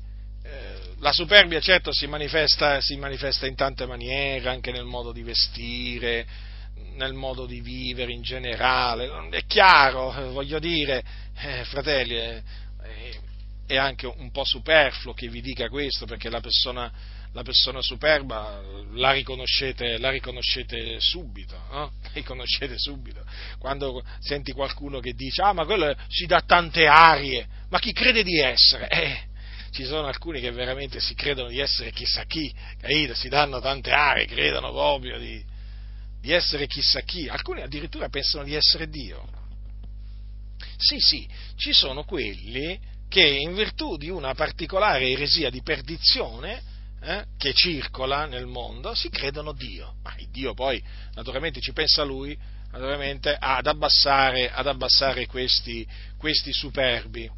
Eh, 0.42 0.94
la 1.00 1.12
superbia 1.12 1.60
certo 1.60 1.92
si 1.92 2.06
manifesta, 2.06 2.80
si 2.80 2.96
manifesta, 2.96 3.46
in 3.46 3.54
tante 3.54 3.86
maniere, 3.86 4.48
anche 4.48 4.72
nel 4.72 4.84
modo 4.84 5.12
di 5.12 5.22
vestire, 5.22 6.26
nel 6.94 7.12
modo 7.12 7.44
di 7.44 7.60
vivere 7.60 8.12
in 8.12 8.22
generale. 8.22 9.10
È 9.30 9.44
chiaro, 9.46 10.30
voglio 10.32 10.58
dire, 10.58 11.04
eh, 11.36 11.64
fratelli, 11.64 12.16
eh, 12.16 12.42
è 13.66 13.76
anche 13.76 14.06
un 14.06 14.30
po' 14.30 14.44
superfluo 14.44 15.12
che 15.12 15.28
vi 15.28 15.42
dica 15.42 15.68
questo, 15.68 16.06
perché 16.06 16.30
la 16.30 16.40
persona, 16.40 16.90
la 17.32 17.42
persona 17.42 17.82
superba 17.82 18.60
la 18.92 19.12
riconoscete, 19.12 19.98
la 19.98 20.10
riconoscete 20.10 20.98
subito, 21.00 21.56
no? 21.70 21.92
riconoscete 22.12 22.78
subito. 22.78 23.24
Quando 23.58 24.02
senti 24.20 24.52
qualcuno 24.52 25.00
che 25.00 25.12
dice, 25.12 25.42
ah 25.42 25.52
ma 25.52 25.64
quello 25.64 25.94
si 26.08 26.26
dà 26.26 26.40
tante 26.40 26.86
arie, 26.86 27.46
ma 27.68 27.78
chi 27.78 27.92
crede 27.92 28.22
di 28.22 28.38
essere? 28.38 28.88
Eh, 28.88 29.26
ci 29.70 29.84
sono 29.84 30.06
alcuni 30.06 30.40
che 30.40 30.50
veramente 30.50 30.98
si 31.00 31.14
credono 31.14 31.48
di 31.48 31.58
essere 31.58 31.92
chissà 31.92 32.24
chi, 32.24 32.52
capito? 32.80 33.14
si 33.14 33.28
danno 33.28 33.60
tante 33.60 33.90
arie, 33.90 34.26
credono 34.26 34.70
proprio 34.70 35.18
di, 35.18 35.44
di 36.20 36.32
essere 36.32 36.66
chissà 36.66 37.00
chi, 37.00 37.28
alcuni 37.28 37.62
addirittura 37.62 38.08
pensano 38.08 38.44
di 38.44 38.54
essere 38.54 38.88
Dio. 38.88 39.36
Sì, 40.76 40.98
sì, 40.98 41.28
ci 41.56 41.72
sono 41.72 42.04
quelli 42.04 42.78
che 43.08 43.24
in 43.24 43.54
virtù 43.54 43.96
di 43.96 44.08
una 44.08 44.34
particolare 44.34 45.08
eresia 45.08 45.50
di 45.50 45.62
perdizione 45.62 46.62
eh, 47.00 47.24
che 47.36 47.52
circola 47.52 48.26
nel 48.26 48.46
mondo 48.46 48.94
si 48.94 49.08
credono 49.08 49.52
Dio, 49.52 49.94
ma 50.02 50.14
Dio 50.30 50.54
poi 50.54 50.82
naturalmente 51.14 51.60
ci 51.60 51.72
pensa 51.72 52.02
lui 52.02 52.36
naturalmente 52.70 53.34
ad 53.38 53.66
abbassare, 53.66 54.50
ad 54.50 54.66
abbassare 54.66 55.26
questi, 55.26 55.86
questi 56.16 56.52
superbi. 56.52 57.30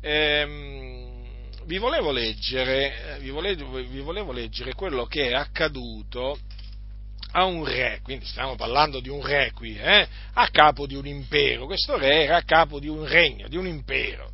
Ehm, 0.00 1.20
vi, 1.64 1.78
volevo 1.78 2.10
leggere, 2.10 3.18
vi, 3.20 3.30
volevo, 3.30 3.72
vi 3.72 4.00
volevo 4.00 4.32
leggere 4.32 4.74
quello 4.74 5.06
che 5.06 5.28
è 5.28 5.34
accaduto 5.34 6.38
a 7.34 7.44
un 7.44 7.64
re, 7.64 8.00
quindi 8.02 8.26
stiamo 8.26 8.56
parlando 8.56 9.00
di 9.00 9.08
un 9.08 9.24
re 9.24 9.52
qui, 9.52 9.76
eh, 9.78 10.06
a 10.34 10.48
capo 10.48 10.86
di 10.86 10.94
un 10.94 11.06
impero, 11.06 11.66
questo 11.66 11.96
re 11.96 12.24
era 12.24 12.36
a 12.36 12.44
capo 12.44 12.78
di 12.78 12.88
un 12.88 13.06
regno, 13.06 13.48
di 13.48 13.56
un 13.56 13.66
impero, 13.66 14.32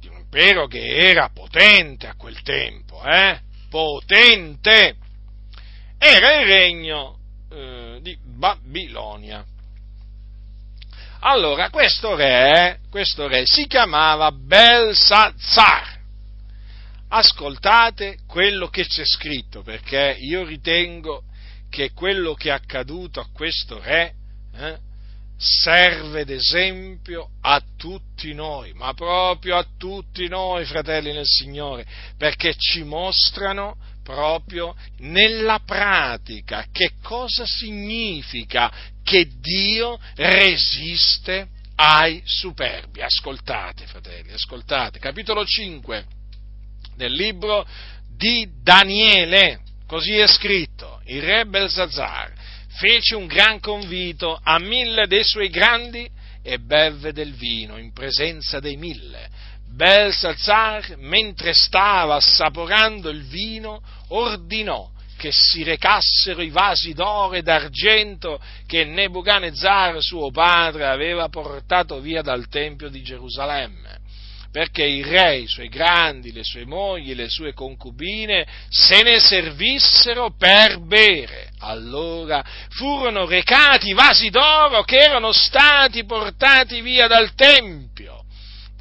di 0.00 0.08
un 0.08 0.16
impero 0.16 0.66
che 0.66 0.80
era 0.80 1.30
potente 1.32 2.08
a 2.08 2.16
quel 2.16 2.42
tempo, 2.42 3.00
eh, 3.04 3.38
potente, 3.72 4.96
era 5.96 6.40
il 6.40 6.46
regno 6.46 7.16
eh, 7.50 7.98
di 8.02 8.18
Babilonia. 8.22 9.42
Allora, 11.20 11.70
questo 11.70 12.14
re, 12.14 12.80
questo 12.90 13.28
re 13.28 13.46
si 13.46 13.66
chiamava 13.66 14.30
Belsazar. 14.30 16.00
Ascoltate 17.08 18.18
quello 18.26 18.68
che 18.68 18.84
c'è 18.84 19.04
scritto, 19.06 19.62
perché 19.62 20.16
io 20.18 20.44
ritengo 20.44 21.22
che 21.70 21.92
quello 21.92 22.34
che 22.34 22.50
è 22.50 22.52
accaduto 22.52 23.20
a 23.20 23.28
questo 23.32 23.80
re 23.80 24.14
eh, 24.54 24.78
serve 25.42 26.24
d'esempio 26.24 27.30
a 27.40 27.60
tutti 27.76 28.32
noi, 28.32 28.72
ma 28.74 28.94
proprio 28.94 29.56
a 29.56 29.66
tutti 29.76 30.28
noi, 30.28 30.64
fratelli 30.64 31.12
nel 31.12 31.26
Signore, 31.26 31.84
perché 32.16 32.54
ci 32.56 32.84
mostrano 32.84 33.76
proprio 34.04 34.74
nella 34.98 35.60
pratica 35.64 36.66
che 36.70 36.92
cosa 37.02 37.44
significa 37.44 38.72
che 39.02 39.28
Dio 39.40 39.98
resiste 40.14 41.48
ai 41.74 42.22
superbi. 42.24 43.02
Ascoltate, 43.02 43.86
fratelli, 43.86 44.32
ascoltate. 44.32 45.00
Capitolo 45.00 45.44
5 45.44 46.04
del 46.94 47.12
libro 47.12 47.66
di 48.16 48.48
Daniele, 48.62 49.60
così 49.88 50.16
è 50.16 50.28
scritto, 50.28 51.00
il 51.06 51.22
re 51.22 51.46
Belsazar 51.46 52.32
fece 52.74 53.14
un 53.14 53.26
gran 53.26 53.60
convito 53.60 54.38
a 54.42 54.58
mille 54.58 55.06
dei 55.06 55.24
suoi 55.24 55.48
grandi 55.48 56.08
e 56.42 56.58
bevve 56.58 57.12
del 57.12 57.32
vino 57.34 57.76
in 57.76 57.92
presenza 57.92 58.60
dei 58.60 58.76
mille. 58.76 59.28
Belsazar, 59.74 60.96
mentre 60.98 61.54
stava 61.54 62.16
assaporando 62.16 63.08
il 63.08 63.22
vino, 63.24 63.80
ordinò 64.08 64.90
che 65.16 65.30
si 65.32 65.62
recassero 65.62 66.42
i 66.42 66.50
vasi 66.50 66.92
d'oro 66.94 67.34
e 67.34 67.42
d'argento 67.42 68.40
che 68.66 68.84
Nebuchadnezzar, 68.84 70.02
suo 70.02 70.30
padre, 70.30 70.86
aveva 70.86 71.28
portato 71.28 72.00
via 72.00 72.22
dal 72.22 72.48
Tempio 72.48 72.88
di 72.88 73.02
Gerusalemme 73.02 74.01
perché 74.52 74.84
il 74.84 75.04
re, 75.06 75.38
i 75.38 75.46
suoi 75.46 75.68
grandi, 75.68 76.30
le 76.30 76.44
sue 76.44 76.66
mogli, 76.66 77.14
le 77.14 77.30
sue 77.30 77.54
concubine 77.54 78.46
se 78.68 79.02
ne 79.02 79.18
servissero 79.18 80.34
per 80.36 80.78
bere. 80.80 81.48
Allora 81.60 82.44
furono 82.68 83.24
recati 83.24 83.94
vasi 83.94 84.28
d'oro 84.28 84.82
che 84.82 84.98
erano 84.98 85.32
stati 85.32 86.04
portati 86.04 86.82
via 86.82 87.06
dal 87.06 87.34
Tempio 87.34 88.20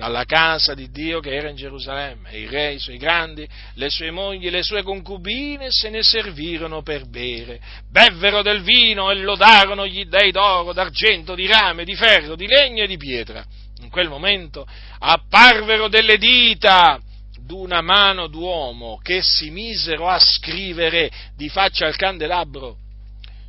dalla 0.01 0.25
casa 0.25 0.73
di 0.73 0.89
Dio 0.89 1.19
che 1.19 1.35
era 1.35 1.49
in 1.49 1.55
Gerusalemme. 1.55 2.31
Il 2.31 2.49
re, 2.49 2.73
i 2.73 2.79
suoi 2.79 2.97
grandi, 2.97 3.47
le 3.75 3.89
sue 3.91 4.09
mogli, 4.09 4.49
le 4.49 4.63
sue 4.63 4.81
concubine 4.81 5.67
se 5.69 5.91
ne 5.91 6.01
servirono 6.01 6.81
per 6.81 7.07
bere. 7.07 7.61
Bevvero 7.87 8.41
del 8.41 8.63
vino 8.63 9.11
e 9.11 9.15
lodarono 9.17 9.85
gli 9.85 10.05
dei 10.05 10.31
d'oro, 10.31 10.73
d'argento, 10.73 11.35
di 11.35 11.45
rame, 11.45 11.83
di 11.83 11.93
ferro, 11.93 12.35
di 12.35 12.47
legno 12.47 12.81
e 12.83 12.87
di 12.87 12.97
pietra. 12.97 13.45
In 13.81 13.89
quel 13.89 14.09
momento 14.09 14.67
apparvero 14.99 15.87
delle 15.87 16.17
dita 16.17 16.99
d'una 17.39 17.81
mano 17.81 18.27
d'uomo 18.27 18.99
che 19.01 19.21
si 19.21 19.49
misero 19.49 20.07
a 20.07 20.19
scrivere 20.19 21.11
di 21.35 21.49
faccia 21.49 21.87
al 21.87 21.95
candelabro 21.95 22.77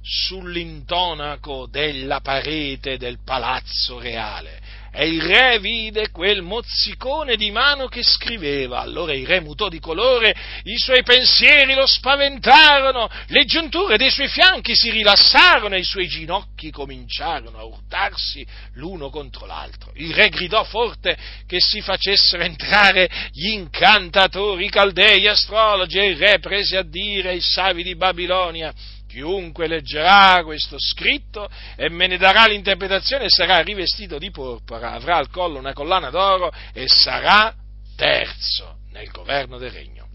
sull'intonaco 0.03 1.67
della 1.67 2.21
parete 2.21 2.97
del 2.97 3.19
palazzo 3.25 4.01
reale. 4.01 4.61
E 4.95 5.09
il 5.09 5.23
re 5.23 5.59
vide 5.59 6.11
quel 6.11 6.43
mozzicone 6.43 7.37
di 7.37 7.51
mano 7.51 7.87
che 7.89 8.03
scriveva. 8.03 8.81
Allora 8.81 9.15
il 9.15 9.27
re 9.27 9.41
mutò 9.41 9.71
di 9.71 9.81
colore, 9.81 10.35
i 10.65 10.77
suoi 10.77 11.03
pensieri 11.03 11.73
lo 11.73 11.87
spaventarono, 11.87 13.09
le 13.29 13.45
giunture 13.47 13.97
dei 13.97 14.11
suoi 14.11 14.29
fianchi 14.29 14.77
si 14.77 14.91
rilassarono 14.91 15.77
e 15.77 15.79
i 15.79 15.85
suoi 15.85 16.09
ginocchi 16.09 16.71
cominciarono 16.71 17.59
a 17.59 17.65
urtarsi 17.65 18.47
l'uno 18.75 19.09
contro 19.09 19.47
l'altro. 19.47 19.93
Il 19.95 20.13
re 20.13 20.29
gridò 20.29 20.63
forte 20.65 21.17
che 21.47 21.57
si 21.59 21.81
facessero 21.81 22.43
entrare 22.43 23.09
gli 23.33 23.49
incantatori, 23.49 24.67
i 24.67 24.71
caldei, 24.71 25.23
gli 25.23 25.27
astrologi 25.27 25.99
e 25.99 26.11
il 26.11 26.19
re 26.19 26.39
prese 26.39 26.77
a 26.77 26.83
dire 26.83 27.31
ai 27.31 27.41
savi 27.41 27.83
di 27.83 27.97
Babilonia 27.97 28.75
Chiunque 29.13 29.67
leggerà 29.67 30.43
questo 30.43 30.77
scritto 30.79 31.47
e 31.77 31.91
me 31.91 32.07
ne 32.07 32.17
darà 32.17 32.47
l'interpretazione 32.47 33.27
sarà 33.29 33.61
rivestito 33.61 34.17
di 34.17 34.31
porpora, 34.31 34.93
avrà 34.93 35.17
al 35.17 35.29
collo 35.29 35.59
una 35.59 35.75
collana 35.75 36.09
d'oro 36.09 36.51
e 36.73 36.87
sarà 36.89 37.55
terzo 37.95 38.79
nel 38.91 39.11
governo 39.11 39.59
del 39.59 39.71
regno. 39.71 40.09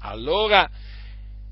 Allora 0.00 0.66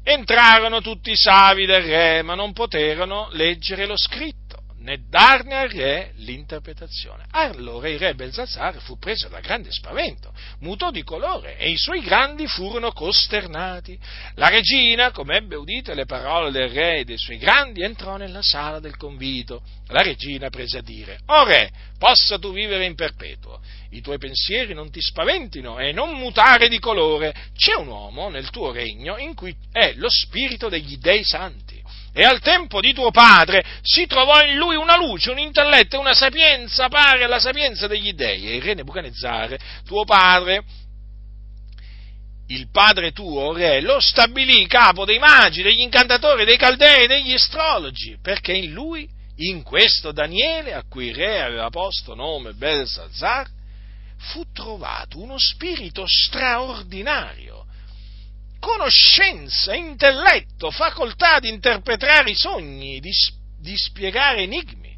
entrarono 0.03 0.81
tutti 0.81 1.11
i 1.11 1.17
savi 1.17 1.67
del 1.67 1.83
re, 1.83 2.23
ma 2.23 2.35
non 2.35 2.55
poterono 2.55 3.29
leggere 3.33 3.85
lo 3.85 3.99
scritto 3.99 4.44
né 4.85 4.99
darne 5.09 5.57
al 5.57 5.71
re 5.71 6.13
l'interpretazione. 6.17 7.25
Allora 7.31 7.89
il 7.89 7.99
re 7.99 8.15
Belzazzar 8.15 8.81
fu 8.81 8.99
preso 8.99 9.29
da 9.29 9.41
grande 9.41 9.73
spavento, 9.73 10.33
mutò 10.61 10.91
di 10.91 11.03
colore 11.03 11.57
e 11.57 11.71
i 11.71 11.77
suoi 11.79 12.03
grandi 12.03 12.47
furono 12.47 12.93
costernati. 12.93 13.99
La 14.35 14.49
regina, 14.49 15.11
come 15.11 15.37
ebbe 15.37 15.57
udite 15.57 15.95
le 15.95 16.05
parole 16.05 16.51
del 16.51 16.69
re 16.69 16.99
e 16.99 17.05
dei 17.05 17.17
suoi 17.17 17.39
grandi, 17.39 17.83
entrò 17.83 18.19
nella 18.19 18.43
sala 18.43 18.79
del 18.79 18.97
convito. 18.97 19.63
La 19.89 20.03
regina 20.03 20.51
prese 20.51 20.79
a 20.79 20.83
dire, 20.83 21.19
O 21.27 21.45
re, 21.45 21.71
possa 21.99 22.39
tu 22.39 22.53
vivere 22.53 22.85
in 22.85 22.95
perpetuo, 22.95 23.61
i 23.91 24.03
tuoi 24.03 24.19
pensieri 24.19 24.75
non 24.75 24.91
ti 24.91 25.01
spaventino 25.01 25.79
e 25.79 25.93
non 25.93 26.11
mutare 26.19 26.69
di 26.69 26.79
colore. 26.79 27.35
C'è 27.57 27.75
un 27.75 27.89
uomo 27.89 28.29
nel 28.29 28.51
tuo 28.51 28.71
regno 28.71 29.17
in 29.17 29.35
cui 29.35 29.57
è 29.73 29.95
lo 29.95 30.11
spirito 30.11 30.69
degli 30.69 30.99
dei 30.99 31.25
santi 31.25 31.84
e 32.17 32.23
al 32.23 32.39
tempo 32.39 32.81
di 32.81 32.95
tuo 32.95 33.11
padre 33.11 33.65
si 33.83 34.07
trovò 34.07 34.41
in 34.45 34.55
lui 34.55 34.77
una 34.77 34.97
luce, 34.97 35.33
un 35.33 35.39
intelletto 35.39 35.97
e 35.97 35.99
una 35.99 36.15
sapienza 36.15 36.89
pari 36.89 37.25
alla 37.25 37.41
sapienza 37.41 37.89
degli 37.89 38.13
dei. 38.13 38.47
E 38.47 38.55
il 38.55 38.63
re 38.63 38.75
Nebuchadnezzare, 38.75 39.59
tuo 39.85 40.05
padre, 40.05 40.63
il 42.49 42.71
padre 42.71 43.11
tuo, 43.11 43.53
re, 43.53 43.81
lo 43.81 43.99
stabilì 43.99 44.65
capo 44.69 45.05
dei 45.05 45.19
magi, 45.19 45.63
degli 45.63 45.81
incantatori, 45.81 46.45
dei 46.45 46.57
caldei, 46.57 47.09
degli 47.09 47.33
astrologi, 47.33 48.17
perché 48.23 48.53
in 48.53 48.71
lui, 48.71 49.09
in 49.39 49.65
questo 49.65 50.13
Daniele, 50.13 50.73
a 50.73 50.85
cui 50.89 51.07
il 51.07 51.17
re 51.17 51.43
aveva 51.43 51.69
posto 51.71 52.15
nome 52.15 52.53
Belsazar, 52.53 53.49
fu 54.17 54.45
trovato 54.53 55.21
uno 55.21 55.37
spirito 55.37 56.05
straordinario 56.07 57.64
conoscenza, 58.65 59.75
intelletto, 59.75 60.71
facoltà 60.71 61.39
di 61.39 61.51
interpretare 61.51 62.31
i 62.31 62.35
sogni, 62.35 62.99
di, 62.99 63.11
di 63.61 63.77
spiegare 63.77 64.41
enigmi 64.41 64.97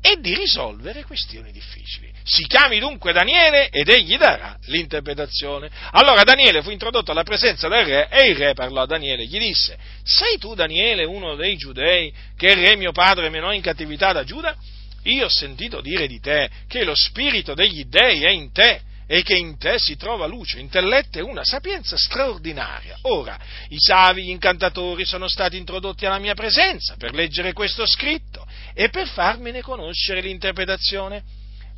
e 0.00 0.20
di 0.20 0.34
risolvere 0.36 1.02
questioni 1.02 1.50
difficili. 1.50 2.12
Si 2.22 2.46
chiami 2.46 2.78
dunque 2.78 3.12
Daniele 3.12 3.70
ed 3.70 3.88
egli 3.88 4.16
darà 4.16 4.56
l'interpretazione. 4.66 5.68
Allora 5.90 6.22
Daniele 6.22 6.62
fu 6.62 6.70
introdotto 6.70 7.10
alla 7.10 7.24
presenza 7.24 7.66
del 7.66 7.84
re 7.84 8.08
e 8.08 8.28
il 8.28 8.36
re 8.36 8.54
parlò 8.54 8.82
a 8.82 8.86
Daniele 8.86 9.24
e 9.24 9.26
gli 9.26 9.38
disse, 9.40 9.76
sei 10.04 10.38
tu 10.38 10.54
Daniele 10.54 11.04
uno 11.04 11.34
dei 11.34 11.56
giudei 11.56 12.14
che 12.36 12.52
il 12.52 12.64
re 12.64 12.76
mio 12.76 12.92
padre 12.92 13.30
menò 13.30 13.52
in 13.52 13.62
cattività 13.62 14.12
da 14.12 14.22
Giuda? 14.22 14.56
Io 15.04 15.24
ho 15.24 15.28
sentito 15.28 15.80
dire 15.80 16.06
di 16.06 16.20
te 16.20 16.48
che 16.68 16.84
lo 16.84 16.94
spirito 16.94 17.54
degli 17.54 17.84
dei 17.84 18.22
è 18.22 18.30
in 18.30 18.52
te 18.52 18.82
e 19.12 19.22
che 19.22 19.36
in 19.36 19.58
te 19.58 19.78
si 19.78 19.94
trova 19.96 20.24
luce, 20.24 20.58
intelletto 20.58 21.18
e 21.18 21.22
una 21.22 21.44
sapienza 21.44 21.98
straordinaria. 21.98 22.96
Ora, 23.02 23.38
i 23.68 23.76
savi, 23.78 24.24
gli 24.24 24.30
incantatori 24.30 25.04
sono 25.04 25.28
stati 25.28 25.58
introdotti 25.58 26.06
alla 26.06 26.18
mia 26.18 26.32
presenza 26.32 26.96
per 26.96 27.12
leggere 27.12 27.52
questo 27.52 27.84
scritto 27.84 28.46
e 28.72 28.88
per 28.88 29.06
farmene 29.06 29.60
conoscere 29.60 30.22
l'interpretazione, 30.22 31.22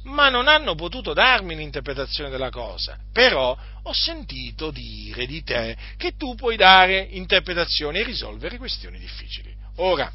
ma 0.04 0.28
non 0.28 0.46
hanno 0.46 0.76
potuto 0.76 1.12
darmi 1.12 1.56
l'interpretazione 1.56 2.30
della 2.30 2.50
cosa. 2.50 2.96
Però 3.12 3.58
ho 3.82 3.92
sentito 3.92 4.70
dire 4.70 5.26
di 5.26 5.42
te 5.42 5.76
che 5.96 6.14
tu 6.16 6.36
puoi 6.36 6.54
dare 6.54 7.00
interpretazioni 7.10 7.98
e 7.98 8.04
risolvere 8.04 8.58
questioni 8.58 8.96
difficili. 9.00 9.52
Ora, 9.78 10.08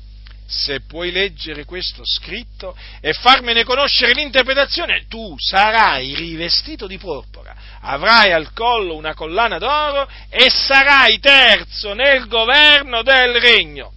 se 0.49 0.81
puoi 0.81 1.11
leggere 1.11 1.63
questo 1.63 2.01
scritto 2.03 2.75
e 2.99 3.13
farmene 3.13 3.63
conoscere 3.63 4.13
l'interpretazione, 4.13 5.05
tu 5.07 5.35
sarai 5.37 6.15
rivestito 6.15 6.87
di 6.87 6.97
porpora, 6.97 7.55
avrai 7.81 8.31
al 8.31 8.51
collo 8.53 8.95
una 8.95 9.13
collana 9.13 9.59
d'oro 9.59 10.09
e 10.29 10.49
sarai 10.49 11.19
terzo 11.19 11.93
nel 11.93 12.27
governo 12.27 13.03
del 13.03 13.39
regno. 13.39 13.93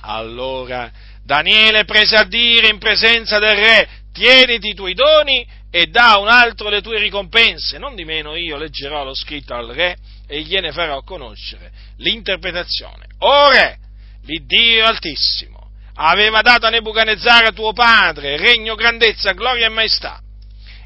Allora 0.00 0.90
Daniele 1.22 1.84
prese 1.84 2.16
a 2.16 2.24
dire 2.24 2.68
in 2.68 2.78
presenza 2.78 3.38
del 3.38 3.56
re, 3.56 3.88
tieniti 4.12 4.68
i 4.68 4.74
tuoi 4.74 4.94
doni 4.94 5.46
e 5.70 5.86
da 5.88 6.16
un 6.16 6.28
altro 6.28 6.70
le 6.70 6.80
tue 6.80 6.98
ricompense, 6.98 7.76
non 7.76 7.94
di 7.94 8.04
meno 8.04 8.34
io 8.34 8.56
leggerò 8.56 9.04
lo 9.04 9.14
scritto 9.14 9.52
al 9.52 9.68
re 9.68 9.98
e 10.26 10.40
gliene 10.40 10.72
farò 10.72 11.02
conoscere 11.02 11.70
l'interpretazione. 11.98 13.06
Ora, 13.18 13.76
l'Iddio 14.22 14.86
Altissimo 14.86 15.55
aveva 15.96 16.42
dato 16.42 16.66
a 16.66 16.70
Nebuchadnezzar 16.70 17.52
tuo 17.52 17.72
padre 17.72 18.36
regno, 18.36 18.74
grandezza, 18.74 19.32
gloria 19.32 19.66
e 19.66 19.70
maestà. 19.70 20.20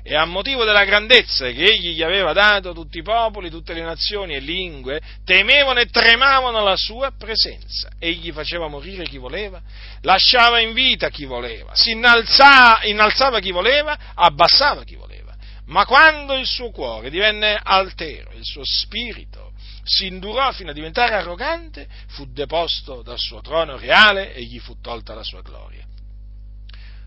E 0.02 0.16
a 0.16 0.24
motivo 0.24 0.64
della 0.64 0.84
grandezza 0.84 1.50
che 1.50 1.62
egli 1.62 1.94
gli 1.94 2.02
aveva 2.02 2.32
dato, 2.32 2.72
tutti 2.72 2.98
i 2.98 3.02
popoli, 3.02 3.50
tutte 3.50 3.74
le 3.74 3.82
nazioni 3.82 4.34
e 4.34 4.38
lingue 4.38 5.00
temevano 5.24 5.80
e 5.80 5.86
tremavano 5.86 6.62
la 6.62 6.76
sua 6.76 7.12
presenza. 7.16 7.90
Egli 7.98 8.32
faceva 8.32 8.66
morire 8.68 9.04
chi 9.04 9.18
voleva, 9.18 9.60
lasciava 10.00 10.60
in 10.60 10.72
vita 10.72 11.10
chi 11.10 11.26
voleva, 11.26 11.74
si 11.74 11.90
innalzava, 11.90 12.84
innalzava 12.84 13.40
chi 13.40 13.50
voleva, 13.50 13.96
abbassava 14.14 14.84
chi 14.84 14.96
voleva. 14.96 15.34
Ma 15.66 15.84
quando 15.84 16.34
il 16.34 16.46
suo 16.46 16.70
cuore 16.70 17.10
divenne 17.10 17.60
altero, 17.62 18.32
il 18.32 18.44
suo 18.44 18.62
spirito 18.64 19.49
si 19.90 20.06
indurò 20.06 20.52
fino 20.52 20.70
a 20.70 20.72
diventare 20.72 21.14
arrogante, 21.14 21.88
fu 22.10 22.24
deposto 22.30 23.02
dal 23.02 23.18
suo 23.18 23.40
trono 23.40 23.76
reale 23.76 24.32
e 24.32 24.42
gli 24.44 24.60
fu 24.60 24.80
tolta 24.80 25.14
la 25.14 25.24
sua 25.24 25.42
gloria. 25.42 25.84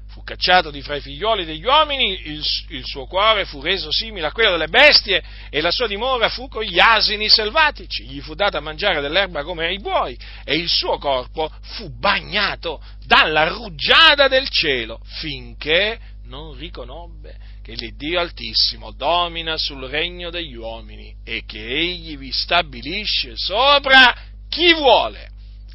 Fu 0.10 0.22
cacciato 0.22 0.70
di 0.70 0.82
fra 0.82 0.98
i 0.98 1.02
figlioli 1.02 1.46
degli 1.46 1.64
uomini, 1.64 2.28
il, 2.28 2.46
il 2.70 2.86
suo 2.86 3.06
cuore 3.06 3.46
fu 3.46 3.62
reso 3.62 3.90
simile 3.90 4.28
a 4.28 4.32
quello 4.34 4.52
delle 4.52 4.68
bestie 4.68 5.24
e 5.50 5.62
la 5.62 5.72
sua 5.72 5.88
dimora 5.88 6.28
fu 6.28 6.50
con 6.50 6.62
gli 6.62 6.78
asini 6.78 7.30
selvatici. 7.30 8.04
Gli 8.04 8.20
fu 8.20 8.36
data 8.36 8.58
a 8.58 8.62
mangiare 8.62 9.00
dell'erba 9.00 9.44
come 9.44 9.66
ai 9.66 9.80
buoi 9.80 10.20
e 10.44 10.56
il 10.56 10.68
suo 10.68 10.98
corpo 10.98 11.50
fu 11.62 11.90
bagnato 11.90 12.84
dalla 13.06 13.48
rugiada 13.48 14.28
del 14.28 14.50
cielo 14.50 15.00
finché 15.06 16.00
non 16.26 16.54
riconobbe 16.56 17.53
che 17.64 17.76
l'Iddio 17.76 18.20
Altissimo 18.20 18.92
domina 18.92 19.58
sul 19.58 19.86
regno 19.86 20.30
degli 20.30 20.54
uomini 20.54 21.16
e 21.24 21.46
che 21.46 21.66
egli 21.66 22.18
vi 22.18 22.30
stabilisce 22.30 23.38
sopra 23.38 24.14
chi 24.50 24.74
vuole. 24.74 25.30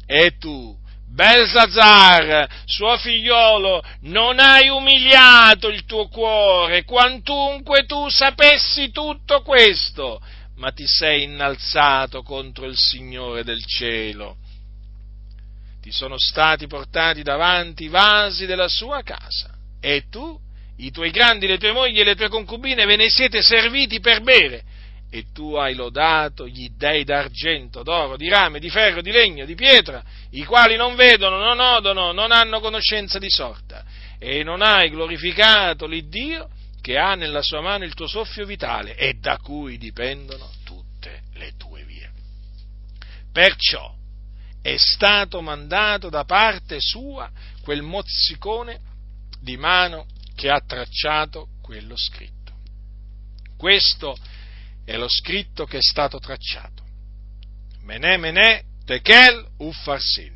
E 0.05 0.37
tu, 0.37 0.77
Belzazar, 1.11 2.47
suo 2.65 2.95
figliolo, 2.97 3.81
non 4.01 4.39
hai 4.39 4.69
umiliato 4.69 5.67
il 5.67 5.85
tuo 5.85 6.07
cuore, 6.07 6.83
quantunque 6.83 7.85
tu 7.85 8.07
sapessi 8.09 8.91
tutto 8.91 9.41
questo, 9.41 10.21
ma 10.57 10.71
ti 10.71 10.85
sei 10.85 11.23
innalzato 11.23 12.21
contro 12.21 12.65
il 12.65 12.77
Signore 12.77 13.43
del 13.43 13.65
cielo. 13.65 14.37
Ti 15.81 15.91
sono 15.91 16.19
stati 16.19 16.67
portati 16.67 17.23
davanti 17.23 17.85
i 17.85 17.89
vasi 17.89 18.45
della 18.45 18.67
sua 18.67 19.01
casa 19.01 19.57
e 19.81 20.03
tu 20.09 20.39
i 20.79 20.91
tuoi 20.91 21.11
grandi, 21.11 21.47
le 21.47 21.57
tue 21.57 21.71
mogli 21.71 21.99
e 21.99 22.03
le 22.03 22.15
tue 22.15 22.29
concubine 22.29 22.85
ve 22.85 22.95
ne 22.95 23.09
siete 23.09 23.41
serviti 23.41 23.99
per 23.99 24.21
bere, 24.21 24.63
e 25.11 25.25
tu 25.33 25.55
hai 25.55 25.73
lodato 25.73 26.47
gli 26.47 26.69
dei 26.77 27.03
d'argento, 27.03 27.83
d'oro, 27.83 28.15
di 28.15 28.29
rame, 28.29 28.59
di 28.59 28.69
ferro, 28.69 29.01
di 29.01 29.11
legno, 29.11 29.45
di 29.45 29.55
pietra, 29.55 30.03
i 30.31 30.43
quali 30.45 30.75
non 30.75 30.95
vedono, 30.95 31.37
non 31.37 31.59
odono, 31.59 32.11
non 32.11 32.31
hanno 32.31 32.59
conoscenza 32.59 33.17
di 33.17 33.29
sorta, 33.29 33.83
e 34.19 34.43
non 34.43 34.61
hai 34.61 34.89
glorificato 34.89 35.85
l'Iddio 35.87 36.49
che 36.81 36.97
ha 36.97 37.15
nella 37.15 37.41
sua 37.41 37.61
mano 37.61 37.83
il 37.83 37.93
tuo 37.93 38.07
soffio 38.07 38.45
vitale 38.45 38.95
e 38.95 39.15
da 39.19 39.37
cui 39.37 39.77
dipendono 39.77 40.49
tutte 40.63 41.23
le 41.33 41.53
tue 41.57 41.83
vie. 41.83 42.09
Perciò 43.33 43.93
è 44.61 44.75
stato 44.77 45.41
mandato 45.41 46.09
da 46.09 46.23
parte 46.23 46.77
sua 46.79 47.29
quel 47.61 47.81
mozzicone 47.81 48.79
di 49.41 49.57
mano 49.57 50.05
che 50.39 50.49
ha 50.49 50.61
tracciato 50.65 51.49
quello 51.61 51.97
scritto. 51.97 52.53
Questo 53.57 54.17
è 54.85 54.95
lo 54.95 55.09
scritto 55.09 55.65
che 55.65 55.79
è 55.79 55.81
stato 55.81 56.17
tracciato. 56.17 56.81
Menè 57.81 58.15
menè 58.15 58.63
tekel 58.85 59.45
uffarsin. 59.57 60.33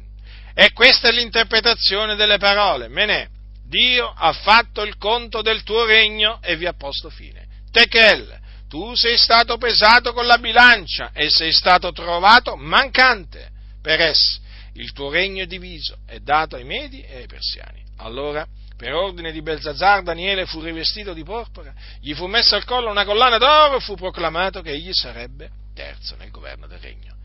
E 0.54 0.74
questa 0.74 1.08
è 1.08 1.14
l'interpretazione 1.14 2.16
delle 2.16 2.38
parole. 2.38 2.90
Menè, 2.90 3.30
Dio 3.66 4.10
ha 4.10 4.34
fatto 4.34 4.82
il 4.82 4.98
conto 4.98 5.42
del 5.42 5.64
tuo 5.64 5.86
regno 5.86 6.42
e 6.42 6.58
vi 6.58 6.66
ha 6.66 6.74
posto 6.74 7.10
fine. 7.10 7.48
Tekel, 7.72 8.42
tu 8.68 8.96
sei 8.96 9.18
stato 9.18 9.58
pesato 9.58 10.12
con 10.12 10.26
la 10.26 10.38
bilancia 10.38 11.12
e 11.14 11.30
sei 11.30 11.54
stato 11.54 11.94
trovato 11.94 12.58
mancante. 12.58 13.52
Peres, 13.82 14.42
il 14.74 14.92
tuo 14.92 15.10
regno 15.10 15.44
è 15.44 15.48
diviso, 15.48 16.00
è 16.06 16.20
dato 16.20 16.58
ai 16.58 16.66
Medi 16.66 17.02
e 17.04 17.20
ai 17.20 17.28
Persiani. 17.28 17.82
Allora, 18.00 18.46
per 18.84 18.96
ordine 18.96 19.32
di 19.32 19.42
Belzazar, 19.42 20.04
Daniele 20.04 20.46
fu 20.46 20.60
rivestito 20.60 21.14
di 21.14 21.24
porpora, 21.24 21.74
gli 22.02 22.14
fu 22.14 22.26
messa 22.26 22.58
al 22.58 22.66
collo 22.66 22.90
una 22.90 23.06
collana 23.06 23.38
d'oro 23.38 23.78
e 23.78 23.80
fu 23.80 23.96
proclamato 23.96 24.62
che 24.62 24.72
egli 24.72 24.92
sarebbe 24.92 25.52
terzo 25.74 26.18
nel 26.18 26.32
governo 26.32 26.68
del 26.68 26.80
regno. 26.80 27.16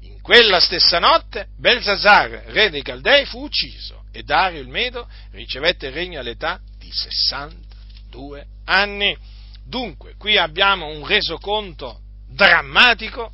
In 0.00 0.20
quella 0.20 0.58
stessa 0.58 0.98
notte 0.98 1.50
Belzazar, 1.56 2.46
re 2.46 2.68
dei 2.68 2.82
Caldei, 2.82 3.26
fu 3.26 3.44
ucciso 3.44 4.06
e 4.10 4.24
Dario 4.24 4.60
il 4.60 4.66
Medo 4.66 5.08
ricevette 5.30 5.86
il 5.86 5.92
regno 5.92 6.18
all'età 6.18 6.58
di 6.80 6.90
62 6.90 8.46
anni. 8.64 9.16
Dunque, 9.64 10.16
qui 10.18 10.36
abbiamo 10.36 10.88
un 10.88 11.06
resoconto 11.06 12.00
drammatico 12.26 13.30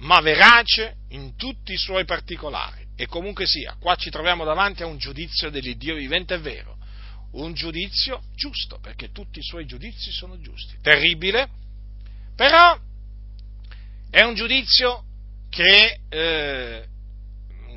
ma 0.00 0.20
verace 0.20 0.96
in 1.08 1.36
tutti 1.36 1.72
i 1.72 1.78
suoi 1.78 2.04
particolari. 2.04 2.79
E 3.00 3.06
comunque 3.06 3.46
sia, 3.46 3.76
qua 3.80 3.94
ci 3.94 4.10
troviamo 4.10 4.44
davanti 4.44 4.82
a 4.82 4.86
un 4.86 4.98
giudizio 4.98 5.48
dell'Iddio 5.48 5.94
vivente 5.94 6.34
e 6.34 6.38
vero, 6.38 6.76
un 7.32 7.54
giudizio 7.54 8.24
giusto, 8.34 8.78
perché 8.78 9.10
tutti 9.10 9.38
i 9.38 9.42
suoi 9.42 9.64
giudizi 9.64 10.12
sono 10.12 10.38
giusti. 10.38 10.76
Terribile, 10.82 11.48
però 12.36 12.78
è 14.10 14.20
un 14.20 14.34
giudizio 14.34 15.02
che, 15.48 16.00
eh, 16.10 16.86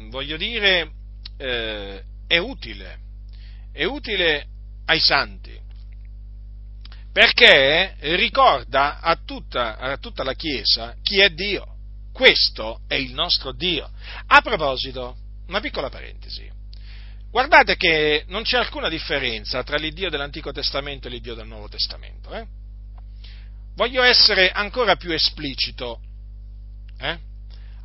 voglio 0.09 0.35
dire, 0.35 0.91
eh, 1.37 2.03
è 2.27 2.37
utile, 2.37 2.99
è 3.71 3.85
utile 3.85 4.45
ai 4.87 4.99
santi, 4.99 5.57
perché 7.13 7.95
ricorda 8.17 8.99
a 8.99 9.17
tutta, 9.23 9.77
a 9.77 9.95
tutta 9.95 10.25
la 10.25 10.33
Chiesa 10.33 10.97
chi 11.01 11.19
è 11.19 11.29
Dio 11.29 11.72
questo 12.13 12.81
è 12.87 12.93
il 12.93 13.11
nostro 13.13 13.51
Dio. 13.51 13.89
A 14.27 14.41
proposito, 14.41 15.17
una 15.47 15.59
piccola 15.59 15.89
parentesi. 15.89 16.49
Guardate 17.31 17.75
che 17.75 18.25
non 18.27 18.43
c'è 18.43 18.59
alcuna 18.59 18.87
differenza 18.87 19.63
tra 19.63 19.77
l'Iddio 19.77 20.11
dell'Antico 20.11 20.51
Testamento 20.51 21.07
e 21.07 21.09
l'Iddio 21.09 21.33
del 21.33 21.47
Nuovo 21.47 21.67
Testamento. 21.67 22.31
Eh? 22.31 22.45
Voglio 23.73 24.03
essere 24.03 24.51
ancora 24.51 24.95
più 24.95 25.11
esplicito. 25.11 25.99
Eh? 26.99 27.19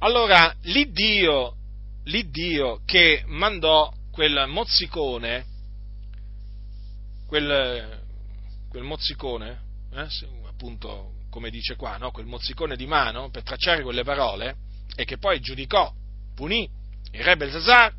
Allora, 0.00 0.54
l'Iddio, 0.64 1.56
l'Iddio 2.04 2.82
che 2.84 3.24
mandò 3.26 3.90
quel 4.10 4.44
mozzicone, 4.46 5.46
quel, 7.26 8.02
quel 8.68 8.82
mozzicone, 8.82 9.60
eh? 9.94 10.06
appunto 10.46 11.17
come 11.30 11.50
dice 11.50 11.76
qua, 11.76 11.96
no? 11.96 12.10
quel 12.10 12.26
mozzicone 12.26 12.76
di 12.76 12.86
mano 12.86 13.30
per 13.30 13.42
tracciare 13.42 13.82
quelle 13.82 14.04
parole 14.04 14.56
e 14.94 15.04
che 15.04 15.18
poi 15.18 15.40
giudicò, 15.40 15.92
punì 16.34 16.68
il 17.12 17.22
re 17.22 17.36
Belzazar 17.36 17.92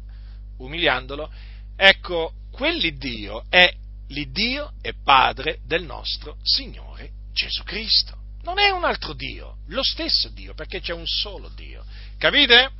umiliandolo, 0.57 1.31
ecco, 1.75 2.33
quell'Iddio 2.51 3.45
è 3.49 3.71
l'Iddio 4.07 4.73
e 4.81 4.93
Padre 5.03 5.59
del 5.65 5.83
nostro 5.83 6.37
Signore 6.43 7.11
Gesù 7.33 7.63
Cristo. 7.63 8.17
Non 8.41 8.59
è 8.59 8.69
un 8.69 8.83
altro 8.83 9.13
Dio, 9.13 9.57
lo 9.67 9.83
stesso 9.83 10.29
Dio, 10.29 10.53
perché 10.53 10.79
c'è 10.79 10.93
un 10.93 11.05
solo 11.05 11.49
Dio. 11.55 11.83
Capite? 12.17 12.71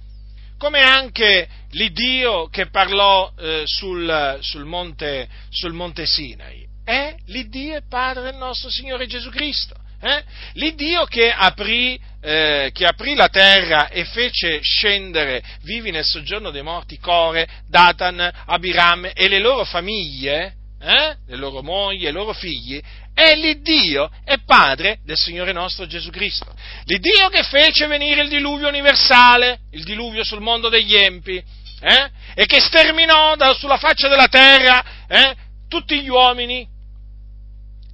Come 0.58 0.82
anche 0.82 1.48
l'Iddio 1.72 2.50
che 2.50 2.68
parlò 2.70 3.32
eh, 3.38 3.64
sul, 3.66 4.38
sul, 4.42 4.66
monte, 4.66 5.30
sul 5.50 5.74
monte 5.74 6.06
Sinai. 6.06 6.68
È 6.84 7.16
l'Iddio 7.28 7.78
e 7.78 7.84
Padre 7.88 8.24
del 8.24 8.36
nostro 8.36 8.70
Signore 8.70 9.08
Gesù 9.08 9.30
Cristo. 9.30 9.76
Eh? 10.02 10.24
L'Iddio 10.54 11.04
che 11.06 11.30
aprì, 11.30 12.00
eh, 12.22 12.70
che 12.74 12.86
aprì, 12.86 13.16
la 13.16 13.28
terra 13.28 13.90
e 13.90 14.06
fece 14.06 14.62
scendere 14.62 15.44
vivi 15.64 15.92
nel 15.92 16.06
soggiorno 16.06 16.52
dei 16.52 16.64
morti 16.64 16.98
Core, 17.00 17.48
Datan, 17.68 18.32
Abiram 18.46 19.12
e 19.14 19.28
le 19.28 19.40
loro 19.40 19.66
famiglie, 19.66 20.54
eh? 20.82 21.18
le 21.28 21.36
loro 21.36 21.62
mogli 21.62 22.06
e 22.06 22.10
i 22.10 22.14
loro 22.14 22.32
figli, 22.32 22.82
è 23.14 23.36
l'Iddio 23.36 24.10
e 24.24 24.38
Padre 24.46 25.00
del 25.04 25.18
Signore 25.18 25.52
nostro 25.52 25.86
Gesù 25.86 26.10
Cristo. 26.10 26.56
L'Iddio 26.86 27.28
che 27.28 27.44
fece 27.44 27.86
venire 27.88 28.22
il 28.22 28.30
diluvio 28.30 28.70
universale, 28.70 29.60
il 29.72 29.84
diluvio 29.84 30.24
sul 30.24 30.40
mondo 30.40 30.70
degli 30.70 30.96
empi, 30.96 31.36
eh? 31.36 32.10
e 32.34 32.46
che 32.46 32.62
sterminò 32.62 33.36
da, 33.36 33.54
sulla 33.54 33.78
faccia 33.78 34.08
della 34.08 34.30
terra 34.30 34.82
eh? 35.08 35.36
tutti 35.68 36.02
gli 36.02 36.08
uomini, 36.08 36.66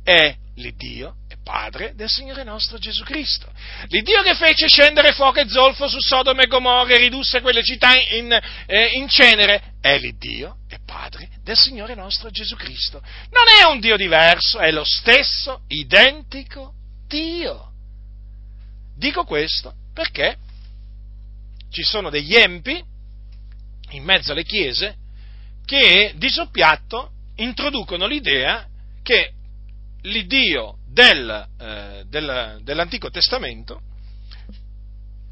è 0.03 0.35
l'Iddio 0.55 1.15
Padre 1.45 1.93
del 1.93 2.09
Signore 2.09 2.43
nostro 2.43 2.79
Gesù 2.79 3.03
Cristo. 3.03 3.47
L'Iddio 3.89 4.23
che 4.23 4.33
fece 4.33 4.67
scendere 4.67 5.13
fuoco 5.13 5.39
e 5.39 5.47
zolfo 5.47 5.87
su 5.87 5.99
Sodoma 5.99 6.41
e 6.41 6.47
Gomorra 6.47 6.95
e 6.95 6.97
ridusse 6.97 7.39
quelle 7.41 7.63
città 7.63 7.93
in, 7.93 8.31
eh, 8.65 8.85
in 8.95 9.07
cenere 9.07 9.75
è 9.79 9.95
l'Iddio 9.99 10.57
e 10.67 10.79
Padre 10.83 11.29
del 11.43 11.55
Signore 11.55 11.93
nostro 11.93 12.31
Gesù 12.31 12.55
Cristo. 12.55 12.99
Non 13.29 13.43
è 13.59 13.71
un 13.71 13.79
Dio 13.79 13.95
diverso, 13.95 14.57
è 14.57 14.71
lo 14.71 14.83
stesso, 14.83 15.61
identico 15.67 16.73
Dio. 17.07 17.71
Dico 18.97 19.23
questo 19.23 19.75
perché 19.93 20.37
ci 21.69 21.83
sono 21.83 22.09
degli 22.09 22.35
empi 22.35 22.83
in 23.91 24.03
mezzo 24.03 24.31
alle 24.31 24.43
chiese 24.43 24.95
che 25.63 26.13
di 26.15 26.29
soppiatto 26.29 27.11
introducono 27.35 28.07
l'idea 28.07 28.65
che 29.03 29.33
l'Iddio 30.05 30.77
del, 30.87 31.47
eh, 31.59 32.03
del, 32.07 32.59
dell'Antico 32.63 33.09
Testamento, 33.09 33.81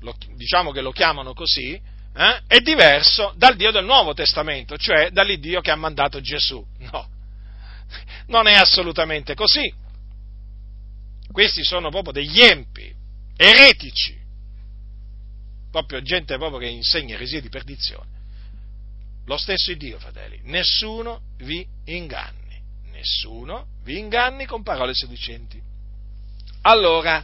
lo, 0.01 0.15
diciamo 0.35 0.71
che 0.71 0.81
lo 0.81 0.91
chiamano 0.91 1.33
così, 1.33 1.73
eh, 1.73 2.41
è 2.47 2.59
diverso 2.59 3.33
dal 3.37 3.55
Dio 3.55 3.71
del 3.71 3.85
Nuovo 3.85 4.13
Testamento, 4.13 4.77
cioè 4.77 5.09
dall'Iddio 5.09 5.61
che 5.61 5.71
ha 5.71 5.75
mandato 5.75 6.21
Gesù. 6.21 6.65
No, 6.91 7.09
non 8.27 8.47
è 8.47 8.53
assolutamente 8.53 9.33
così. 9.35 9.73
Questi 11.31 11.63
sono 11.63 11.89
proprio 11.89 12.13
degli 12.13 12.41
empi, 12.41 12.93
eretici, 13.35 14.19
proprio 15.71 16.01
gente 16.01 16.37
proprio 16.37 16.59
che 16.59 16.67
insegna 16.67 17.15
eresie 17.15 17.41
di 17.41 17.49
perdizione. 17.49 18.11
Lo 19.25 19.37
stesso 19.37 19.73
Dio, 19.73 19.97
fratelli, 19.99 20.41
nessuno 20.43 21.21
vi 21.37 21.65
inganna 21.85 22.42
nessuno 23.03 23.65
vi 23.83 23.99
inganni 23.99 24.45
con 24.45 24.63
parole 24.63 24.93
seducenti. 24.93 25.61
Allora, 26.61 27.21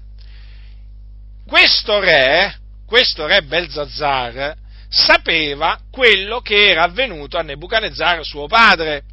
questo 1.48 2.00
re, 2.02 2.60
questo 2.86 3.26
re 3.26 3.42
Belzazzar, 3.44 4.56
sapeva 4.90 5.80
quello 5.90 6.42
che 6.42 6.70
era 6.70 6.84
avvenuto 6.84 7.38
a 7.38 7.44
Nebuchadnezzar 7.44 8.26
suo 8.26 8.48
padre. 8.48 9.04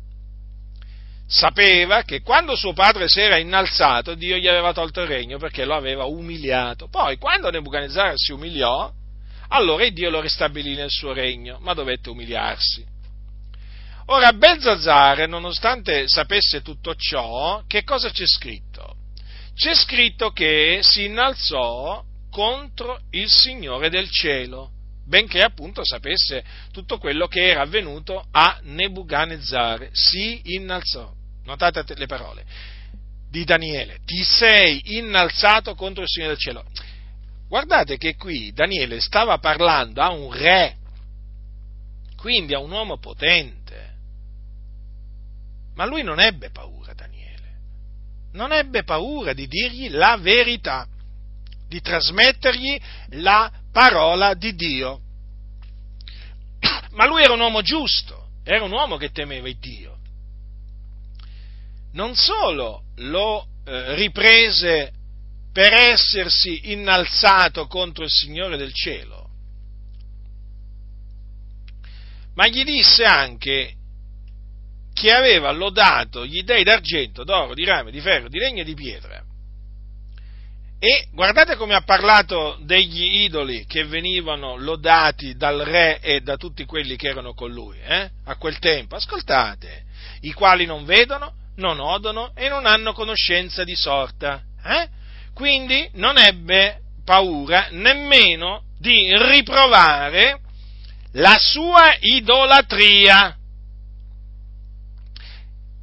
Sapeva 1.28 2.02
che 2.02 2.22
quando 2.22 2.56
suo 2.56 2.72
padre 2.72 3.08
si 3.08 3.20
era 3.20 3.36
innalzato, 3.36 4.14
Dio 4.14 4.36
gli 4.36 4.48
aveva 4.48 4.72
tolto 4.72 5.02
il 5.02 5.08
regno 5.08 5.38
perché 5.38 5.64
lo 5.64 5.74
aveva 5.74 6.04
umiliato. 6.04 6.88
Poi, 6.88 7.16
quando 7.16 7.50
Nebuchadnezzar 7.50 8.14
si 8.16 8.32
umiliò, 8.32 8.92
allora 9.48 9.88
Dio 9.88 10.10
lo 10.10 10.20
ristabilì 10.20 10.74
nel 10.74 10.90
suo 10.90 11.12
regno, 11.12 11.58
ma 11.60 11.74
dovette 11.74 12.10
umiliarsi. 12.10 12.84
Ora, 14.08 14.32
Belzazzare, 14.32 15.26
nonostante 15.26 16.06
sapesse 16.06 16.62
tutto 16.62 16.94
ciò, 16.94 17.64
che 17.66 17.82
cosa 17.82 18.08
c'è 18.10 18.24
scritto? 18.24 18.94
C'è 19.52 19.74
scritto 19.74 20.30
che 20.30 20.78
si 20.82 21.06
innalzò 21.06 22.04
contro 22.30 23.00
il 23.10 23.28
Signore 23.28 23.90
del 23.90 24.08
cielo, 24.08 24.70
benché 25.04 25.40
appunto 25.40 25.84
sapesse 25.84 26.44
tutto 26.70 26.98
quello 26.98 27.26
che 27.26 27.48
era 27.48 27.62
avvenuto 27.62 28.24
a 28.30 28.60
Nebuchadnezzar. 28.62 29.88
Si 29.90 30.40
innalzò. 30.54 31.12
Notate 31.44 31.82
le 31.96 32.06
parole 32.06 32.44
di 33.28 33.42
Daniele. 33.44 33.98
Ti 34.04 34.22
sei 34.22 34.96
innalzato 34.96 35.74
contro 35.74 36.02
il 36.02 36.08
Signore 36.08 36.34
del 36.34 36.40
cielo. 36.40 36.64
Guardate 37.48 37.96
che 37.96 38.14
qui 38.14 38.52
Daniele 38.52 39.00
stava 39.00 39.38
parlando 39.38 40.00
a 40.00 40.10
un 40.10 40.32
re, 40.32 40.76
quindi 42.16 42.54
a 42.54 42.60
un 42.60 42.70
uomo 42.70 42.98
potente 42.98 43.65
ma 45.76 45.84
lui 45.84 46.02
non 46.02 46.18
ebbe 46.20 46.50
paura, 46.50 46.94
Daniele. 46.94 47.24
non 48.32 48.52
ebbe 48.52 48.82
paura 48.82 49.32
di 49.32 49.46
dirgli 49.46 49.90
la 49.90 50.16
verità, 50.16 50.86
di 51.68 51.80
trasmettergli 51.80 52.78
la 53.10 53.50
parola 53.72 54.34
di 54.34 54.54
Dio. 54.54 55.00
Ma 56.92 57.06
lui 57.06 57.22
era 57.22 57.34
un 57.34 57.40
uomo 57.40 57.60
giusto, 57.62 58.28
era 58.42 58.64
un 58.64 58.72
uomo 58.72 58.96
che 58.96 59.10
temeva 59.10 59.48
il 59.48 59.58
Dio. 59.58 59.98
Non 61.92 62.14
solo 62.14 62.84
lo 62.96 63.46
eh, 63.64 63.94
riprese 63.94 64.92
per 65.52 65.72
essersi 65.72 66.72
innalzato 66.72 67.66
contro 67.66 68.04
il 68.04 68.10
Signore 68.10 68.56
del 68.56 68.72
cielo, 68.72 69.28
ma 72.34 72.46
gli 72.48 72.64
disse 72.64 73.04
anche 73.04 73.74
che 74.96 75.12
aveva 75.12 75.50
lodato 75.50 76.24
gli 76.24 76.42
dei 76.42 76.64
d'argento, 76.64 77.22
d'oro, 77.22 77.52
di 77.52 77.66
rame, 77.66 77.90
di 77.90 78.00
ferro, 78.00 78.30
di 78.30 78.38
legno 78.38 78.62
e 78.62 78.64
di 78.64 78.72
pietra. 78.72 79.22
E 80.78 81.08
guardate 81.12 81.56
come 81.56 81.74
ha 81.74 81.82
parlato 81.82 82.56
degli 82.62 83.22
idoli 83.24 83.66
che 83.66 83.84
venivano 83.84 84.56
lodati 84.56 85.36
dal 85.36 85.58
re 85.58 86.00
e 86.00 86.22
da 86.22 86.38
tutti 86.38 86.64
quelli 86.64 86.96
che 86.96 87.08
erano 87.08 87.34
con 87.34 87.50
lui, 87.52 87.78
eh? 87.78 88.08
a 88.24 88.36
quel 88.36 88.58
tempo. 88.58 88.96
Ascoltate, 88.96 89.84
i 90.22 90.32
quali 90.32 90.64
non 90.64 90.86
vedono, 90.86 91.34
non 91.56 91.78
odono 91.78 92.32
e 92.34 92.48
non 92.48 92.64
hanno 92.64 92.94
conoscenza 92.94 93.64
di 93.64 93.76
sorta. 93.76 94.40
Eh? 94.64 94.88
Quindi 95.34 95.90
non 95.92 96.16
ebbe 96.16 96.80
paura 97.04 97.68
nemmeno 97.72 98.62
di 98.78 99.14
riprovare 99.14 100.40
la 101.12 101.36
sua 101.38 101.94
idolatria. 102.00 103.35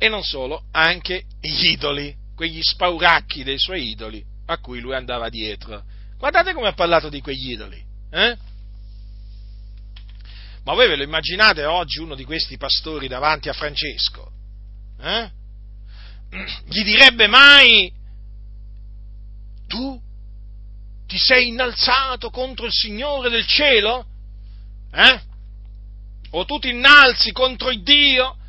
E 0.04 0.10
non 0.10 0.22
solo, 0.22 0.66
anche 0.72 1.24
gli 1.40 1.68
idoli, 1.68 2.14
quegli 2.36 2.62
spauracchi 2.62 3.42
dei 3.46 3.58
suoi 3.58 3.92
idoli 3.92 4.22
a 4.48 4.58
cui 4.58 4.82
lui 4.82 4.94
andava 4.96 5.30
dietro. 5.30 5.82
Guardate 6.18 6.52
come 6.52 6.68
ha 6.68 6.74
parlato 6.74 7.08
di 7.08 7.22
quegli 7.22 7.52
idoli. 7.52 7.82
Eh? 8.12 8.38
Ma 10.66 10.74
voi 10.74 10.90
ve 10.90 10.98
lo 10.98 11.04
immaginate 11.04 11.64
oggi 11.64 12.00
uno 12.00 12.16
di 12.16 12.26
questi 12.26 12.58
pastori 12.58 13.08
davanti 13.08 13.48
a 13.48 13.54
Francesco? 13.54 14.30
Eh? 15.00 15.32
Gli 16.68 16.84
direbbe 16.84 17.28
mai, 17.28 17.90
tu 19.68 20.02
ti 21.08 21.18
sei 21.18 21.48
innalzato 21.48 22.30
contro 22.30 22.66
il 22.66 22.74
Signore 22.74 23.30
del 23.30 23.48
cielo? 23.48 24.06
Eh? 24.92 25.22
O 26.32 26.44
tu 26.44 26.60
ti 26.60 26.72
innalzi 26.72 27.32
contro 27.32 27.72
il 27.72 27.82
Dio 27.84 28.40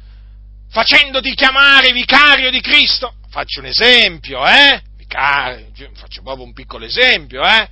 facendoti 0.75 1.37
chiamare 1.37 1.93
vicario 1.93 2.51
di 2.51 2.61
Cristo? 2.61 3.15
Faccio 3.31 3.61
un 3.61 3.67
esempio, 3.67 4.45
eh? 4.45 4.83
Vicario, 4.97 5.71
faccio 5.95 6.21
proprio 6.23 6.45
un 6.45 6.53
piccolo 6.53 6.85
esempio, 6.85 7.45
eh? 7.45 7.69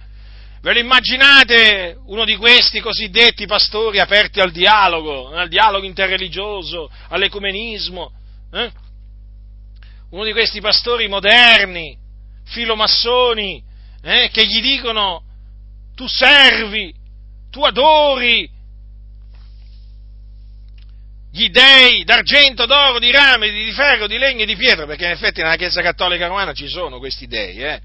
Ve 0.60 0.72
lo 0.72 0.78
immaginate 0.78 1.98
uno 2.06 2.24
di 2.24 2.36
questi 2.36 2.78
cosiddetti 2.78 3.46
pastori 3.46 3.98
aperti 3.98 4.38
al 4.38 4.52
dialogo, 4.52 5.30
al 5.30 5.48
dialogo 5.48 5.84
interreligioso, 5.84 6.88
all'ecumenismo? 7.08 8.12
Eh? 8.52 8.70
Uno 10.10 10.22
di 10.22 10.30
questi 10.30 10.60
pastori 10.60 11.08
moderni, 11.08 11.98
filomassoni, 12.44 13.64
eh, 14.00 14.30
che 14.32 14.46
gli 14.46 14.60
dicono 14.60 15.24
tu 15.96 16.06
servi, 16.06 16.94
tu 17.50 17.64
adori 17.64 18.48
gli 21.32 21.48
dei 21.48 22.04
d'argento, 22.04 22.66
d'oro, 22.66 22.98
di 22.98 23.10
rame, 23.10 23.50
di 23.50 23.72
ferro, 23.72 24.06
di 24.06 24.18
legno 24.18 24.42
e 24.42 24.46
di 24.46 24.54
pietra, 24.54 24.84
perché 24.84 25.06
in 25.06 25.12
effetti 25.12 25.40
nella 25.40 25.56
Chiesa 25.56 25.80
Cattolica 25.80 26.26
Romana 26.26 26.52
ci 26.52 26.68
sono 26.68 26.98
questi 26.98 27.26
dei, 27.26 27.56
eh? 27.62 27.80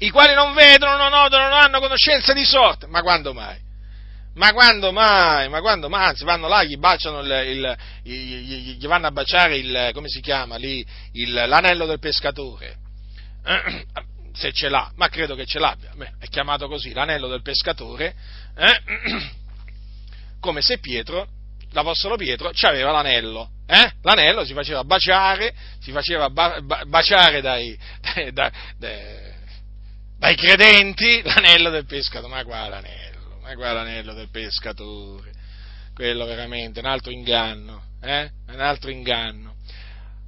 i 0.00 0.10
quali 0.10 0.34
non 0.34 0.52
vedono, 0.52 0.96
non 0.96 1.12
odono, 1.12 1.48
non 1.48 1.58
hanno 1.58 1.80
conoscenza 1.80 2.32
di 2.32 2.44
sorte. 2.44 2.86
Ma 2.86 3.02
quando 3.02 3.32
mai? 3.32 3.56
Ma 4.34 4.52
quando 4.52 4.92
mai? 4.92 5.48
Ma 5.48 5.60
quando 5.60 5.88
mai? 5.88 6.08
Anzi, 6.08 6.24
vanno 6.24 6.48
là, 6.48 6.64
gli 6.64 6.76
baciano 6.76 7.20
il, 7.20 7.30
il, 7.46 7.76
gli, 8.02 8.76
gli 8.76 8.86
vanno 8.86 9.06
a 9.06 9.10
baciare 9.10 9.56
il, 9.56 9.90
come 9.94 10.08
si 10.08 10.20
chiama 10.20 10.56
lì, 10.56 10.84
il, 11.12 11.32
l'anello 11.32 11.86
del 11.86 11.98
pescatore. 11.98 12.76
Se 14.34 14.50
ce 14.52 14.68
l'ha, 14.68 14.90
ma 14.96 15.08
credo 15.08 15.34
che 15.34 15.46
ce 15.46 15.58
l'abbia. 15.58 15.92
Beh, 15.94 16.14
è 16.18 16.26
chiamato 16.26 16.66
così, 16.66 16.92
l'anello 16.92 17.28
del 17.28 17.42
pescatore. 17.42 18.14
Eh? 18.56 19.30
come 20.42 20.60
se 20.60 20.78
Pietro, 20.78 21.28
l'Apostolo 21.70 22.16
Pietro, 22.16 22.50
aveva 22.62 22.90
l'anello. 22.90 23.50
Eh? 23.64 23.92
L'anello 24.02 24.44
si 24.44 24.52
faceva 24.52 24.82
baciare, 24.82 25.54
si 25.80 25.92
faceva 25.92 26.28
ba- 26.28 26.60
ba- 26.60 26.82
baciare 26.84 27.40
dai, 27.40 27.78
dai, 28.32 28.32
dai, 28.76 29.34
dai, 30.18 30.34
credenti 30.34 31.22
l'anello 31.22 31.70
del 31.70 31.86
pescatore. 31.86 32.34
Ma 32.34 32.44
qua 32.44 32.68
l'anello, 32.68 33.38
ma 33.40 33.54
qua 33.54 33.72
l'anello 33.72 34.12
del 34.14 34.28
pescatore. 34.30 35.32
Quello 35.94 36.26
veramente 36.26 36.80
un 36.80 36.86
altro 36.86 37.12
inganno, 37.12 37.84
eh? 38.02 38.30
un 38.48 38.60
altro 38.60 38.90
inganno. 38.90 39.51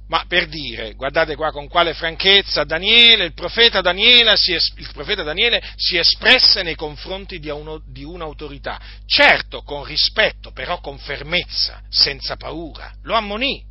Ma 0.07 0.23
per 0.27 0.47
dire, 0.47 0.93
guardate 0.93 1.35
qua 1.35 1.51
con 1.51 1.67
quale 1.67 1.95
franchezza 1.95 2.63
Daniele, 2.63 3.25
il 3.25 3.33
profeta 3.33 3.81
Daniele 3.81 4.37
si, 4.37 4.53
es, 4.53 4.71
profeta 4.93 5.23
Daniele 5.23 5.63
si 5.75 5.97
espresse 5.97 6.61
nei 6.61 6.75
confronti 6.75 7.39
di, 7.39 7.49
uno, 7.49 7.81
di 7.83 8.03
un'autorità, 8.03 8.79
certo 9.07 9.63
con 9.63 9.83
rispetto, 9.83 10.51
però 10.51 10.79
con 10.79 10.99
fermezza, 10.99 11.81
senza 11.89 12.35
paura, 12.35 12.93
lo 13.01 13.15
ammonì. 13.15 13.63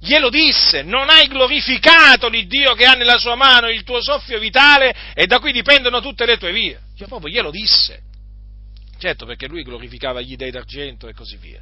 Glielo 0.00 0.30
disse, 0.30 0.82
non 0.82 1.10
hai 1.10 1.26
glorificato 1.26 2.28
l'Iddio 2.28 2.74
che 2.74 2.84
ha 2.84 2.92
nella 2.92 3.18
sua 3.18 3.34
mano 3.34 3.68
il 3.68 3.82
tuo 3.82 4.00
soffio 4.00 4.38
vitale 4.38 4.94
e 5.14 5.26
da 5.26 5.40
cui 5.40 5.50
dipendono 5.50 6.00
tutte 6.00 6.24
le 6.24 6.36
tue 6.36 6.52
vie. 6.52 6.80
Io 6.96 7.06
proprio 7.08 7.32
glielo 7.32 7.50
disse. 7.50 8.02
Certo 8.98 9.26
perché 9.26 9.48
lui 9.48 9.64
glorificava 9.64 10.20
gli 10.20 10.36
dei 10.36 10.52
d'argento 10.52 11.08
e 11.08 11.14
così 11.14 11.36
via. 11.36 11.60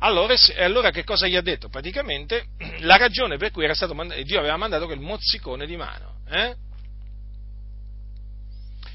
Allora, 0.00 0.34
allora, 0.58 0.90
che 0.90 1.02
cosa 1.02 1.26
gli 1.26 1.34
ha 1.34 1.40
detto? 1.40 1.68
Praticamente 1.68 2.46
la 2.80 2.96
ragione 2.96 3.36
per 3.36 3.50
cui 3.50 3.66
mandato, 3.94 4.22
Dio 4.22 4.38
aveva 4.38 4.56
mandato 4.56 4.86
quel 4.86 5.00
mozzicone 5.00 5.66
di 5.66 5.76
mano, 5.76 6.20
eh? 6.28 6.54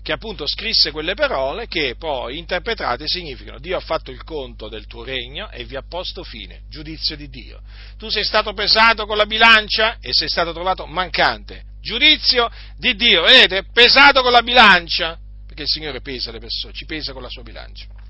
che 0.03 0.11
appunto 0.11 0.45
scrisse 0.45 0.91
quelle 0.91 1.13
parole 1.13 1.67
che 1.67 1.95
poi 1.97 2.37
interpretate 2.37 3.07
significano 3.07 3.57
Dio 3.57 3.77
ha 3.77 3.79
fatto 3.79 4.11
il 4.11 4.21
conto 4.23 4.67
del 4.67 4.85
tuo 4.85 5.03
regno 5.03 5.49
e 5.49 5.63
vi 5.63 5.77
ha 5.77 5.83
posto 5.87 6.23
fine, 6.23 6.63
giudizio 6.69 7.15
di 7.15 7.29
Dio. 7.29 7.61
Tu 7.97 8.09
sei 8.09 8.25
stato 8.25 8.53
pesato 8.53 9.05
con 9.05 9.15
la 9.15 9.25
bilancia 9.25 9.97
e 10.01 10.11
sei 10.11 10.27
stato 10.27 10.51
trovato 10.51 10.85
mancante, 10.85 11.63
giudizio 11.81 12.49
di 12.77 12.95
Dio, 12.95 13.23
vedete, 13.23 13.63
pesato 13.71 14.21
con 14.21 14.33
la 14.33 14.43
bilancia, 14.43 15.17
perché 15.45 15.63
il 15.63 15.69
Signore 15.69 16.01
pesa 16.01 16.31
le 16.31 16.39
persone, 16.39 16.73
ci 16.73 16.85
pesa 16.85 17.13
con 17.13 17.21
la 17.21 17.29
sua 17.29 17.43
bilancia. 17.43 18.02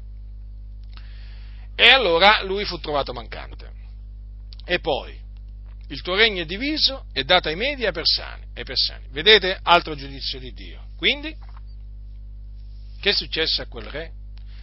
E 1.75 1.89
allora 1.89 2.43
lui 2.43 2.65
fu 2.65 2.79
trovato 2.79 3.13
mancante. 3.13 3.71
E 4.65 4.79
poi, 4.79 5.19
il 5.89 6.01
tuo 6.01 6.15
regno 6.15 6.43
è 6.43 6.45
diviso 6.45 7.05
e 7.13 7.23
dato 7.23 7.49
ai 7.49 7.55
Medi 7.55 7.83
e 7.83 7.87
ai 7.87 7.93
Persani. 7.93 8.45
ai 8.53 8.63
persani. 8.63 9.05
Vedete? 9.09 9.59
Altro 9.61 9.95
giudizio 9.95 10.39
di 10.39 10.53
Dio. 10.53 10.87
Quindi, 10.97 11.35
che 13.01 13.11
successe 13.11 13.61
a 13.61 13.67
quel 13.67 13.85
re? 13.85 14.11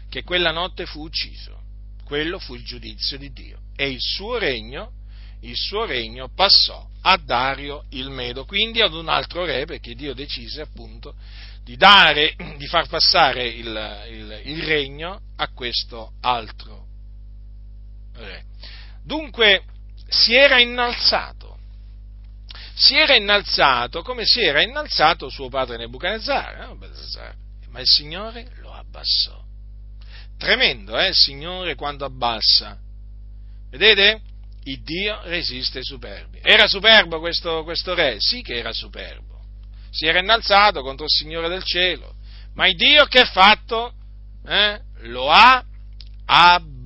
Che 0.09 0.23
quella 0.23 0.51
notte 0.51 0.87
fu 0.87 1.03
ucciso. 1.03 1.59
Quello 2.05 2.39
fu 2.39 2.55
il 2.55 2.65
giudizio 2.65 3.19
di 3.19 3.31
Dio. 3.32 3.61
E 3.77 3.91
il 3.91 4.01
suo 4.01 4.39
regno, 4.39 4.93
il 5.43 5.57
suo 5.57 5.85
regno 5.85 6.31
passò 6.35 6.89
a 7.03 7.16
Dario 7.16 7.85
il 7.91 8.11
Medo, 8.11 8.45
quindi 8.45 8.81
ad 8.81 8.95
un 8.95 9.09
altro 9.09 9.45
re, 9.45 9.65
perché 9.65 9.95
Dio 9.95 10.15
decise 10.15 10.62
appunto 10.62 11.15
di 11.62 11.77
dare, 11.77 12.35
di 12.57 12.66
far 12.66 12.89
passare 12.89 13.47
il, 13.47 14.05
il, 14.11 14.41
il 14.45 14.62
regno 14.62 15.20
a 15.37 15.49
questo 15.49 16.12
altro 16.20 16.80
re. 18.15 18.45
Dunque 19.05 19.65
si 20.09 20.35
era 20.35 20.61
innalzato, 20.61 21.59
si 22.74 22.97
era 22.97 23.15
innalzato 23.15 24.03
come 24.03 24.24
si 24.24 24.41
era 24.41 24.62
innalzato 24.62 25.28
suo 25.28 25.49
padre 25.49 25.77
Nebuchadnezzar, 25.77 26.66
no? 26.66 26.78
ma 27.69 27.81
il 27.81 27.87
Signore 27.87 28.51
lo 28.61 28.73
abbassò. 28.73 29.41
Tremendo, 30.37 30.99
eh, 30.99 31.09
il 31.09 31.15
Signore 31.15 31.74
quando 31.74 32.05
abbassa. 32.05 32.78
Vedete? 33.70 34.23
Il 34.65 34.82
Dio 34.82 35.20
resiste 35.24 35.78
ai 35.78 35.85
superbi. 35.85 36.41
Era 36.43 36.66
superbo 36.66 37.20
questo, 37.20 37.62
questo 37.62 37.95
re? 37.95 38.16
Sì 38.19 38.43
che 38.43 38.57
era 38.57 38.73
superbo. 38.73 39.39
Si 39.91 40.07
era 40.07 40.19
innalzato 40.19 40.82
contro 40.82 41.05
il 41.05 41.11
Signore 41.11 41.49
del 41.49 41.62
cielo. 41.62 42.15
Ma 42.55 42.66
il 42.66 42.77
Dio 42.77 43.05
che 43.05 43.20
ha 43.20 43.27
fatto? 43.27 43.93
Eh? 44.47 44.81
Lo 45.03 45.31
ha 45.31 45.65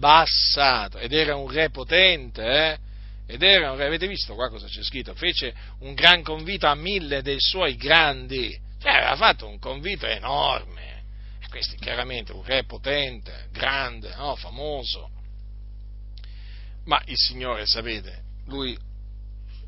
abbassato 0.04 0.98
ed 0.98 1.12
era 1.12 1.34
un 1.34 1.50
re 1.50 1.70
potente, 1.70 2.42
eh? 2.42 2.78
Ed 3.26 3.42
era 3.42 3.70
un 3.70 3.78
re, 3.78 3.86
avete 3.86 4.06
visto 4.06 4.34
qua 4.34 4.50
cosa 4.50 4.66
c'è 4.66 4.82
scritto? 4.82 5.14
Fece 5.14 5.54
un 5.80 5.94
gran 5.94 6.22
convito 6.22 6.66
a 6.66 6.74
mille 6.74 7.22
dei 7.22 7.40
suoi 7.40 7.76
grandi, 7.76 8.56
cioè 8.78 8.92
aveva 8.92 9.16
fatto 9.16 9.48
un 9.48 9.58
convito 9.58 10.06
enorme. 10.06 11.04
E 11.42 11.48
questo 11.48 11.76
chiaramente 11.76 12.32
un 12.32 12.44
re 12.44 12.64
potente, 12.64 13.48
grande, 13.50 14.14
no? 14.14 14.36
famoso. 14.36 15.10
Ma 16.84 17.00
il 17.06 17.16
Signore, 17.16 17.64
sapete, 17.64 18.22
lui 18.48 18.76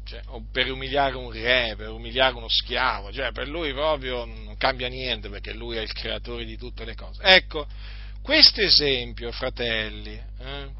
cioè, 0.05 0.21
per 0.53 0.71
umiliare 0.71 1.17
un 1.17 1.33
re, 1.33 1.75
per 1.79 1.89
umiliare 1.89 2.35
uno 2.35 2.49
schiavo, 2.49 3.11
cioè 3.11 3.33
per 3.33 3.49
lui 3.49 3.73
proprio 3.73 4.27
non 4.27 4.57
cambia 4.59 4.89
niente 4.89 5.31
perché 5.31 5.55
lui 5.55 5.79
è 5.79 5.81
il 5.81 5.93
creatore 5.93 6.45
di 6.45 6.59
tutte 6.59 6.85
le 6.85 6.95
cose. 6.95 7.23
Ecco, 7.23 7.67
questo 8.27 8.61
esempio, 8.61 9.31
fratelli, 9.31 10.21
eh, 10.41 10.71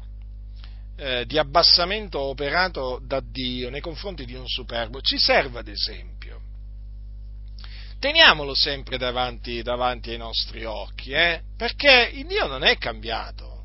eh, 0.97 1.25
di 1.25 1.37
abbassamento 1.37 2.19
operato 2.19 2.99
da 3.01 3.21
Dio 3.23 3.69
nei 3.69 3.79
confronti 3.79 4.25
di 4.25 4.33
un 4.33 4.45
superbo 4.45 4.99
ci 4.99 5.17
serve 5.17 5.59
ad 5.59 5.69
esempio. 5.69 6.41
Teniamolo 7.99 8.53
sempre 8.53 8.97
davanti, 8.97 9.61
davanti 9.61 10.09
ai 10.09 10.17
nostri 10.17 10.65
occhi, 10.65 11.11
eh, 11.11 11.43
perché 11.55 12.11
il 12.15 12.27
Dio 12.27 12.47
non 12.47 12.65
è 12.65 12.77
cambiato. 12.77 13.63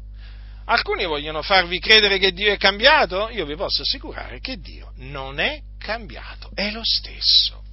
Alcuni 0.67 1.05
vogliono 1.05 1.43
farvi 1.43 1.81
credere 1.81 2.19
che 2.19 2.31
Dio 2.31 2.53
è 2.53 2.59
cambiato, 2.59 3.31
io 3.31 3.45
vi 3.45 3.57
posso 3.57 3.83
assicurare 3.83 4.39
che 4.39 4.61
Dio 4.61 4.93
non 4.99 5.41
è 5.41 5.61
cambiato, 5.77 6.53
è 6.55 6.71
lo 6.71 6.83
stesso. 6.85 7.65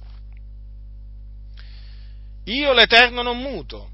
Io 2.46 2.72
l'Eterno 2.72 3.22
non 3.22 3.38
muto, 3.38 3.90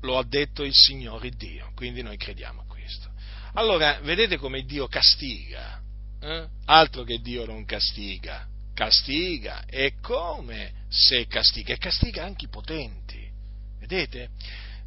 lo 0.00 0.18
ha 0.18 0.24
detto 0.24 0.62
il 0.62 0.74
Signore 0.74 1.30
Dio, 1.30 1.72
quindi 1.74 2.02
noi 2.02 2.16
crediamo 2.16 2.62
a 2.62 2.64
questo. 2.66 3.10
Allora, 3.54 4.00
vedete 4.02 4.36
come 4.36 4.64
Dio 4.64 4.86
castiga? 4.86 5.80
Eh? 6.20 6.46
Altro 6.66 7.04
che 7.04 7.18
Dio 7.18 7.46
non 7.46 7.64
castiga, 7.64 8.46
castiga 8.74 9.64
e 9.66 9.94
come 10.00 10.84
se 10.88 11.26
castiga, 11.26 11.74
e 11.74 11.78
castiga 11.78 12.24
anche 12.24 12.46
i 12.46 12.48
potenti. 12.48 13.24
Vedete? 13.78 14.30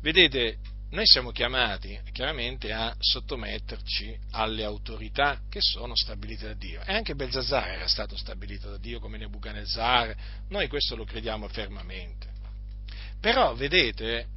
Vedete, 0.02 0.58
noi 0.92 1.06
siamo 1.06 1.32
chiamati 1.32 2.00
chiaramente 2.12 2.74
a 2.74 2.96
sottometterci 2.98 4.18
alle 4.32 4.64
autorità 4.64 5.40
che 5.48 5.60
sono 5.62 5.96
stabilite 5.96 6.48
da 6.48 6.54
Dio. 6.54 6.82
E 6.84 6.94
anche 6.94 7.14
Belzazzar 7.14 7.70
era 7.70 7.88
stato 7.88 8.18
stabilito 8.18 8.72
da 8.72 8.78
Dio 8.78 9.00
come 9.00 9.18
Nebuchadnezzar, 9.18 10.16
noi 10.50 10.68
questo 10.68 10.96
lo 10.96 11.06
crediamo 11.06 11.48
fermamente. 11.48 12.28
Però, 13.20 13.54
vedete, 13.54 14.30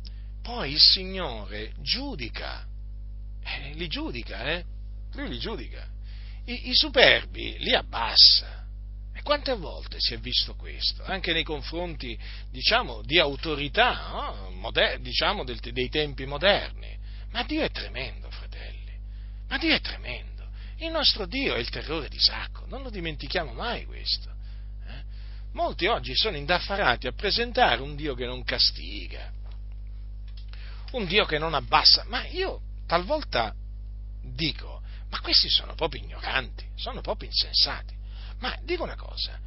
poi 0.43 0.73
il 0.73 0.81
Signore 0.81 1.73
giudica, 1.81 2.67
eh, 3.45 3.73
li 3.75 3.87
giudica, 3.87 4.45
eh? 4.45 4.65
Lui 5.15 5.29
li 5.29 5.39
giudica. 5.39 5.89
I, 6.47 6.69
I 6.71 6.75
superbi 6.75 7.59
li 7.59 7.75
abbassa. 7.75 8.67
E 9.15 9.23
quante 9.23 9.55
volte 9.55 9.99
si 10.01 10.15
è 10.15 10.19
visto 10.19 10.55
questo? 10.55 11.05
Anche 11.05 11.33
nei 11.33 11.45
confronti, 11.45 12.19
diciamo, 12.51 13.03
di 13.03 13.19
autorità, 13.19 14.09
no? 14.09 14.51
Moder- 14.51 15.01
diciamo, 15.01 15.45
del, 15.45 15.61
dei 15.61 15.89
tempi 15.89 16.27
moderni. 16.27 16.99
Ma 17.31 17.45
Dio 17.45 17.63
è 17.63 17.71
tremendo, 17.71 18.31
fratelli. 18.31 18.93
Ma 19.49 19.59
Dio 19.59 19.75
è 19.75 19.81
tremendo. 19.81 20.49
Il 20.79 20.91
nostro 20.91 21.27
Dio 21.27 21.55
è 21.55 21.59
il 21.59 21.69
terrore 21.69 22.09
di 22.09 22.19
Sacco, 22.19 22.67
non 22.67 22.83
lo 22.83 22.91
dimentichiamo 22.91 23.53
mai 23.53 23.85
questo. 23.85 24.31
Eh? 24.89 25.03
Molti 25.53 25.87
oggi 25.87 26.17
sono 26.17 26.37
indaffarati 26.37 27.07
a 27.07 27.13
presentare 27.13 27.81
un 27.83 27.95
Dio 27.95 28.15
che 28.15 28.27
non 28.27 28.43
castiga, 28.43 29.31
un 30.93 31.07
Dio 31.07 31.25
che 31.25 31.39
non 31.39 31.55
abbassa, 31.55 32.05
ma 32.07 32.25
io 32.27 32.61
talvolta 32.87 33.55
dico, 34.23 34.83
ma 35.11 35.21
questi 35.21 35.49
sono 35.49 35.75
proprio 35.75 36.03
ignoranti, 36.03 36.67
sono 36.77 37.01
proprio 37.01 37.29
insensati. 37.29 37.95
Ma 38.39 38.57
dico 38.63 38.83
una 38.83 38.97
cosa, 38.97 39.39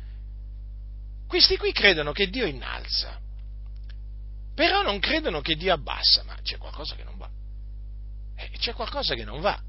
questi 1.27 1.57
qui 1.57 1.71
credono 1.71 2.11
che 2.11 2.29
Dio 2.29 2.45
innalza, 2.45 3.19
però 4.53 4.81
non 4.81 4.99
credono 4.99 5.41
che 5.41 5.55
Dio 5.55 5.73
abbassa, 5.73 6.23
ma 6.23 6.35
c'è 6.41 6.57
qualcosa 6.57 6.95
che 6.95 7.03
non 7.03 7.17
va. 7.17 7.29
Eh, 8.37 8.51
c'è 8.57 8.73
qualcosa 8.73 9.15
che 9.15 9.25
non 9.25 9.41
va. 9.41 9.59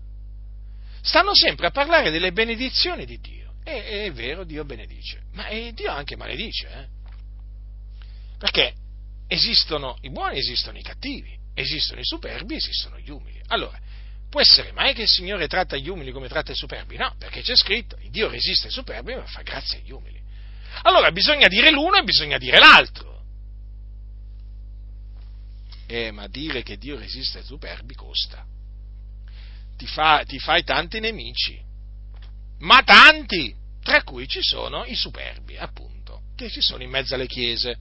Stanno 1.00 1.34
sempre 1.34 1.66
a 1.66 1.70
parlare 1.70 2.10
delle 2.10 2.32
benedizioni 2.32 3.04
di 3.04 3.18
Dio. 3.20 3.54
E 3.64 4.06
è 4.06 4.12
vero, 4.12 4.44
Dio 4.44 4.64
benedice, 4.64 5.22
ma 5.32 5.48
Dio 5.72 5.90
anche 5.90 6.16
maledice. 6.16 6.68
Eh? 6.68 6.88
Perché 8.38 8.74
esistono 9.26 9.96
i 10.02 10.10
buoni, 10.10 10.38
esistono 10.38 10.78
i 10.78 10.82
cattivi. 10.82 11.36
Esistono 11.58 12.00
i 12.00 12.04
superbi, 12.04 12.56
esistono 12.56 12.98
gli 12.98 13.08
umili. 13.08 13.40
Allora, 13.46 13.80
può 14.28 14.42
essere 14.42 14.72
mai 14.72 14.92
che 14.92 15.02
il 15.02 15.08
Signore 15.08 15.48
tratta 15.48 15.74
gli 15.78 15.88
umili 15.88 16.12
come 16.12 16.28
tratta 16.28 16.52
i 16.52 16.54
superbi? 16.54 16.98
No, 16.98 17.14
perché 17.18 17.40
c'è 17.40 17.56
scritto, 17.56 17.96
Dio 18.10 18.28
resiste 18.28 18.66
ai 18.66 18.72
superbi 18.74 19.14
ma 19.14 19.24
fa 19.24 19.40
grazia 19.40 19.78
agli 19.78 19.90
umili. 19.90 20.20
Allora 20.82 21.10
bisogna 21.12 21.48
dire 21.48 21.70
l'uno 21.70 21.96
e 21.96 22.02
bisogna 22.02 22.36
dire 22.36 22.58
l'altro. 22.58 23.22
Eh, 25.86 26.10
ma 26.10 26.26
dire 26.26 26.62
che 26.62 26.76
Dio 26.76 26.98
resiste 26.98 27.38
ai 27.38 27.44
superbi 27.44 27.94
costa. 27.94 28.44
Ti, 29.78 29.86
fa, 29.86 30.24
ti 30.26 30.38
fai 30.38 30.62
tanti 30.62 31.00
nemici, 31.00 31.58
ma 32.58 32.82
tanti, 32.82 33.54
tra 33.82 34.02
cui 34.02 34.28
ci 34.28 34.42
sono 34.42 34.84
i 34.84 34.94
superbi, 34.94 35.56
appunto, 35.56 36.20
che 36.36 36.50
ci 36.50 36.60
sono 36.60 36.82
in 36.82 36.90
mezzo 36.90 37.14
alle 37.14 37.26
chiese 37.26 37.78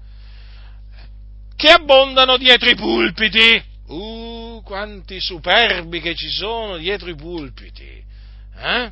che 1.65 1.71
abbondano 1.71 2.37
dietro 2.37 2.69
i 2.69 2.75
pulpiti. 2.75 3.63
Uh, 3.87 4.61
quanti 4.63 5.19
superbi 5.19 5.99
che 5.99 6.13
ci 6.13 6.29
sono 6.29 6.77
dietro 6.77 7.09
i 7.09 7.15
pulpiti. 7.15 8.03
Eh? 8.55 8.91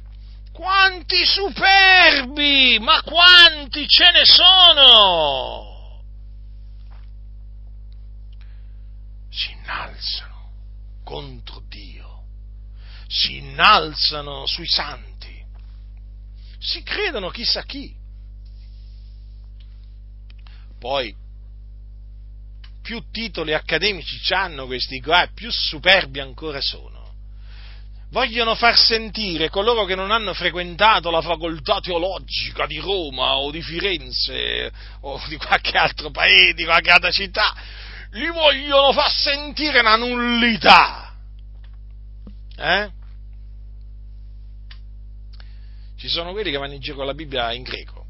Quanti 0.51 1.23
superbi! 1.23 2.79
Ma 2.79 3.01
quanti 3.03 3.87
ce 3.87 4.11
ne 4.11 4.25
sono! 4.25 6.01
Si 9.29 9.51
innalzano 9.51 10.51
contro 11.03 11.63
Dio, 11.67 12.23
si 13.07 13.37
innalzano 13.37 14.45
sui 14.47 14.67
santi, 14.67 15.43
si 16.59 16.81
credono 16.81 17.29
chissà 17.29 17.63
chi. 17.63 17.95
Poi 20.79 21.22
più 22.83 23.01
titoli 23.11 23.53
accademici 23.53 24.21
hanno 24.33 24.65
questi 24.67 24.99
qua, 25.01 25.27
più 25.33 25.49
superbi 25.49 26.19
ancora 26.19 26.61
sono. 26.61 27.01
Vogliono 28.09 28.53
far 28.53 28.77
sentire 28.77 29.49
coloro 29.49 29.85
che 29.85 29.95
non 29.95 30.11
hanno 30.11 30.35
frequentato 30.35 31.09
la 31.09 31.21
facoltà 31.21 31.79
teologica 31.79 32.67
di 32.67 32.77
Roma 32.77 33.37
o 33.37 33.49
di 33.49 33.63
Firenze 33.63 34.71
o 34.99 35.19
di 35.27 35.37
qualche 35.37 35.75
altro 35.77 36.11
paese, 36.11 36.53
di 36.53 36.65
qualche 36.65 36.91
altra 36.91 37.09
città, 37.09 37.55
li 38.11 38.27
vogliono 38.27 38.91
far 38.91 39.09
sentire 39.09 39.79
una 39.79 39.95
nullità. 39.95 41.15
Eh? 42.55 42.91
Ci 45.97 46.07
sono 46.07 46.33
quelli 46.33 46.51
che 46.51 46.57
vanno 46.57 46.73
in 46.73 46.81
giro 46.81 46.97
con 46.97 47.05
la 47.07 47.13
Bibbia 47.15 47.51
in 47.53 47.63
greco, 47.63 48.05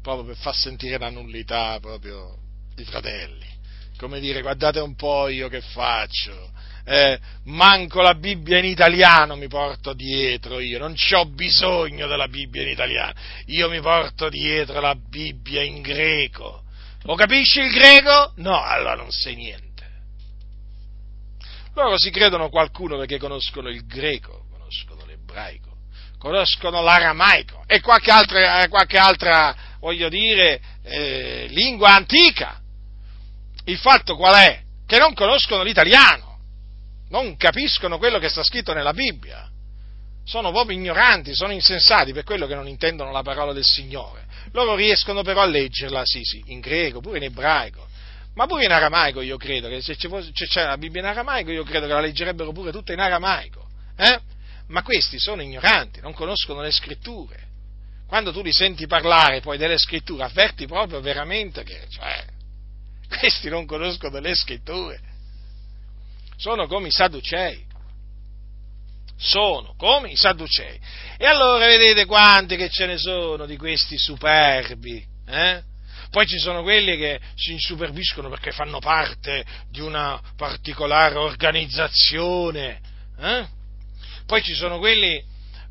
proprio 0.00 0.26
per 0.28 0.36
far 0.36 0.54
sentire 0.54 0.96
la 0.96 1.10
nullità 1.10 1.78
proprio 1.80 2.38
i 2.76 2.84
fratelli 2.84 3.55
come 3.96 4.20
dire, 4.20 4.42
guardate 4.42 4.80
un 4.80 4.94
po' 4.94 5.28
io 5.28 5.48
che 5.48 5.60
faccio, 5.60 6.50
eh, 6.84 7.18
manco 7.44 8.00
la 8.00 8.14
Bibbia 8.14 8.58
in 8.58 8.66
italiano 8.66 9.34
mi 9.34 9.48
porto 9.48 9.92
dietro 9.92 10.60
io, 10.60 10.78
non 10.78 10.94
ho 11.14 11.26
bisogno 11.26 12.06
della 12.06 12.28
Bibbia 12.28 12.62
in 12.62 12.68
italiano, 12.68 13.12
io 13.46 13.68
mi 13.68 13.80
porto 13.80 14.28
dietro 14.28 14.80
la 14.80 14.94
Bibbia 14.94 15.62
in 15.62 15.80
greco. 15.80 16.62
Lo 17.02 17.14
capisci 17.14 17.60
il 17.60 17.70
greco? 17.70 18.32
No, 18.36 18.60
allora 18.60 18.94
non 18.94 19.10
sai 19.10 19.34
niente. 19.36 19.64
Loro 21.74 21.98
si 21.98 22.10
credono 22.10 22.48
qualcuno 22.48 22.96
perché 22.96 23.18
conoscono 23.18 23.68
il 23.68 23.86
greco, 23.86 24.46
conoscono 24.50 25.04
l'ebraico, 25.04 25.76
conoscono 26.18 26.82
l'aramaico 26.82 27.64
e 27.66 27.80
qualche 27.80 28.10
altra, 28.10 28.66
qualche 28.68 28.96
altra 28.96 29.54
voglio 29.78 30.08
dire, 30.08 30.60
eh, 30.82 31.46
lingua 31.50 31.94
antica 31.94 32.60
il 33.66 33.78
fatto 33.78 34.16
qual 34.16 34.34
è? 34.34 34.62
Che 34.86 34.98
non 34.98 35.14
conoscono 35.14 35.62
l'italiano, 35.62 36.38
non 37.10 37.36
capiscono 37.36 37.98
quello 37.98 38.18
che 38.18 38.28
sta 38.28 38.42
scritto 38.42 38.72
nella 38.72 38.92
Bibbia, 38.92 39.48
sono 40.24 40.50
proprio 40.50 40.76
ignoranti, 40.76 41.34
sono 41.34 41.52
insensati 41.52 42.12
per 42.12 42.24
quello 42.24 42.46
che 42.46 42.54
non 42.54 42.66
intendono 42.66 43.12
la 43.12 43.22
parola 43.22 43.52
del 43.52 43.64
Signore. 43.64 44.24
Loro 44.52 44.74
riescono 44.74 45.22
però 45.22 45.42
a 45.42 45.46
leggerla, 45.46 46.02
sì, 46.04 46.20
sì, 46.22 46.42
in 46.46 46.60
greco, 46.60 47.00
pure 47.00 47.18
in 47.18 47.24
ebraico, 47.24 47.86
ma 48.34 48.46
pure 48.46 48.64
in 48.64 48.72
aramaico 48.72 49.20
io 49.20 49.36
credo, 49.36 49.68
che 49.68 49.80
se 49.80 49.96
c'è 49.96 50.64
la 50.64 50.78
Bibbia 50.78 51.00
in 51.00 51.06
aramaico 51.06 51.50
io 51.50 51.64
credo 51.64 51.86
che 51.86 51.92
la 51.92 52.00
leggerebbero 52.00 52.52
pure 52.52 52.72
tutta 52.72 52.92
in 52.92 53.00
aramaico, 53.00 53.68
eh? 53.96 54.20
Ma 54.68 54.82
questi 54.82 55.18
sono 55.18 55.42
ignoranti, 55.42 56.00
non 56.00 56.12
conoscono 56.12 56.60
le 56.60 56.72
scritture. 56.72 57.44
Quando 58.06 58.32
tu 58.32 58.42
li 58.42 58.52
senti 58.52 58.86
parlare 58.86 59.40
poi 59.40 59.58
delle 59.58 59.78
scritture, 59.78 60.24
avverti 60.24 60.66
proprio 60.66 61.00
veramente 61.00 61.62
che, 61.64 61.86
cioè, 61.88 62.24
questi 63.08 63.48
non 63.48 63.66
conoscono 63.66 64.18
le 64.18 64.34
scritture. 64.34 65.00
Sono 66.36 66.66
come 66.66 66.88
i 66.88 66.90
Sadducei. 66.90 67.64
Sono 69.16 69.74
come 69.76 70.10
i 70.10 70.16
Sadducei. 70.16 70.78
E 71.16 71.24
allora 71.26 71.66
vedete 71.66 72.04
quanti 72.04 72.56
che 72.56 72.68
ce 72.68 72.86
ne 72.86 72.98
sono 72.98 73.46
di 73.46 73.56
questi 73.56 73.96
superbi. 73.96 75.04
Eh? 75.26 75.62
Poi 76.10 76.26
ci 76.26 76.38
sono 76.38 76.62
quelli 76.62 76.96
che 76.96 77.20
si 77.34 77.52
insuperbiscono 77.52 78.28
perché 78.28 78.52
fanno 78.52 78.78
parte 78.78 79.44
di 79.70 79.80
una 79.80 80.20
particolare 80.36 81.16
organizzazione. 81.16 82.80
Eh? 83.18 83.46
Poi 84.26 84.42
ci 84.42 84.54
sono 84.54 84.78
quelli 84.78 85.22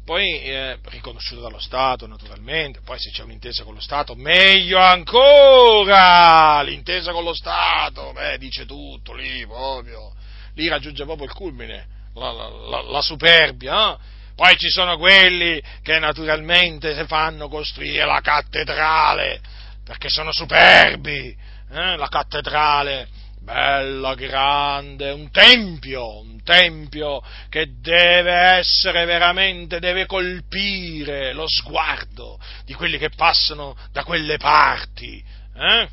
poi 0.06 0.40
eh, 0.44 0.78
riconosciuto 0.84 1.42
dallo 1.42 1.60
Stato 1.60 2.06
naturalmente, 2.06 2.82
poi 2.82 3.00
se 3.00 3.10
c'è 3.10 3.24
un'intesa 3.24 3.64
con 3.64 3.74
lo 3.74 3.80
Stato, 3.82 4.14
meglio 4.14 4.78
ancora, 4.78 6.62
l'intesa 6.62 7.12
con 7.12 7.24
lo 7.24 7.34
Stato, 7.34 8.14
beh, 8.14 8.38
dice 8.38 8.68
tutto 8.68 9.14
lì 9.14 9.44
proprio, 9.48 10.14
lì 10.54 10.68
raggiunge 10.68 11.06
proprio 11.06 11.26
il 11.26 11.34
culmine, 11.34 11.88
la, 12.14 12.32
la, 12.32 12.48
la, 12.48 12.82
la 12.84 13.02
superbia, 13.02 13.94
eh? 13.94 13.98
poi 14.36 14.56
ci 14.58 14.70
sono 14.70 14.98
quelli 14.98 15.60
che 15.82 15.98
naturalmente 15.98 16.94
si 16.94 17.04
fanno 17.08 17.48
costruire 17.48 18.06
la 18.06 18.22
cattedrale, 18.22 19.42
perché 19.84 20.10
sono 20.10 20.32
superbi, 20.32 21.36
eh? 21.72 21.98
la 21.98 22.08
cattedrale, 22.08 23.08
bella, 23.46 24.16
grande, 24.16 25.12
un 25.12 25.30
tempio, 25.32 26.20
un 26.20 26.42
tempio 26.44 27.22
che 27.48 27.80
deve 27.80 28.34
essere 28.34 29.06
veramente, 29.06 29.80
deve 29.80 30.06
colpire 30.06 31.32
lo 31.32 31.48
sguardo 31.48 32.40
di 32.66 32.74
quelli 32.74 32.98
che 32.98 33.12
passano 33.12 33.78
da 33.92 34.04
quelle 34.04 34.38
parti. 34.38 35.24
Eh? 35.56 35.88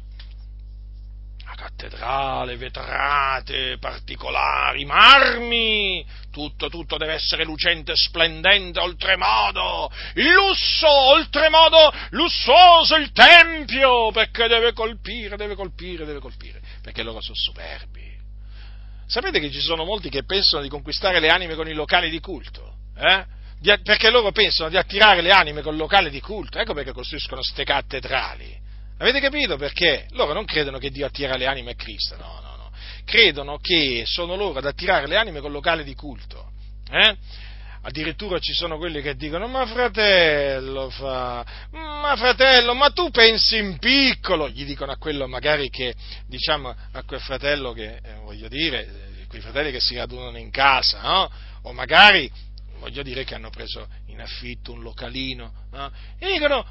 Cattedrale, 1.62 2.56
vetrate 2.56 3.76
particolari, 3.78 4.84
marmi, 4.84 6.04
tutto, 6.32 6.68
tutto 6.68 6.96
deve 6.96 7.12
essere 7.12 7.44
lucente, 7.44 7.92
splendente, 7.94 8.80
oltremodo, 8.80 9.88
il 10.14 10.32
lusso, 10.32 10.88
oltremodo 10.88 11.92
lussuoso 12.10 12.96
il 12.96 13.12
tempio, 13.12 14.10
perché 14.10 14.48
deve 14.48 14.72
colpire, 14.72 15.36
deve 15.36 15.54
colpire, 15.54 16.04
deve 16.04 16.18
colpire 16.18 16.60
perché 16.82 17.04
loro 17.04 17.20
sono 17.20 17.36
superbi. 17.36 18.10
Sapete 19.06 19.38
che 19.38 19.52
ci 19.52 19.60
sono 19.60 19.84
molti 19.84 20.10
che 20.10 20.24
pensano 20.24 20.62
di 20.62 20.68
conquistare 20.68 21.20
le 21.20 21.28
anime 21.28 21.54
con 21.54 21.68
i 21.68 21.74
locali 21.74 22.10
di 22.10 22.18
culto? 22.18 22.74
Eh? 22.96 23.24
Perché 23.84 24.10
loro 24.10 24.32
pensano 24.32 24.68
di 24.68 24.76
attirare 24.76 25.20
le 25.20 25.30
anime 25.30 25.62
con 25.62 25.74
il 25.74 25.78
locale 25.78 26.10
di 26.10 26.20
culto. 26.20 26.58
Ecco 26.58 26.74
perché 26.74 26.90
costruiscono 26.90 27.40
ste 27.40 27.62
cattedrali. 27.62 28.58
Avete 29.02 29.18
capito 29.18 29.56
perché? 29.56 30.06
Loro 30.10 30.32
non 30.32 30.44
credono 30.44 30.78
che 30.78 30.90
Dio 30.90 31.04
attira 31.04 31.36
le 31.36 31.46
anime 31.46 31.72
a 31.72 31.74
Cristo, 31.74 32.16
no, 32.16 32.38
no, 32.40 32.56
no. 32.56 32.70
Credono 33.04 33.58
che 33.58 34.04
sono 34.06 34.36
loro 34.36 34.60
ad 34.60 34.64
attirare 34.64 35.08
le 35.08 35.16
anime 35.16 35.40
con 35.40 35.48
il 35.48 35.56
locale 35.56 35.82
di 35.82 35.94
culto. 35.94 36.50
Eh? 36.88 37.16
addirittura 37.84 38.38
ci 38.38 38.52
sono 38.52 38.76
quelli 38.76 39.02
che 39.02 39.16
dicono 39.16 39.48
ma 39.48 39.66
fratello 39.66 40.88
fa, 40.90 41.44
ma 41.72 42.14
fratello, 42.16 42.74
ma 42.74 42.90
tu 42.90 43.10
pensi 43.10 43.56
in 43.56 43.78
piccolo, 43.78 44.48
gli 44.48 44.64
dicono 44.64 44.92
a 44.92 44.96
quello 44.96 45.26
magari 45.26 45.68
che, 45.68 45.92
diciamo, 46.28 46.72
a 46.92 47.02
quel 47.02 47.20
fratello 47.20 47.72
che, 47.72 47.96
eh, 47.96 48.14
voglio 48.22 48.46
dire, 48.46 48.86
eh, 48.86 49.26
quei 49.26 49.40
fratelli 49.40 49.72
che 49.72 49.80
si 49.80 49.96
radunano 49.96 50.38
in 50.38 50.50
casa, 50.52 51.00
no? 51.00 51.30
O 51.62 51.72
magari, 51.72 52.30
voglio 52.78 53.02
dire, 53.02 53.24
che 53.24 53.34
hanno 53.34 53.50
preso 53.50 53.88
in 54.06 54.20
affitto 54.20 54.70
un 54.70 54.82
localino, 54.82 55.52
no? 55.72 55.90
E 56.20 56.32
dicono, 56.32 56.64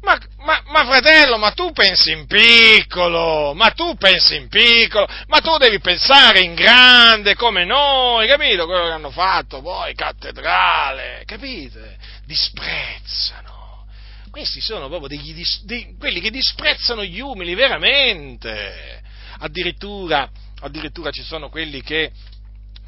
ma, 0.00 0.18
ma, 0.38 0.62
ma, 0.66 0.84
fratello, 0.84 1.38
ma 1.38 1.50
tu 1.50 1.72
pensi 1.72 2.12
in 2.12 2.26
piccolo, 2.26 3.52
ma 3.54 3.70
tu 3.70 3.96
pensi 3.96 4.36
in 4.36 4.48
piccolo, 4.48 5.06
ma 5.26 5.40
tu 5.40 5.56
devi 5.58 5.80
pensare 5.80 6.40
in 6.40 6.54
grande 6.54 7.34
come 7.34 7.64
noi, 7.64 8.28
capito? 8.28 8.66
Quello 8.66 8.84
che 8.84 8.92
hanno 8.92 9.10
fatto 9.10 9.60
poi, 9.60 9.94
cattedrale, 9.94 11.22
capite? 11.26 11.96
Disprezzano. 12.24 13.86
Questi 14.30 14.60
sono 14.60 14.88
proprio 14.88 15.08
degli, 15.08 15.34
dei, 15.64 15.96
quelli 15.98 16.20
che 16.20 16.30
disprezzano 16.30 17.02
gli 17.02 17.20
umili, 17.20 17.54
veramente. 17.54 19.02
Addirittura, 19.40 20.30
addirittura 20.60 21.10
ci 21.10 21.22
sono 21.22 21.48
quelli 21.48 21.82
che 21.82 22.12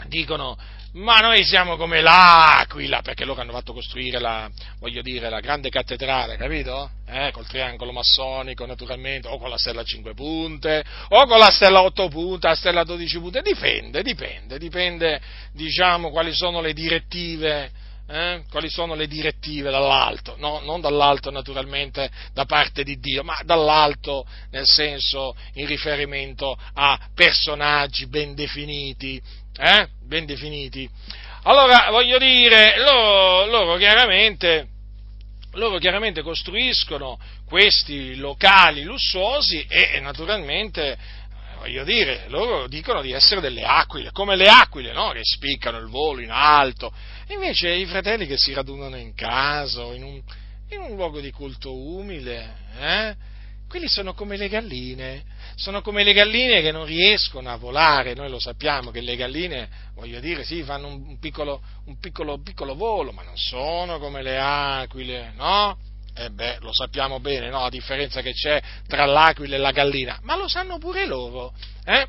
dicono, 0.06 0.56
ma 0.92 1.18
noi 1.18 1.44
siamo 1.44 1.76
come 1.76 2.00
l'Aquila, 2.00 3.00
perché 3.00 3.24
loro 3.24 3.40
hanno 3.40 3.52
fatto 3.52 3.72
costruire 3.72 4.18
la, 4.18 4.50
dire, 5.02 5.28
la 5.28 5.40
grande 5.40 5.70
cattedrale, 5.70 6.36
capito? 6.36 6.90
Eh, 7.06 7.30
col 7.32 7.46
triangolo 7.46 7.92
massonico, 7.92 8.66
naturalmente, 8.66 9.28
o 9.28 9.38
con 9.38 9.50
la 9.50 9.58
stella 9.58 9.82
a 9.82 9.84
5 9.84 10.14
punte, 10.14 10.84
o 11.10 11.26
con 11.26 11.38
la 11.38 11.50
stella 11.50 11.78
a 11.78 11.82
8 11.82 12.08
punte, 12.08 12.48
la 12.48 12.54
stella 12.54 12.80
a 12.80 12.84
12 12.84 13.18
punte, 13.18 13.42
dipende, 13.42 14.02
dipende, 14.02 14.58
dipende, 14.58 15.20
diciamo, 15.52 16.10
quali 16.10 16.34
sono 16.34 16.60
le 16.60 16.72
direttive, 16.72 17.70
eh? 18.10 18.42
quali 18.50 18.68
sono 18.68 18.94
le 18.94 19.06
direttive 19.06 19.70
dall'alto, 19.70 20.34
no, 20.38 20.60
non 20.60 20.80
dall'alto 20.80 21.30
naturalmente 21.30 22.10
da 22.32 22.44
parte 22.44 22.82
di 22.82 22.98
Dio, 22.98 23.22
ma 23.22 23.40
dall'alto 23.44 24.26
nel 24.50 24.66
senso 24.66 25.36
in 25.54 25.66
riferimento 25.66 26.58
a 26.74 26.98
personaggi 27.14 28.08
ben 28.08 28.34
definiti, 28.34 29.22
eh? 29.58 29.88
ben 30.02 30.26
definiti. 30.26 30.88
Allora, 31.44 31.90
voglio 31.90 32.18
dire, 32.18 32.78
loro, 32.78 33.46
loro, 33.46 33.76
chiaramente, 33.76 34.68
loro 35.52 35.78
chiaramente 35.78 36.22
costruiscono 36.22 37.18
questi 37.46 38.16
locali 38.16 38.82
lussuosi 38.82 39.64
e, 39.68 39.90
e 39.94 40.00
naturalmente 40.00 40.96
voglio 41.60 41.84
dire, 41.84 42.24
loro 42.28 42.66
dicono 42.68 43.02
di 43.02 43.12
essere 43.12 43.40
delle 43.40 43.64
aquile, 43.64 44.10
come 44.12 44.34
le 44.34 44.48
aquile, 44.48 44.92
no? 44.92 45.10
Che 45.10 45.20
spiccano 45.22 45.78
il 45.78 45.88
volo 45.88 46.20
in 46.20 46.30
alto. 46.30 46.92
Invece 47.28 47.70
i 47.70 47.86
fratelli 47.86 48.26
che 48.26 48.36
si 48.38 48.52
radunano 48.52 48.96
in 48.96 49.14
casa 49.14 49.82
o 49.84 49.92
in 49.92 50.02
un, 50.02 50.22
in 50.70 50.80
un 50.80 50.96
luogo 50.96 51.20
di 51.20 51.30
culto 51.30 51.74
umile, 51.74 52.54
eh? 52.78 53.14
Quelli 53.70 53.86
sono 53.86 54.14
come 54.14 54.36
le 54.36 54.48
galline, 54.48 55.22
sono 55.54 55.80
come 55.80 56.02
le 56.02 56.12
galline 56.12 56.60
che 56.60 56.72
non 56.72 56.84
riescono 56.84 57.50
a 57.50 57.56
volare, 57.56 58.14
noi 58.14 58.28
lo 58.28 58.40
sappiamo 58.40 58.90
che 58.90 59.00
le 59.00 59.14
galline, 59.14 59.68
voglio 59.94 60.18
dire, 60.18 60.42
sì, 60.42 60.64
fanno 60.64 60.88
un 60.88 61.20
piccolo, 61.20 61.62
un 61.84 61.96
piccolo, 62.00 62.42
piccolo 62.42 62.74
volo, 62.74 63.12
ma 63.12 63.22
non 63.22 63.36
sono 63.36 64.00
come 64.00 64.22
le 64.22 64.40
aquile, 64.40 65.32
no? 65.36 65.78
E 66.16 66.24
eh 66.24 66.30
beh, 66.30 66.58
lo 66.62 66.72
sappiamo 66.72 67.20
bene, 67.20 67.48
no? 67.48 67.60
La 67.60 67.68
differenza 67.68 68.22
che 68.22 68.32
c'è 68.32 68.60
tra 68.88 69.04
l'aquila 69.06 69.54
e 69.54 69.58
la 69.58 69.70
gallina, 69.70 70.18
ma 70.22 70.34
lo 70.34 70.48
sanno 70.48 70.78
pure 70.78 71.06
loro, 71.06 71.54
eh? 71.84 72.08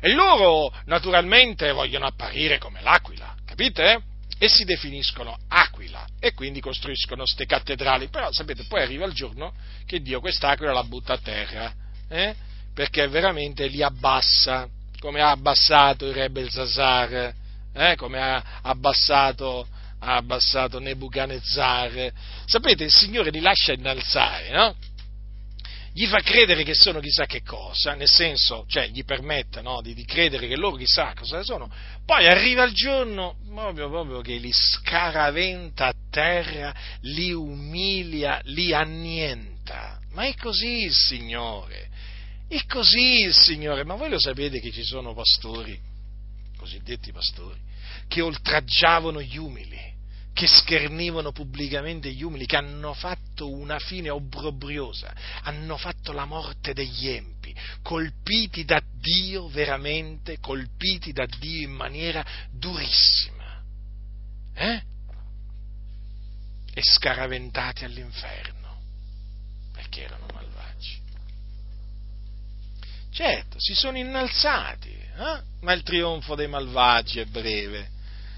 E 0.00 0.08
loro, 0.10 0.72
naturalmente, 0.86 1.70
vogliono 1.72 2.06
apparire 2.06 2.56
come 2.56 2.80
l'aquila, 2.80 3.34
capite? 3.44 4.13
E 4.38 4.48
si 4.48 4.64
definiscono 4.64 5.36
aquila 5.48 6.04
e 6.18 6.32
quindi 6.34 6.60
costruiscono 6.60 7.26
ste 7.26 7.46
cattedrali, 7.46 8.08
però 8.08 8.32
sapete 8.32 8.64
poi 8.64 8.82
arriva 8.82 9.06
il 9.06 9.12
giorno 9.12 9.52
che 9.86 10.00
Dio 10.00 10.20
quest'aquila 10.20 10.72
la 10.72 10.84
butta 10.84 11.14
a 11.14 11.18
terra, 11.18 11.72
eh? 12.08 12.34
perché 12.74 13.06
veramente 13.08 13.66
li 13.68 13.82
abbassa, 13.82 14.68
come 14.98 15.20
ha 15.20 15.30
abbassato 15.30 16.06
il 16.06 16.14
re 16.14 16.30
Belzazar, 16.30 17.34
eh? 17.72 17.94
come 17.96 18.20
ha 18.20 18.60
abbassato, 18.62 19.66
ha 20.00 20.16
abbassato 20.16 20.78
Nebuchadnezzar. 20.78 22.12
Sapete, 22.46 22.84
il 22.84 22.92
Signore 22.92 23.30
li 23.30 23.40
lascia 23.40 23.72
innalzare, 23.72 24.50
no? 24.50 24.74
Gli 25.96 26.06
fa 26.06 26.18
credere 26.22 26.64
che 26.64 26.74
sono 26.74 26.98
chissà 26.98 27.24
che 27.24 27.42
cosa, 27.42 27.94
nel 27.94 28.08
senso, 28.08 28.64
cioè 28.66 28.88
gli 28.88 29.04
permette 29.04 29.62
no, 29.62 29.80
di, 29.80 29.94
di, 29.94 30.04
credere 30.04 30.48
che 30.48 30.56
loro 30.56 30.74
chissà 30.74 31.14
cosa 31.14 31.44
sono, 31.44 31.72
poi 32.04 32.26
arriva 32.26 32.64
il 32.64 32.72
giorno 32.72 33.36
proprio, 33.46 33.88
proprio 33.88 34.20
che 34.20 34.34
li 34.34 34.50
scaraventa 34.52 35.86
a 35.86 35.94
terra, 36.10 36.74
li 37.02 37.32
umilia, 37.32 38.40
li 38.46 38.74
annienta. 38.74 40.00
Ma 40.10 40.24
è 40.24 40.34
così 40.34 40.82
il 40.82 40.92
Signore, 40.92 41.88
è 42.48 42.58
così 42.66 43.20
il 43.20 43.32
Signore, 43.32 43.84
ma 43.84 43.94
voi 43.94 44.10
lo 44.10 44.18
sapete 44.18 44.58
che 44.58 44.72
ci 44.72 44.82
sono 44.82 45.14
pastori, 45.14 45.78
cosiddetti 46.56 47.12
pastori, 47.12 47.60
che 48.08 48.20
oltraggiavano 48.20 49.22
gli 49.22 49.36
umili 49.36 49.93
che 50.34 50.48
schernivano 50.48 51.30
pubblicamente 51.30 52.10
gli 52.12 52.24
umili, 52.24 52.44
che 52.44 52.56
hanno 52.56 52.92
fatto 52.92 53.48
una 53.48 53.78
fine 53.78 54.10
obbrobriosa, 54.10 55.14
hanno 55.44 55.76
fatto 55.76 56.12
la 56.12 56.24
morte 56.24 56.74
degli 56.74 57.08
empi, 57.08 57.54
colpiti 57.82 58.64
da 58.64 58.82
Dio 59.00 59.48
veramente, 59.48 60.40
colpiti 60.40 61.12
da 61.12 61.24
Dio 61.24 61.68
in 61.68 61.74
maniera 61.74 62.24
durissima, 62.50 63.62
eh? 64.54 64.82
e 66.74 66.82
scaraventati 66.82 67.84
all'inferno, 67.84 68.80
perché 69.72 70.02
erano 70.02 70.26
malvagi. 70.34 71.00
Certo, 73.12 73.60
si 73.60 73.74
sono 73.74 73.98
innalzati, 73.98 74.90
eh? 74.90 75.42
ma 75.60 75.72
il 75.72 75.84
trionfo 75.84 76.34
dei 76.34 76.48
malvagi 76.48 77.20
è 77.20 77.24
breve. 77.26 77.92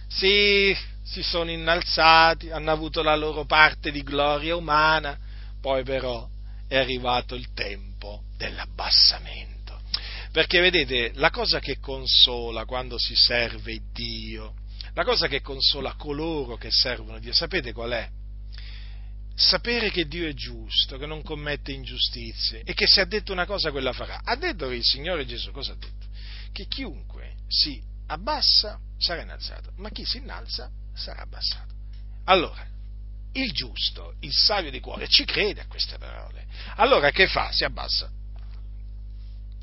Sì, 0.08 0.76
si 1.06 1.22
sono 1.22 1.50
innalzati, 1.50 2.50
hanno 2.50 2.72
avuto 2.72 3.00
la 3.02 3.14
loro 3.14 3.44
parte 3.44 3.92
di 3.92 4.02
gloria 4.02 4.56
umana, 4.56 5.16
poi 5.60 5.84
però 5.84 6.28
è 6.66 6.76
arrivato 6.76 7.36
il 7.36 7.52
tempo 7.54 8.24
dell'abbassamento. 8.36 9.80
Perché 10.32 10.60
vedete, 10.60 11.12
la 11.14 11.30
cosa 11.30 11.60
che 11.60 11.78
consola 11.78 12.64
quando 12.64 12.98
si 12.98 13.14
serve 13.14 13.80
Dio, 13.92 14.54
la 14.94 15.04
cosa 15.04 15.28
che 15.28 15.40
consola 15.40 15.94
coloro 15.94 16.56
che 16.56 16.70
servono 16.70 17.20
Dio, 17.20 17.32
sapete 17.32 17.72
qual 17.72 17.92
è? 17.92 18.08
Sapere 19.36 19.90
che 19.90 20.06
Dio 20.06 20.28
è 20.28 20.34
giusto, 20.34 20.98
che 20.98 21.06
non 21.06 21.22
commette 21.22 21.70
ingiustizie 21.70 22.62
e 22.64 22.74
che 22.74 22.86
se 22.86 23.00
ha 23.00 23.04
detto 23.04 23.32
una 23.32 23.46
cosa 23.46 23.70
quella 23.70 23.92
farà. 23.92 24.22
Ha 24.24 24.34
detto 24.34 24.70
il 24.70 24.82
Signore 24.82 25.24
Gesù, 25.24 25.52
cosa 25.52 25.72
ha 25.72 25.76
detto? 25.76 26.06
Che 26.52 26.66
chiunque 26.66 27.36
si 27.46 27.80
abbassa 28.08 28.80
sarà 28.98 29.22
innalzato, 29.22 29.72
ma 29.76 29.90
chi 29.90 30.04
si 30.04 30.16
innalza 30.16 30.70
sarà 30.96 31.22
abbassato. 31.22 31.74
Allora, 32.24 32.66
il 33.32 33.52
giusto, 33.52 34.14
il 34.20 34.32
savio 34.32 34.70
di 34.70 34.80
cuore, 34.80 35.08
ci 35.08 35.24
crede 35.24 35.60
a 35.60 35.66
queste 35.66 35.98
parole. 35.98 36.46
Allora 36.76 37.10
che 37.10 37.26
fa? 37.26 37.50
Si 37.52 37.64
abbassa. 37.64 38.10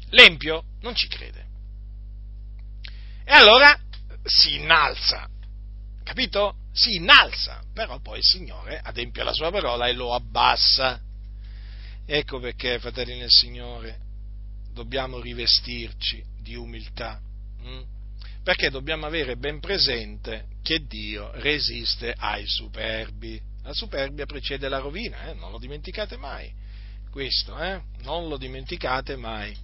L'empio 0.09 0.63
non 0.81 0.95
ci 0.95 1.07
crede. 1.07 1.47
E 3.25 3.31
allora 3.31 3.77
si 4.23 4.55
innalza, 4.55 5.27
capito? 6.03 6.57
Si 6.71 6.95
innalza, 6.95 7.63
però 7.73 7.99
poi 7.99 8.17
il 8.17 8.23
Signore 8.23 8.79
adempie 8.79 9.23
la 9.23 9.33
sua 9.33 9.51
parola 9.51 9.87
e 9.87 9.93
lo 9.93 10.13
abbassa. 10.13 10.99
Ecco 12.05 12.39
perché, 12.39 12.79
fratelli 12.79 13.17
nel 13.17 13.29
Signore, 13.29 13.99
dobbiamo 14.71 15.19
rivestirci 15.19 16.23
di 16.41 16.55
umiltà. 16.55 17.19
Hm? 17.61 17.92
Perché 18.43 18.69
dobbiamo 18.69 19.05
avere 19.05 19.37
ben 19.37 19.59
presente 19.61 20.47
che 20.61 20.85
Dio 20.85 21.31
resiste 21.35 22.13
ai 22.15 22.45
superbi. 22.45 23.39
La 23.63 23.73
superbia 23.73 24.25
precede 24.25 24.67
la 24.67 24.79
rovina, 24.79 25.29
eh? 25.29 25.33
non 25.33 25.51
lo 25.51 25.57
dimenticate 25.57 26.17
mai. 26.17 26.51
Questo, 27.09 27.57
eh? 27.57 27.81
non 28.01 28.27
lo 28.27 28.37
dimenticate 28.37 29.15
mai. 29.15 29.55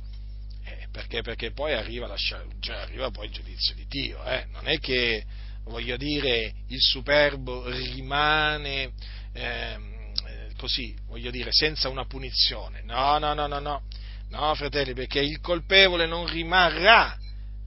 Eh, 0.63 0.87
perché? 0.91 1.21
Perché 1.21 1.51
poi 1.51 1.73
arriva, 1.73 2.07
la, 2.07 2.15
cioè 2.15 2.75
arriva 2.75 3.09
poi 3.11 3.25
il 3.25 3.33
giudizio 3.33 3.75
di 3.75 3.85
Dio. 3.87 4.23
Eh? 4.23 4.45
Non 4.51 4.67
è 4.69 4.79
che, 4.79 5.25
voglio 5.65 5.97
dire, 5.97 6.53
il 6.67 6.79
superbo 6.79 7.69
rimane 7.69 8.93
ehm, 9.33 10.13
così, 10.55 10.95
voglio 11.07 11.31
dire, 11.31 11.49
senza 11.51 11.89
una 11.89 12.05
punizione. 12.05 12.81
No, 12.83 13.17
no, 13.17 13.33
no, 13.33 13.47
no, 13.47 13.59
no. 13.59 13.81
No, 14.29 14.53
fratelli, 14.55 14.93
perché 14.93 15.19
il 15.19 15.39
colpevole 15.41 16.05
non 16.05 16.27
rimarrà, 16.27 17.17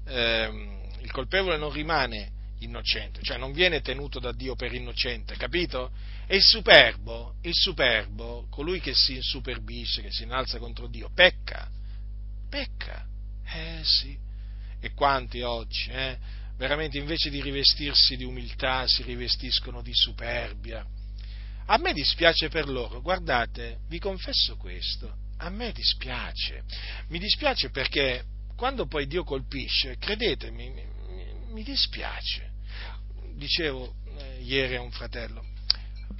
ehm, 0.06 0.81
il 1.02 1.10
colpevole 1.10 1.56
non 1.56 1.72
rimane 1.72 2.40
innocente, 2.60 3.22
cioè 3.22 3.36
non 3.36 3.52
viene 3.52 3.80
tenuto 3.80 4.20
da 4.20 4.32
Dio 4.32 4.54
per 4.54 4.72
innocente, 4.72 5.36
capito? 5.36 5.90
E 6.26 6.36
il 6.36 6.42
superbo, 6.42 7.34
il 7.42 7.54
superbo, 7.54 8.46
colui 8.50 8.80
che 8.80 8.94
si 8.94 9.16
insuperbisce, 9.16 10.02
che 10.02 10.12
si 10.12 10.22
innalza 10.22 10.58
contro 10.58 10.86
Dio, 10.86 11.10
pecca, 11.12 11.68
pecca, 12.48 13.06
eh 13.44 13.80
sì. 13.82 14.16
E 14.80 14.92
quanti 14.94 15.42
oggi, 15.42 15.90
eh, 15.90 16.18
veramente 16.56 16.98
invece 16.98 17.30
di 17.30 17.40
rivestirsi 17.40 18.16
di 18.16 18.24
umiltà, 18.24 18.86
si 18.86 19.02
rivestiscono 19.02 19.82
di 19.82 19.92
superbia. 19.94 20.84
A 21.66 21.78
me 21.78 21.92
dispiace 21.92 22.48
per 22.48 22.68
loro, 22.68 23.00
guardate, 23.00 23.80
vi 23.88 23.98
confesso 23.98 24.56
questo, 24.56 25.14
a 25.38 25.50
me 25.50 25.72
dispiace. 25.72 26.62
Mi 27.08 27.18
dispiace 27.18 27.70
perché 27.70 28.24
quando 28.56 28.86
poi 28.86 29.06
Dio 29.06 29.24
colpisce, 29.24 29.96
credetemi, 29.98 30.90
mi, 31.52 31.62
dispiace. 31.62 32.50
Dicevo 33.34 33.94
eh, 34.18 34.40
ieri 34.42 34.76
a 34.76 34.80
un 34.80 34.90
fratello, 34.90 35.44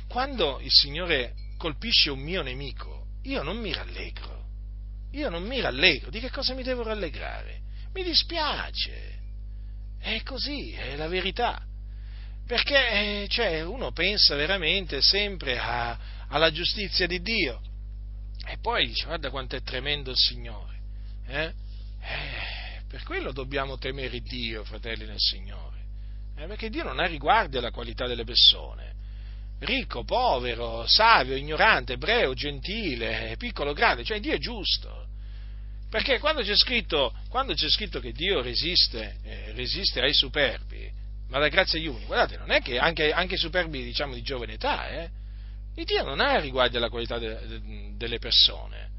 quando 0.08 0.60
il 0.60 0.70
Signore 0.70 1.34
colpisce 1.56 2.10
un 2.10 2.20
mio 2.20 2.42
nemico, 2.42 3.06
io 3.22 3.42
non 3.42 3.58
mi 3.58 3.72
rallegro. 3.72 4.40
Io 5.12 5.28
non 5.28 5.42
mi 5.44 5.60
rallegro. 5.60 6.10
Di 6.10 6.20
che 6.20 6.30
cosa 6.30 6.54
mi 6.54 6.62
devo 6.62 6.82
rallegrare? 6.82 7.60
Mi 7.92 8.02
dispiace. 8.02 9.20
È 9.98 10.22
così, 10.22 10.72
è 10.72 10.96
la 10.96 11.08
verità. 11.08 11.62
Perché 12.46 13.22
eh, 13.22 13.26
cioè, 13.28 13.62
uno 13.62 13.92
pensa 13.92 14.34
veramente 14.34 15.00
sempre 15.00 15.58
a, 15.58 15.98
alla 16.28 16.50
giustizia 16.50 17.06
di 17.06 17.20
Dio 17.20 17.60
e 18.46 18.58
poi 18.58 18.86
dice, 18.86 19.06
guarda 19.06 19.30
quanto 19.30 19.56
è 19.56 19.62
tremendo 19.62 20.10
il 20.10 20.16
Signore. 20.16 20.80
Eh? 21.26 21.52
Eh, 22.00 22.51
per 22.92 23.04
quello 23.04 23.32
dobbiamo 23.32 23.78
temere 23.78 24.20
Dio, 24.20 24.64
fratelli 24.64 25.06
nel 25.06 25.16
Signore. 25.16 25.78
Eh, 26.36 26.46
perché 26.46 26.68
Dio 26.68 26.84
non 26.84 27.00
ha 27.00 27.06
riguardi 27.06 27.56
alla 27.56 27.70
qualità 27.70 28.06
delle 28.06 28.24
persone. 28.24 28.92
Ricco, 29.60 30.04
povero, 30.04 30.84
savio, 30.86 31.34
ignorante, 31.34 31.94
ebreo, 31.94 32.34
gentile, 32.34 33.34
piccolo, 33.38 33.72
grande, 33.72 34.04
cioè 34.04 34.20
Dio 34.20 34.34
è 34.34 34.38
giusto. 34.38 35.06
Perché 35.88 36.18
quando 36.18 36.42
c'è 36.42 36.54
scritto, 36.54 37.14
quando 37.30 37.54
c'è 37.54 37.70
scritto 37.70 37.98
che 37.98 38.12
Dio 38.12 38.42
resiste, 38.42 39.16
eh, 39.22 39.52
resiste, 39.54 40.02
ai 40.02 40.12
superbi, 40.12 40.92
ma 41.28 41.38
da 41.38 41.48
grazia 41.48 41.78
agli 41.78 41.86
uni, 41.86 42.04
guardate, 42.04 42.36
non 42.36 42.50
è 42.50 42.60
che 42.60 42.78
anche, 42.78 43.10
anche 43.10 43.36
i 43.36 43.38
superbi, 43.38 43.82
diciamo, 43.82 44.12
di 44.12 44.20
giovane 44.20 44.52
età, 44.52 44.90
eh, 44.90 45.10
Dio 45.82 46.04
non 46.04 46.20
ha 46.20 46.38
riguardo 46.38 46.76
alla 46.76 46.90
qualità 46.90 47.18
de, 47.18 47.46
de, 47.46 47.60
delle 47.96 48.18
persone. 48.18 48.91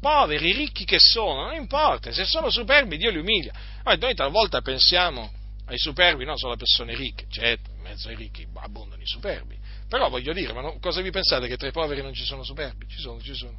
Poveri, 0.00 0.52
ricchi 0.52 0.84
che 0.84 0.98
sono, 0.98 1.44
non 1.44 1.54
importa, 1.54 2.10
se 2.12 2.24
sono 2.24 2.50
superbi 2.50 2.96
Dio 2.96 3.10
li 3.10 3.18
umilia. 3.18 3.52
Ma 3.84 3.94
noi 3.94 4.14
talvolta 4.14 4.62
pensiamo 4.62 5.30
ai 5.66 5.78
superbi, 5.78 6.24
non 6.24 6.38
solo 6.38 6.54
a 6.54 6.56
persone 6.56 6.94
ricche, 6.94 7.26
certo, 7.28 7.70
in 7.70 7.82
mezzo 7.82 8.08
ai 8.08 8.16
ricchi 8.16 8.46
abbondano 8.54 9.02
i 9.02 9.06
superbi. 9.06 9.58
Però 9.88 10.08
voglio 10.08 10.32
dire, 10.32 10.52
ma 10.52 10.62
non, 10.62 10.80
cosa 10.80 11.00
vi 11.00 11.10
pensate 11.10 11.46
che 11.48 11.56
tra 11.56 11.68
i 11.68 11.72
poveri 11.72 12.02
non 12.02 12.14
ci 12.14 12.24
sono 12.24 12.42
superbi? 12.42 12.86
Ci 12.88 12.98
sono, 12.98 13.20
ci 13.20 13.34
sono. 13.34 13.58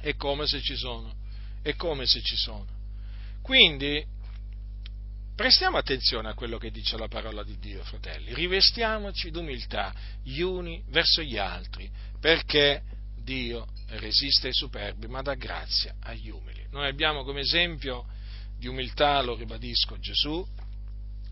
È 0.00 0.14
come 0.16 0.46
se 0.46 0.60
ci 0.60 0.76
sono. 0.76 1.12
È 1.62 1.74
come 1.74 2.06
se 2.06 2.20
ci 2.22 2.36
sono. 2.36 2.66
Quindi 3.42 4.12
Prestiamo 5.34 5.78
attenzione 5.78 6.28
a 6.28 6.34
quello 6.34 6.58
che 6.58 6.70
dice 6.70 6.96
la 6.96 7.08
parola 7.08 7.42
di 7.42 7.58
Dio, 7.58 7.82
fratelli. 7.82 8.32
Rivestiamoci 8.32 9.32
d'umiltà 9.32 9.92
gli 10.22 10.40
uni 10.42 10.80
verso 10.90 11.22
gli 11.22 11.36
altri, 11.36 11.90
perché 12.20 12.82
Dio 13.24 13.66
resiste 13.88 14.48
ai 14.48 14.52
superbi, 14.52 15.08
ma 15.08 15.22
dà 15.22 15.34
grazia 15.34 15.96
agli 16.00 16.30
umili. 16.30 16.66
Noi 16.70 16.86
abbiamo 16.88 17.24
come 17.24 17.40
esempio 17.40 18.06
di 18.56 18.68
umiltà, 18.68 19.20
lo 19.22 19.34
ribadisco, 19.34 19.98
Gesù. 19.98 20.46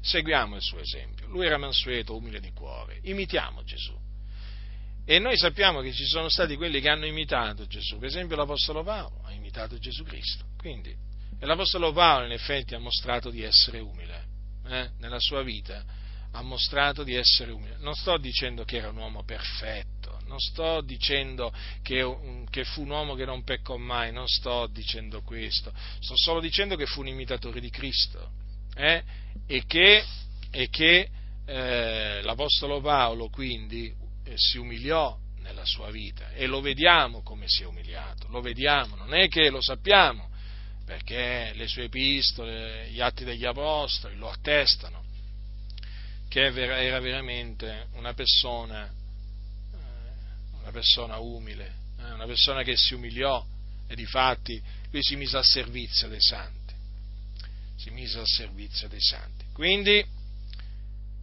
Seguiamo 0.00 0.56
il 0.56 0.62
suo 0.62 0.80
esempio. 0.80 1.28
Lui 1.28 1.46
era 1.46 1.58
mansueto, 1.58 2.16
umile 2.16 2.40
di 2.40 2.50
cuore. 2.52 2.98
Imitiamo 3.02 3.62
Gesù. 3.62 3.96
E 5.04 5.18
noi 5.18 5.36
sappiamo 5.36 5.80
che 5.80 5.92
ci 5.92 6.04
sono 6.04 6.28
stati 6.28 6.56
quelli 6.56 6.80
che 6.80 6.88
hanno 6.88 7.06
imitato 7.06 7.66
Gesù. 7.66 7.98
Per 7.98 8.08
esempio 8.08 8.36
l'Apostolo 8.36 8.82
Paolo 8.82 9.20
ha 9.24 9.32
imitato 9.32 9.78
Gesù 9.78 10.02
Cristo. 10.04 10.44
Quindi 10.56 11.10
e 11.42 11.46
l'Apostolo 11.46 11.90
Paolo 11.92 12.26
in 12.26 12.30
effetti 12.30 12.76
ha 12.76 12.78
mostrato 12.78 13.28
di 13.28 13.42
essere 13.42 13.80
umile, 13.80 14.26
eh? 14.64 14.90
nella 14.98 15.18
sua 15.18 15.42
vita 15.42 15.84
ha 16.30 16.40
mostrato 16.40 17.02
di 17.02 17.14
essere 17.14 17.50
umile. 17.50 17.78
Non 17.78 17.94
sto 17.94 18.16
dicendo 18.16 18.62
che 18.62 18.76
era 18.76 18.90
un 18.90 18.96
uomo 18.96 19.24
perfetto, 19.24 20.01
non 20.32 20.40
sto 20.40 20.80
dicendo 20.80 21.52
che, 21.82 22.46
che 22.48 22.64
fu 22.64 22.82
un 22.82 22.90
uomo 22.90 23.14
che 23.14 23.26
non 23.26 23.44
peccò 23.44 23.76
mai, 23.76 24.12
non 24.12 24.26
sto 24.26 24.66
dicendo 24.66 25.20
questo, 25.20 25.70
sto 26.00 26.16
solo 26.16 26.40
dicendo 26.40 26.74
che 26.74 26.86
fu 26.86 27.00
un 27.00 27.08
imitatore 27.08 27.60
di 27.60 27.68
Cristo 27.68 28.30
eh? 28.74 29.02
e 29.46 29.66
che, 29.66 30.02
e 30.50 30.68
che 30.70 31.10
eh, 31.44 32.22
l'Apostolo 32.22 32.80
Paolo 32.80 33.28
quindi 33.28 33.94
eh, 34.24 34.32
si 34.36 34.56
umiliò 34.56 35.14
nella 35.40 35.66
sua 35.66 35.90
vita. 35.90 36.32
E 36.32 36.46
lo 36.46 36.62
vediamo 36.62 37.22
come 37.22 37.44
si 37.46 37.62
è 37.62 37.66
umiliato, 37.66 38.26
lo 38.28 38.40
vediamo, 38.40 38.96
non 38.96 39.12
è 39.12 39.28
che 39.28 39.50
lo 39.50 39.60
sappiamo, 39.60 40.30
perché 40.86 41.52
le 41.54 41.68
sue 41.68 41.84
epistole, 41.84 42.88
gli 42.88 43.02
atti 43.02 43.24
degli 43.24 43.44
apostoli 43.44 44.16
lo 44.16 44.30
attestano, 44.30 45.04
che 46.26 46.40
era 46.40 47.00
veramente 47.00 47.88
una 47.96 48.14
persona, 48.14 48.90
una 50.62 50.70
persona 50.70 51.18
umile, 51.18 51.74
eh, 51.98 52.12
una 52.12 52.26
persona 52.26 52.62
che 52.62 52.76
si 52.76 52.94
umiliò 52.94 53.44
e 53.86 53.94
di 53.94 54.06
fatti 54.06 54.60
lui 54.90 55.02
si 55.02 55.16
mise 55.16 55.36
al 55.36 55.44
servizio 55.44 56.08
dei 56.08 56.20
santi, 56.20 56.74
si 57.76 57.90
mise 57.90 58.18
al 58.18 58.26
servizio 58.26 58.88
dei 58.88 59.00
santi. 59.00 59.44
Quindi 59.52 60.04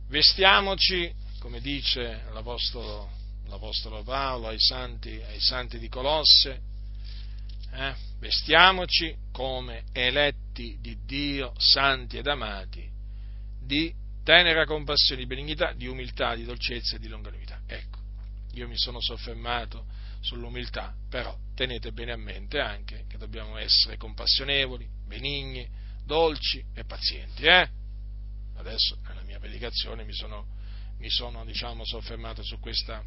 vestiamoci, 0.07 1.11
come 1.40 1.61
dice 1.61 2.24
l'Apostolo, 2.32 3.10
l'Apostolo 3.48 4.03
Paolo 4.03 4.48
ai 4.48 4.60
santi, 4.60 5.22
ai 5.22 5.40
santi 5.40 5.80
di 5.80 5.88
Colosse, 5.88 6.61
eh, 7.72 7.95
vestiamoci 8.20 9.16
come 9.32 9.84
eletti 9.94 10.78
di 10.82 10.98
Dio, 11.06 11.53
santi 11.57 12.18
ed 12.18 12.28
amati, 12.28 12.88
di 13.61 13.94
tenera 14.24 14.66
compassione, 14.66 15.22
di 15.22 15.28
benignità, 15.28 15.74
di 15.74 15.88
umiltà, 15.88 16.36
di 16.36 16.44
dolcezza 16.44 16.95
e 16.95 16.99
di 16.99 17.07
longanimità. 17.07 17.61
Ecco, 17.68 17.99
io 18.60 18.68
mi 18.68 18.77
sono 18.77 18.99
soffermato 18.99 19.86
sull'umiltà, 20.22 20.94
però 21.10 21.36
tenete 21.56 21.91
bene 21.91 22.11
a 22.11 22.18
mente 22.18 22.60
anche 22.60 23.06
che 23.07 23.18
dobbiamo 23.18 23.57
essere 23.57 23.98
compassionevoli, 23.98 24.88
benigni, 25.06 25.68
dolci 26.03 26.64
e 26.73 26.84
pazienti. 26.84 27.45
Eh? 27.45 27.69
Adesso 28.57 28.98
nella 29.07 29.22
mia 29.23 29.40
predicazione 29.40 30.03
mi 30.03 30.14
sono, 30.14 30.45
mi 30.98 31.10
sono 31.10 31.45
diciamo, 31.45 31.86
soffermato 31.86 32.44
su 32.44 32.60
questa 32.60 33.02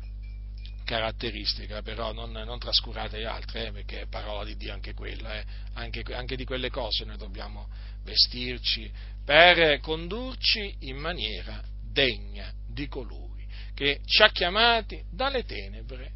caratteristica, 0.85 1.83
però 1.83 2.13
non, 2.13 2.33
non 2.33 2.59
trascurate 2.59 3.19
le 3.19 3.27
altre, 3.27 3.67
eh, 3.67 3.73
perché 3.73 4.01
è 4.01 4.07
parola 4.07 4.45
di 4.45 4.57
Dio 4.57 4.73
anche 4.73 4.95
quella, 4.95 5.39
eh. 5.39 5.45
anche, 5.75 6.03
anche 6.15 6.35
di 6.35 6.45
quelle 6.45 6.71
cose 6.71 7.05
noi 7.05 7.19
dobbiamo 7.19 7.69
vestirci 8.05 8.91
per 9.25 9.81
condurci 9.81 10.77
in 10.81 10.97
maniera 10.97 11.63
degna 11.83 12.53
di 12.67 12.89
colui 12.89 13.32
che 13.75 14.01
ci 14.05 14.23
ha 14.23 14.31
chiamati 14.31 15.03
dalle 15.11 15.45
tenebre 15.45 16.13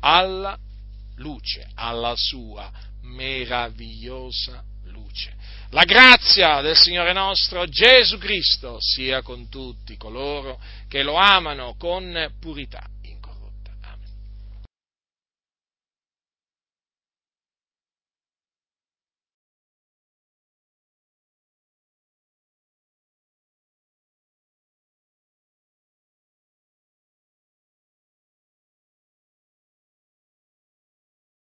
alla 0.00 0.58
luce, 1.16 1.66
alla 1.74 2.14
sua 2.16 2.70
meravigliosa 3.02 4.62
luce. 4.84 5.34
La 5.70 5.84
grazia 5.84 6.60
del 6.60 6.76
Signore 6.76 7.12
nostro 7.12 7.66
Gesù 7.66 8.18
Cristo 8.18 8.78
sia 8.80 9.22
con 9.22 9.48
tutti 9.48 9.96
coloro 9.96 10.60
che 10.88 11.02
lo 11.02 11.14
amano 11.14 11.74
con 11.76 12.32
purità. 12.38 12.86